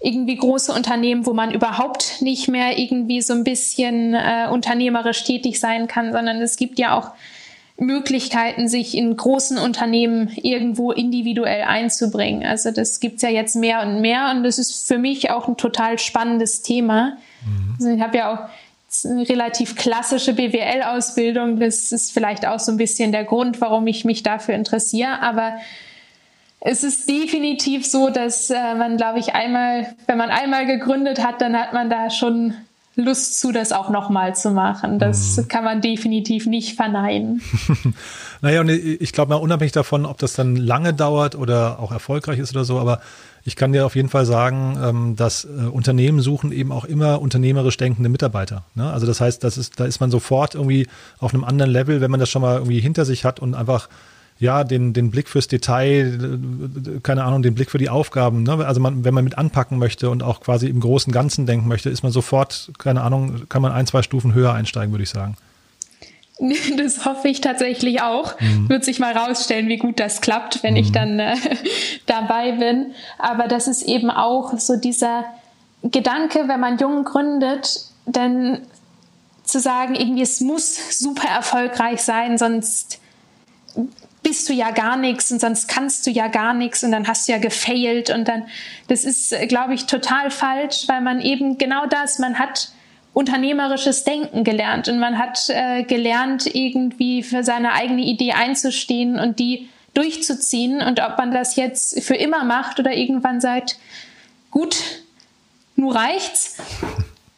irgendwie 0.00 0.36
große 0.36 0.72
Unternehmen, 0.72 1.26
wo 1.26 1.32
man 1.32 1.52
überhaupt 1.52 2.22
nicht 2.22 2.48
mehr 2.48 2.76
irgendwie 2.78 3.22
so 3.22 3.34
ein 3.34 3.44
bisschen 3.44 4.14
äh, 4.14 4.48
unternehmerisch 4.50 5.22
tätig 5.22 5.60
sein 5.60 5.86
kann, 5.86 6.12
sondern 6.12 6.42
es 6.42 6.56
gibt 6.56 6.78
ja 6.78 6.98
auch 6.98 7.12
Möglichkeiten, 7.78 8.68
sich 8.68 8.96
in 8.96 9.16
großen 9.16 9.58
Unternehmen 9.58 10.28
irgendwo 10.36 10.92
individuell 10.92 11.62
einzubringen. 11.62 12.44
Also 12.44 12.70
das 12.70 13.00
gibt's 13.00 13.22
ja 13.22 13.28
jetzt 13.28 13.56
mehr 13.56 13.82
und 13.82 14.00
mehr 14.00 14.32
und 14.34 14.42
das 14.42 14.58
ist 14.58 14.86
für 14.86 14.98
mich 14.98 15.30
auch 15.30 15.48
ein 15.48 15.56
total 15.56 15.98
spannendes 15.98 16.62
Thema. 16.62 17.16
Mhm. 17.44 17.74
Also 17.78 17.90
ich 17.94 18.00
habe 18.00 18.18
ja 18.18 18.32
auch 18.32 18.48
eine 19.04 19.28
relativ 19.28 19.76
klassische 19.76 20.34
BWL-Ausbildung. 20.34 21.58
Das 21.58 21.92
ist 21.92 22.12
vielleicht 22.12 22.46
auch 22.46 22.58
so 22.58 22.72
ein 22.72 22.76
bisschen 22.76 23.10
der 23.12 23.24
Grund, 23.24 23.60
warum 23.60 23.86
ich 23.86 24.04
mich 24.04 24.22
dafür 24.22 24.54
interessiere. 24.54 25.20
Aber 25.22 25.54
es 26.64 26.84
ist 26.84 27.08
definitiv 27.08 27.84
so, 27.84 28.10
dass 28.10 28.48
äh, 28.50 28.74
man, 28.76 28.96
glaube 28.96 29.18
ich, 29.18 29.34
einmal, 29.34 29.94
wenn 30.06 30.16
man 30.16 30.30
einmal 30.30 30.64
gegründet 30.64 31.24
hat, 31.24 31.40
dann 31.40 31.56
hat 31.56 31.72
man 31.72 31.90
da 31.90 32.08
schon 32.08 32.54
Lust 32.94 33.40
zu, 33.40 33.50
das 33.52 33.72
auch 33.72 33.90
nochmal 33.90 34.36
zu 34.36 34.50
machen. 34.50 35.00
Das 35.00 35.36
mhm. 35.36 35.48
kann 35.48 35.64
man 35.64 35.80
definitiv 35.80 36.46
nicht 36.46 36.76
verneinen. 36.76 37.40
naja, 38.42 38.60
und 38.60 38.68
ich 38.68 39.12
glaube 39.12 39.30
mal, 39.30 39.36
unabhängig 39.36 39.72
davon, 39.72 40.06
ob 40.06 40.18
das 40.18 40.34
dann 40.34 40.54
lange 40.54 40.94
dauert 40.94 41.34
oder 41.34 41.80
auch 41.80 41.90
erfolgreich 41.90 42.38
ist 42.38 42.54
oder 42.54 42.64
so, 42.64 42.78
aber 42.78 43.00
ich 43.44 43.56
kann 43.56 43.72
dir 43.72 43.84
auf 43.84 43.96
jeden 43.96 44.08
Fall 44.08 44.24
sagen, 44.24 44.78
ähm, 44.80 45.16
dass 45.16 45.44
äh, 45.44 45.48
Unternehmen 45.66 46.20
suchen 46.20 46.52
eben 46.52 46.70
auch 46.70 46.84
immer 46.84 47.20
unternehmerisch 47.20 47.76
denkende 47.76 48.08
Mitarbeiter. 48.08 48.62
Ne? 48.76 48.88
Also 48.92 49.06
das 49.06 49.20
heißt, 49.20 49.42
das 49.42 49.58
ist, 49.58 49.80
da 49.80 49.84
ist 49.86 49.98
man 49.98 50.12
sofort 50.12 50.54
irgendwie 50.54 50.86
auf 51.18 51.34
einem 51.34 51.42
anderen 51.42 51.72
Level, 51.72 52.00
wenn 52.00 52.10
man 52.10 52.20
das 52.20 52.30
schon 52.30 52.42
mal 52.42 52.58
irgendwie 52.58 52.78
hinter 52.78 53.04
sich 53.04 53.24
hat 53.24 53.40
und 53.40 53.56
einfach 53.56 53.88
ja, 54.38 54.64
den, 54.64 54.92
den 54.92 55.10
Blick 55.10 55.28
fürs 55.28 55.46
Detail, 55.48 56.18
äh, 56.96 57.00
keine 57.02 57.24
Ahnung, 57.24 57.42
den 57.42 57.54
Blick 57.54 57.70
für 57.70 57.78
die 57.78 57.88
Aufgaben. 57.88 58.42
Ne? 58.42 58.64
Also 58.66 58.80
man, 58.80 59.04
wenn 59.04 59.14
man 59.14 59.24
mit 59.24 59.38
anpacken 59.38 59.78
möchte 59.78 60.10
und 60.10 60.22
auch 60.22 60.40
quasi 60.40 60.68
im 60.68 60.80
großen 60.80 61.12
Ganzen 61.12 61.46
denken 61.46 61.68
möchte, 61.68 61.90
ist 61.90 62.02
man 62.02 62.12
sofort, 62.12 62.72
keine 62.78 63.02
Ahnung, 63.02 63.48
kann 63.48 63.62
man 63.62 63.72
ein, 63.72 63.86
zwei 63.86 64.02
Stufen 64.02 64.34
höher 64.34 64.52
einsteigen, 64.52 64.92
würde 64.92 65.04
ich 65.04 65.10
sagen. 65.10 65.36
Das 66.76 67.04
hoffe 67.04 67.28
ich 67.28 67.40
tatsächlich 67.40 68.02
auch. 68.02 68.38
Mhm. 68.40 68.68
Wird 68.68 68.84
sich 68.84 68.98
mal 68.98 69.16
rausstellen, 69.16 69.68
wie 69.68 69.76
gut 69.76 70.00
das 70.00 70.20
klappt, 70.20 70.64
wenn 70.64 70.74
mhm. 70.74 70.80
ich 70.80 70.90
dann 70.90 71.20
äh, 71.20 71.36
dabei 72.06 72.52
bin. 72.52 72.92
Aber 73.18 73.46
das 73.46 73.68
ist 73.68 73.82
eben 73.82 74.10
auch 74.10 74.58
so 74.58 74.76
dieser 74.76 75.24
Gedanke, 75.84 76.48
wenn 76.48 76.58
man 76.58 76.78
jung 76.78 77.04
gründet, 77.04 77.86
dann 78.06 78.62
zu 79.44 79.60
sagen, 79.60 79.94
irgendwie 79.94 80.22
es 80.22 80.40
muss 80.40 80.98
super 80.98 81.28
erfolgreich 81.28 82.02
sein, 82.02 82.38
sonst 82.38 83.00
bist 84.22 84.48
du 84.48 84.52
ja 84.52 84.70
gar 84.70 84.96
nichts 84.96 85.32
und 85.32 85.40
sonst 85.40 85.68
kannst 85.68 86.06
du 86.06 86.10
ja 86.10 86.28
gar 86.28 86.54
nichts 86.54 86.84
und 86.84 86.92
dann 86.92 87.08
hast 87.08 87.26
du 87.26 87.32
ja 87.32 87.38
gefailt 87.38 88.10
und 88.10 88.28
dann, 88.28 88.44
das 88.88 89.04
ist, 89.04 89.34
glaube 89.48 89.74
ich, 89.74 89.86
total 89.86 90.30
falsch, 90.30 90.84
weil 90.86 91.00
man 91.00 91.20
eben 91.20 91.58
genau 91.58 91.86
das, 91.86 92.18
man 92.18 92.38
hat 92.38 92.70
unternehmerisches 93.12 94.04
Denken 94.04 94.44
gelernt 94.44 94.88
und 94.88 94.98
man 94.98 95.18
hat 95.18 95.48
äh, 95.48 95.82
gelernt, 95.82 96.46
irgendwie 96.54 97.22
für 97.22 97.44
seine 97.44 97.72
eigene 97.72 98.02
Idee 98.02 98.32
einzustehen 98.32 99.18
und 99.18 99.38
die 99.38 99.68
durchzuziehen 99.94 100.80
und 100.80 101.00
ob 101.00 101.18
man 101.18 101.32
das 101.32 101.56
jetzt 101.56 102.02
für 102.02 102.14
immer 102.14 102.44
macht 102.44 102.80
oder 102.80 102.94
irgendwann 102.94 103.40
sagt, 103.40 103.78
gut, 104.50 104.76
nur 105.76 105.94
reicht's, 105.94 106.56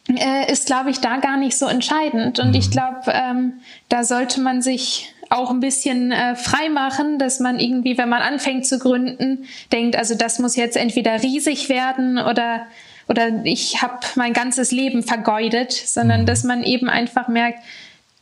äh, 0.08 0.52
ist, 0.52 0.66
glaube 0.66 0.90
ich, 0.90 1.00
da 1.00 1.16
gar 1.16 1.36
nicht 1.36 1.58
so 1.58 1.66
entscheidend. 1.66 2.38
Und 2.38 2.54
ich 2.54 2.68
mhm. 2.68 2.70
glaube, 2.70 3.00
ähm, 3.08 3.52
da 3.88 4.04
sollte 4.04 4.40
man 4.40 4.62
sich 4.62 5.13
auch 5.30 5.50
ein 5.50 5.60
bisschen 5.60 6.12
äh, 6.12 6.36
frei 6.36 6.68
machen, 6.68 7.18
dass 7.18 7.40
man 7.40 7.58
irgendwie, 7.58 7.98
wenn 7.98 8.08
man 8.08 8.22
anfängt 8.22 8.66
zu 8.66 8.78
gründen, 8.78 9.44
denkt, 9.72 9.96
also 9.96 10.14
das 10.14 10.38
muss 10.38 10.56
jetzt 10.56 10.76
entweder 10.76 11.22
riesig 11.22 11.68
werden 11.68 12.18
oder 12.18 12.66
oder 13.06 13.44
ich 13.44 13.82
habe 13.82 13.98
mein 14.14 14.32
ganzes 14.32 14.72
Leben 14.72 15.02
vergeudet, 15.02 15.72
sondern 15.72 16.22
mhm. 16.22 16.26
dass 16.26 16.42
man 16.42 16.62
eben 16.62 16.88
einfach 16.88 17.28
merkt, 17.28 17.58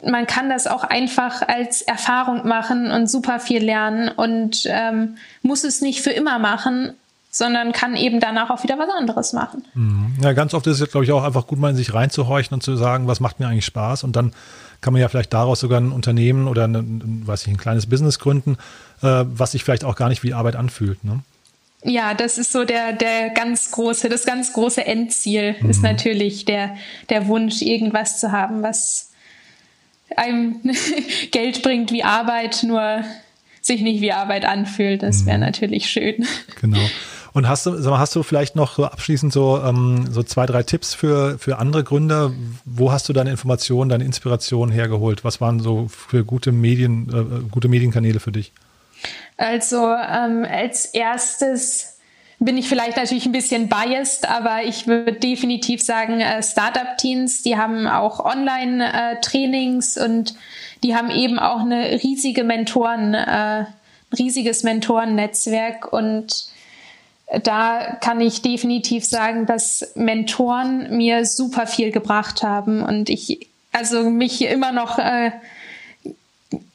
man 0.04 0.26
kann 0.26 0.50
das 0.50 0.66
auch 0.66 0.82
einfach 0.82 1.46
als 1.46 1.82
Erfahrung 1.82 2.46
machen 2.46 2.90
und 2.90 3.08
super 3.08 3.38
viel 3.38 3.62
lernen 3.62 4.08
und 4.08 4.64
ähm, 4.66 5.16
muss 5.42 5.62
es 5.62 5.80
nicht 5.80 6.00
für 6.00 6.10
immer 6.10 6.40
machen, 6.40 6.94
sondern 7.34 7.72
kann 7.72 7.96
eben 7.96 8.20
danach 8.20 8.50
auch 8.50 8.62
wieder 8.62 8.78
was 8.78 8.90
anderes 8.90 9.32
machen. 9.32 9.64
Mhm. 9.74 10.14
Ja, 10.22 10.34
ganz 10.34 10.52
oft 10.52 10.66
ist 10.66 10.80
es, 10.80 10.90
glaube 10.90 11.04
ich, 11.04 11.12
auch 11.12 11.24
einfach 11.24 11.46
gut, 11.46 11.58
mal 11.58 11.70
in 11.70 11.76
sich 11.76 11.94
reinzuhorchen 11.94 12.54
und 12.54 12.62
zu 12.62 12.76
sagen, 12.76 13.08
was 13.08 13.20
macht 13.20 13.40
mir 13.40 13.48
eigentlich 13.48 13.64
Spaß 13.64 14.04
und 14.04 14.14
dann 14.14 14.32
kann 14.82 14.92
man 14.92 15.00
ja 15.00 15.08
vielleicht 15.08 15.32
daraus 15.32 15.60
sogar 15.60 15.80
ein 15.80 15.92
Unternehmen 15.92 16.46
oder 16.46 16.68
ein, 16.68 17.22
weiß 17.24 17.42
ich, 17.42 17.48
ein 17.48 17.56
kleines 17.56 17.86
Business 17.86 18.18
gründen, 18.18 18.58
äh, 19.02 19.24
was 19.24 19.52
sich 19.52 19.64
vielleicht 19.64 19.84
auch 19.84 19.96
gar 19.96 20.10
nicht 20.10 20.22
wie 20.22 20.34
Arbeit 20.34 20.56
anfühlt. 20.56 21.02
Ne? 21.04 21.20
Ja, 21.84 22.12
das 22.12 22.36
ist 22.36 22.52
so 22.52 22.64
der, 22.64 22.92
der 22.92 23.30
ganz 23.30 23.70
große, 23.70 24.10
das 24.10 24.26
ganz 24.26 24.52
große 24.52 24.84
Endziel 24.84 25.56
mhm. 25.58 25.70
ist 25.70 25.82
natürlich 25.82 26.44
der, 26.44 26.76
der 27.08 27.28
Wunsch, 27.28 27.62
irgendwas 27.62 28.20
zu 28.20 28.30
haben, 28.30 28.62
was 28.62 29.10
einem 30.16 30.60
Geld 31.30 31.62
bringt 31.62 31.92
wie 31.92 32.04
Arbeit, 32.04 32.62
nur 32.62 33.02
sich 33.62 33.80
nicht 33.80 34.02
wie 34.02 34.12
Arbeit 34.12 34.44
anfühlt. 34.44 35.02
Das 35.02 35.24
wäre 35.24 35.38
mhm. 35.38 35.44
natürlich 35.44 35.88
schön. 35.88 36.26
Genau. 36.60 36.78
Und 37.34 37.48
hast 37.48 37.66
du, 37.66 37.70
mal, 37.70 37.98
hast 37.98 38.14
du 38.14 38.22
vielleicht 38.22 38.56
noch 38.56 38.74
so 38.74 38.84
abschließend 38.84 39.32
so, 39.32 39.58
ähm, 39.62 40.06
so 40.10 40.22
zwei, 40.22 40.44
drei 40.44 40.62
Tipps 40.62 40.94
für, 40.94 41.38
für 41.38 41.58
andere 41.58 41.82
Gründer? 41.82 42.32
Wo 42.64 42.92
hast 42.92 43.08
du 43.08 43.12
deine 43.12 43.30
Informationen, 43.30 43.88
deine 43.88 44.04
Inspiration 44.04 44.70
hergeholt? 44.70 45.24
Was 45.24 45.40
waren 45.40 45.60
so 45.60 45.88
für 45.88 46.24
gute 46.24 46.52
Medien, 46.52 47.08
äh, 47.08 47.50
gute 47.50 47.68
Medienkanäle 47.68 48.20
für 48.20 48.32
dich? 48.32 48.52
Also 49.38 49.78
ähm, 49.78 50.46
als 50.48 50.86
erstes 50.86 51.92
bin 52.38 52.58
ich 52.58 52.68
vielleicht 52.68 52.96
natürlich 52.96 53.24
ein 53.24 53.32
bisschen 53.32 53.68
biased, 53.68 54.28
aber 54.28 54.64
ich 54.64 54.86
würde 54.86 55.12
definitiv 55.12 55.80
sagen, 55.80 56.20
äh, 56.20 56.42
Startup-Teams, 56.42 57.42
die 57.42 57.56
haben 57.56 57.86
auch 57.86 58.20
Online-Trainings 58.20 59.96
äh, 59.96 60.04
und 60.04 60.34
die 60.82 60.96
haben 60.96 61.10
eben 61.10 61.38
auch 61.38 61.60
eine 61.60 62.02
riesige 62.02 62.44
Mentoren, 62.44 63.14
äh, 63.14 63.64
riesiges 64.18 64.64
Mentorennetzwerk 64.64 65.92
und 65.92 66.51
da 67.40 67.96
kann 68.00 68.20
ich 68.20 68.42
definitiv 68.42 69.04
sagen, 69.04 69.46
dass 69.46 69.92
Mentoren 69.94 70.96
mir 70.96 71.24
super 71.24 71.66
viel 71.66 71.90
gebracht 71.90 72.42
haben 72.42 72.82
und 72.82 73.08
ich 73.08 73.48
also 73.72 74.10
mich 74.10 74.42
immer 74.42 74.70
noch 74.72 74.98
äh, 74.98 75.32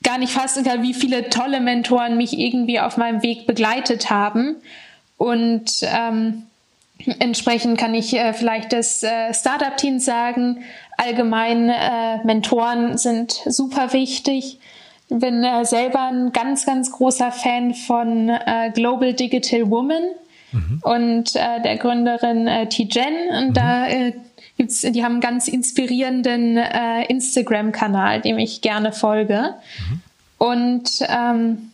gar 0.04 0.18
nicht 0.18 0.34
fassen 0.34 0.64
kann, 0.64 0.82
wie 0.82 0.96
viele 0.96 1.30
tolle 1.30 1.60
Mentoren 1.60 2.18
mich 2.18 2.38
irgendwie 2.38 2.80
auf 2.80 2.98
meinem 2.98 3.22
Weg 3.22 3.46
begleitet 3.46 4.10
haben. 4.10 4.56
Und 5.18 5.72
ähm, 5.84 6.44
entsprechend 7.20 7.78
kann 7.78 7.94
ich 7.94 8.14
äh, 8.16 8.34
vielleicht 8.34 8.74
das 8.74 9.04
äh, 9.04 9.34
Startup-Team 9.34 10.00
sagen. 10.00 10.64
Allgemein 10.98 11.70
äh, 11.70 12.24
Mentoren 12.24 12.98
sind 12.98 13.42
super 13.46 13.94
wichtig. 13.94 14.60
Bin 15.10 15.44
äh, 15.44 15.66
selber 15.66 16.08
ein 16.08 16.32
ganz, 16.32 16.66
ganz 16.66 16.92
großer 16.92 17.32
Fan 17.32 17.76
von 17.76 18.30
äh, 18.30 18.72
Global 18.74 19.14
Digital 19.14 19.70
Woman 19.70 20.04
mhm. 20.52 20.80
und 20.84 21.36
äh, 21.36 21.62
der 21.64 21.78
Gründerin 21.78 22.48
äh, 22.48 22.68
T-Jen. 22.68 23.30
Und 23.38 23.50
mhm. 23.50 23.54
da 23.54 23.88
äh, 23.88 24.14
gibt's, 24.58 24.82
die 24.82 25.04
haben 25.04 25.14
einen 25.14 25.22
ganz 25.22 25.48
inspirierenden 25.48 26.58
äh, 26.58 27.06
Instagram-Kanal, 27.06 28.22
dem 28.22 28.38
ich 28.38 28.62
gerne 28.62 28.92
folge. 28.92 29.54
Mhm. 29.90 30.02
Und 30.38 30.90
ähm, 31.08 31.72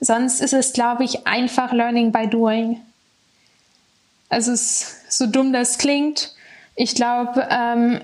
sonst 0.00 0.40
ist 0.40 0.52
es, 0.52 0.72
glaube 0.72 1.04
ich, 1.04 1.26
einfach 1.26 1.72
Learning 1.72 2.12
by 2.12 2.28
Doing. 2.28 2.80
Also 4.28 4.52
es 4.52 4.98
so 5.08 5.26
dumm 5.26 5.52
das 5.52 5.78
klingt. 5.78 6.34
Ich 6.76 6.94
glaube, 6.94 7.48
ähm, 7.50 8.00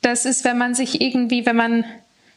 das 0.00 0.24
ist, 0.24 0.44
wenn 0.44 0.56
man 0.56 0.74
sich 0.74 1.00
irgendwie, 1.00 1.44
wenn 1.44 1.56
man 1.56 1.84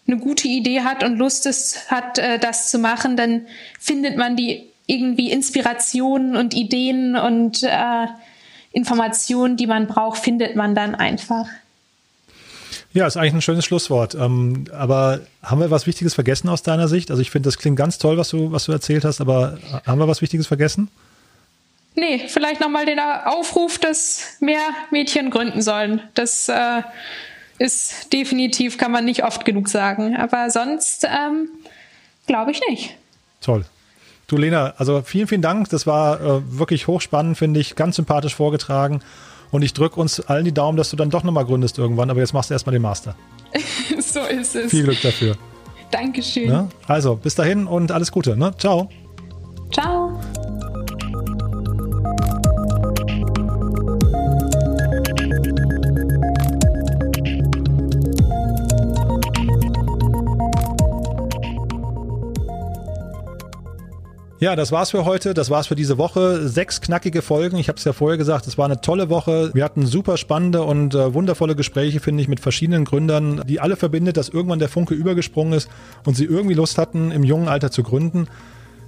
eine 0.08 0.18
gute 0.18 0.48
Idee 0.48 0.82
hat 0.82 1.04
und 1.04 1.18
Lust 1.18 1.46
ist, 1.46 1.90
hat, 1.90 2.18
äh, 2.18 2.40
das 2.40 2.70
zu 2.70 2.80
machen, 2.80 3.16
dann 3.16 3.48
findet 3.80 4.18
man 4.18 4.36
die 4.36 4.70
irgendwie 4.86 5.32
Inspirationen 5.32 6.36
und 6.36 6.54
Ideen 6.54 7.16
und 7.16 7.64
äh, 7.64 8.08
Informationen, 8.72 9.56
die 9.56 9.68
man 9.68 9.88
braucht, 9.88 10.20
findet 10.20 10.56
man 10.56 10.76
dann 10.76 10.96
einfach. 10.96 11.48
Ja, 12.94 13.08
ist 13.08 13.18
eigentlich 13.18 13.34
ein 13.34 13.42
schönes 13.42 13.66
Schlusswort. 13.66 14.16
Ähm, 14.16 14.66
aber 14.72 15.22
haben 15.42 15.60
wir 15.60 15.72
was 15.72 15.88
Wichtiges 15.88 16.14
vergessen 16.14 16.50
aus 16.50 16.62
deiner 16.64 16.88
Sicht? 16.88 17.10
Also 17.10 17.22
ich 17.22 17.32
finde, 17.32 17.48
das 17.48 17.58
klingt 17.58 17.78
ganz 17.78 17.98
toll, 17.98 18.18
was 18.18 18.30
du, 18.30 18.52
was 18.52 18.66
du 18.66 18.72
erzählt 18.72 19.04
hast, 19.04 19.22
aber 19.22 19.58
haben 19.86 20.00
wir 20.00 20.08
was 20.08 20.22
Wichtiges 20.22 20.48
vergessen? 20.48 20.90
Nee, 21.96 22.28
vielleicht 22.28 22.60
nochmal 22.60 22.86
den 22.86 23.00
Aufruf, 23.00 23.78
dass 23.78 24.38
mehr 24.40 24.62
Mädchen 24.92 25.30
gründen 25.30 25.62
sollen. 25.62 26.02
Das 26.16 26.50
äh, 26.50 26.82
ist 27.60 28.12
definitiv, 28.14 28.78
kann 28.78 28.92
man 28.92 29.06
nicht 29.06 29.24
oft 29.24 29.46
genug 29.46 29.70
sagen. 29.70 30.16
Aber 30.16 30.50
sonst 30.50 31.06
ähm, 31.06 31.50
glaube 32.26 32.52
ich 32.52 32.62
nicht. 32.68 32.96
Toll. 33.42 33.66
Du 34.28 34.38
Lena, 34.38 34.74
also 34.78 35.02
vielen, 35.04 35.28
vielen 35.28 35.42
Dank. 35.42 35.70
Das 35.70 35.86
war 35.86 36.22
äh, 36.22 36.42
wirklich 36.58 36.88
hochspannend, 36.88 37.38
finde 37.38 37.60
ich, 37.60 37.76
ganz 37.76 37.98
sympathisch 37.98 38.36
vorgetragen. 38.36 39.02
Und 39.52 39.62
ich 39.62 39.74
drücke 39.74 40.00
uns 40.00 40.20
allen 40.20 40.46
die 40.46 40.54
Daumen, 40.54 40.78
dass 40.78 40.90
du 40.90 40.96
dann 40.96 41.10
doch 41.10 41.24
nochmal 41.24 41.46
gründest 41.46 41.78
irgendwann. 41.78 42.10
Aber 42.10 42.20
jetzt 42.20 42.34
machst 42.34 42.50
du 42.50 42.56
erstmal 42.56 42.74
den 42.74 42.82
Master. 42.82 43.16
so 44.00 44.22
ist 44.22 44.56
es. 44.56 44.72
Viel 44.72 44.84
Glück 44.84 45.02
dafür. 45.02 45.36
Dankeschön. 45.92 46.48
Ne? 46.48 46.70
Also, 46.88 47.16
bis 47.16 47.36
dahin 47.36 47.68
und 47.68 47.92
alles 47.92 48.12
Gute. 48.12 48.36
Ne? 48.36 48.52
Ciao. 48.58 48.90
Ciao. 49.72 50.20
Ja, 64.40 64.56
das 64.58 64.72
war's 64.72 64.92
für 64.92 65.06
heute. 65.06 65.34
Das 65.34 65.50
war's 65.50 65.68
für 65.68 65.76
diese 65.76 65.98
Woche. 65.98 66.48
Sechs 66.50 66.82
knackige 66.82 67.22
Folgen. 67.22 67.58
Ich 67.58 67.70
habe 67.70 67.78
es 67.78 67.86
ja 67.86 67.94
vorher 67.94 68.18
gesagt, 68.18 68.46
es 68.48 68.58
war 68.58 68.66
eine 68.66 68.82
tolle 68.82 69.10
Woche. 69.10 69.52
Wir 69.54 69.64
hatten 69.64 69.86
super 69.86 70.18
spannende 70.18 70.64
und 70.64 70.96
äh, 70.96 71.14
wundervolle 71.14 71.56
Gespräche, 71.56 72.00
finde 72.00 72.24
ich, 72.24 72.28
mit 72.28 72.40
verschiedenen 72.40 72.84
Gründern, 72.84 73.44
die 73.48 73.60
alle 73.60 73.76
verbindet, 73.76 74.18
dass 74.18 74.30
irgendwann 74.30 74.60
der 74.60 74.70
Funke 74.70 74.96
übergesprungen 74.96 75.54
ist 75.54 75.70
und 76.04 76.18
sie 76.18 76.26
irgendwie 76.26 76.56
Lust 76.56 76.78
hatten, 76.78 77.12
im 77.12 77.24
jungen 77.24 77.48
Alter 77.48 77.72
zu 77.72 77.84
gründen. 77.84 78.28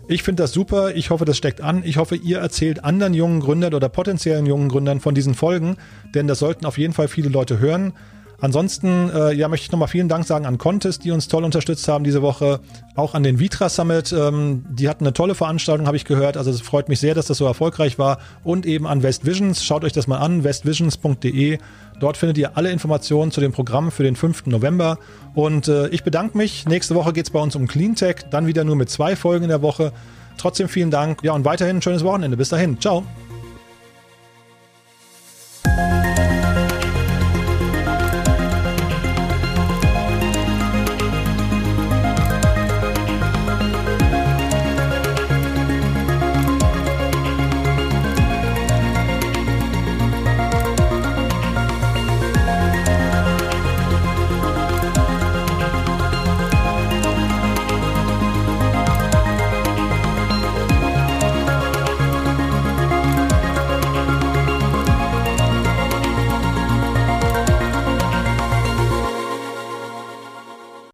Ich 0.07 0.23
finde 0.23 0.43
das 0.43 0.51
super. 0.51 0.93
Ich 0.93 1.09
hoffe, 1.09 1.25
das 1.25 1.37
steckt 1.37 1.61
an. 1.61 1.83
Ich 1.85 1.97
hoffe, 1.97 2.15
ihr 2.15 2.39
erzählt 2.39 2.83
anderen 2.83 3.13
jungen 3.13 3.39
Gründern 3.39 3.73
oder 3.73 3.87
potenziellen 3.89 4.45
jungen 4.45 4.69
Gründern 4.69 4.99
von 4.99 5.15
diesen 5.15 5.35
Folgen, 5.35 5.77
denn 6.13 6.27
das 6.27 6.39
sollten 6.39 6.65
auf 6.65 6.77
jeden 6.77 6.93
Fall 6.93 7.07
viele 7.07 7.29
Leute 7.29 7.59
hören. 7.59 7.93
Ansonsten 8.39 9.09
äh, 9.09 9.33
ja, 9.33 9.47
möchte 9.47 9.65
ich 9.65 9.71
nochmal 9.71 9.87
vielen 9.87 10.09
Dank 10.09 10.25
sagen 10.25 10.45
an 10.45 10.57
Contest, 10.57 11.03
die 11.03 11.11
uns 11.11 11.27
toll 11.27 11.43
unterstützt 11.43 11.87
haben 11.87 12.03
diese 12.03 12.21
Woche. 12.21 12.59
Auch 12.95 13.13
an 13.13 13.23
den 13.23 13.39
Vitra 13.39 13.69
Summit. 13.69 14.11
Ähm, 14.11 14.65
die 14.69 14.89
hatten 14.89 15.05
eine 15.05 15.13
tolle 15.13 15.35
Veranstaltung, 15.35 15.87
habe 15.87 15.97
ich 15.97 16.05
gehört. 16.05 16.37
Also 16.37 16.51
es 16.51 16.61
freut 16.61 16.89
mich 16.89 16.99
sehr, 16.99 17.15
dass 17.15 17.27
das 17.27 17.37
so 17.37 17.45
erfolgreich 17.45 17.97
war. 17.97 18.19
Und 18.43 18.65
eben 18.65 18.87
an 18.87 19.03
West 19.03 19.25
Visions. 19.25 19.63
Schaut 19.63 19.83
euch 19.83 19.93
das 19.93 20.07
mal 20.07 20.17
an, 20.17 20.43
westvisions.de. 20.43 21.59
Dort 21.99 22.17
findet 22.17 22.37
ihr 22.37 22.57
alle 22.57 22.71
Informationen 22.71 23.31
zu 23.31 23.41
dem 23.41 23.51
Programm 23.51 23.91
für 23.91 24.03
den 24.03 24.15
5. 24.15 24.47
November. 24.47 24.97
Und 25.33 25.67
äh, 25.67 25.87
ich 25.89 26.03
bedanke 26.03 26.37
mich. 26.37 26.65
Nächste 26.67 26.95
Woche 26.95 27.13
geht 27.13 27.25
es 27.25 27.31
bei 27.31 27.39
uns 27.39 27.55
um 27.55 27.67
Cleantech. 27.67 28.25
Dann 28.31 28.47
wieder 28.47 28.63
nur 28.63 28.75
mit 28.75 28.89
zwei 28.89 29.15
Folgen 29.15 29.43
in 29.43 29.49
der 29.49 29.61
Woche. 29.61 29.93
Trotzdem 30.37 30.67
vielen 30.67 30.91
Dank. 30.91 31.23
Ja, 31.23 31.33
und 31.33 31.45
weiterhin 31.45 31.77
ein 31.77 31.81
schönes 31.81 32.03
Wochenende. 32.03 32.37
Bis 32.37 32.49
dahin. 32.49 32.79
Ciao. 32.79 33.05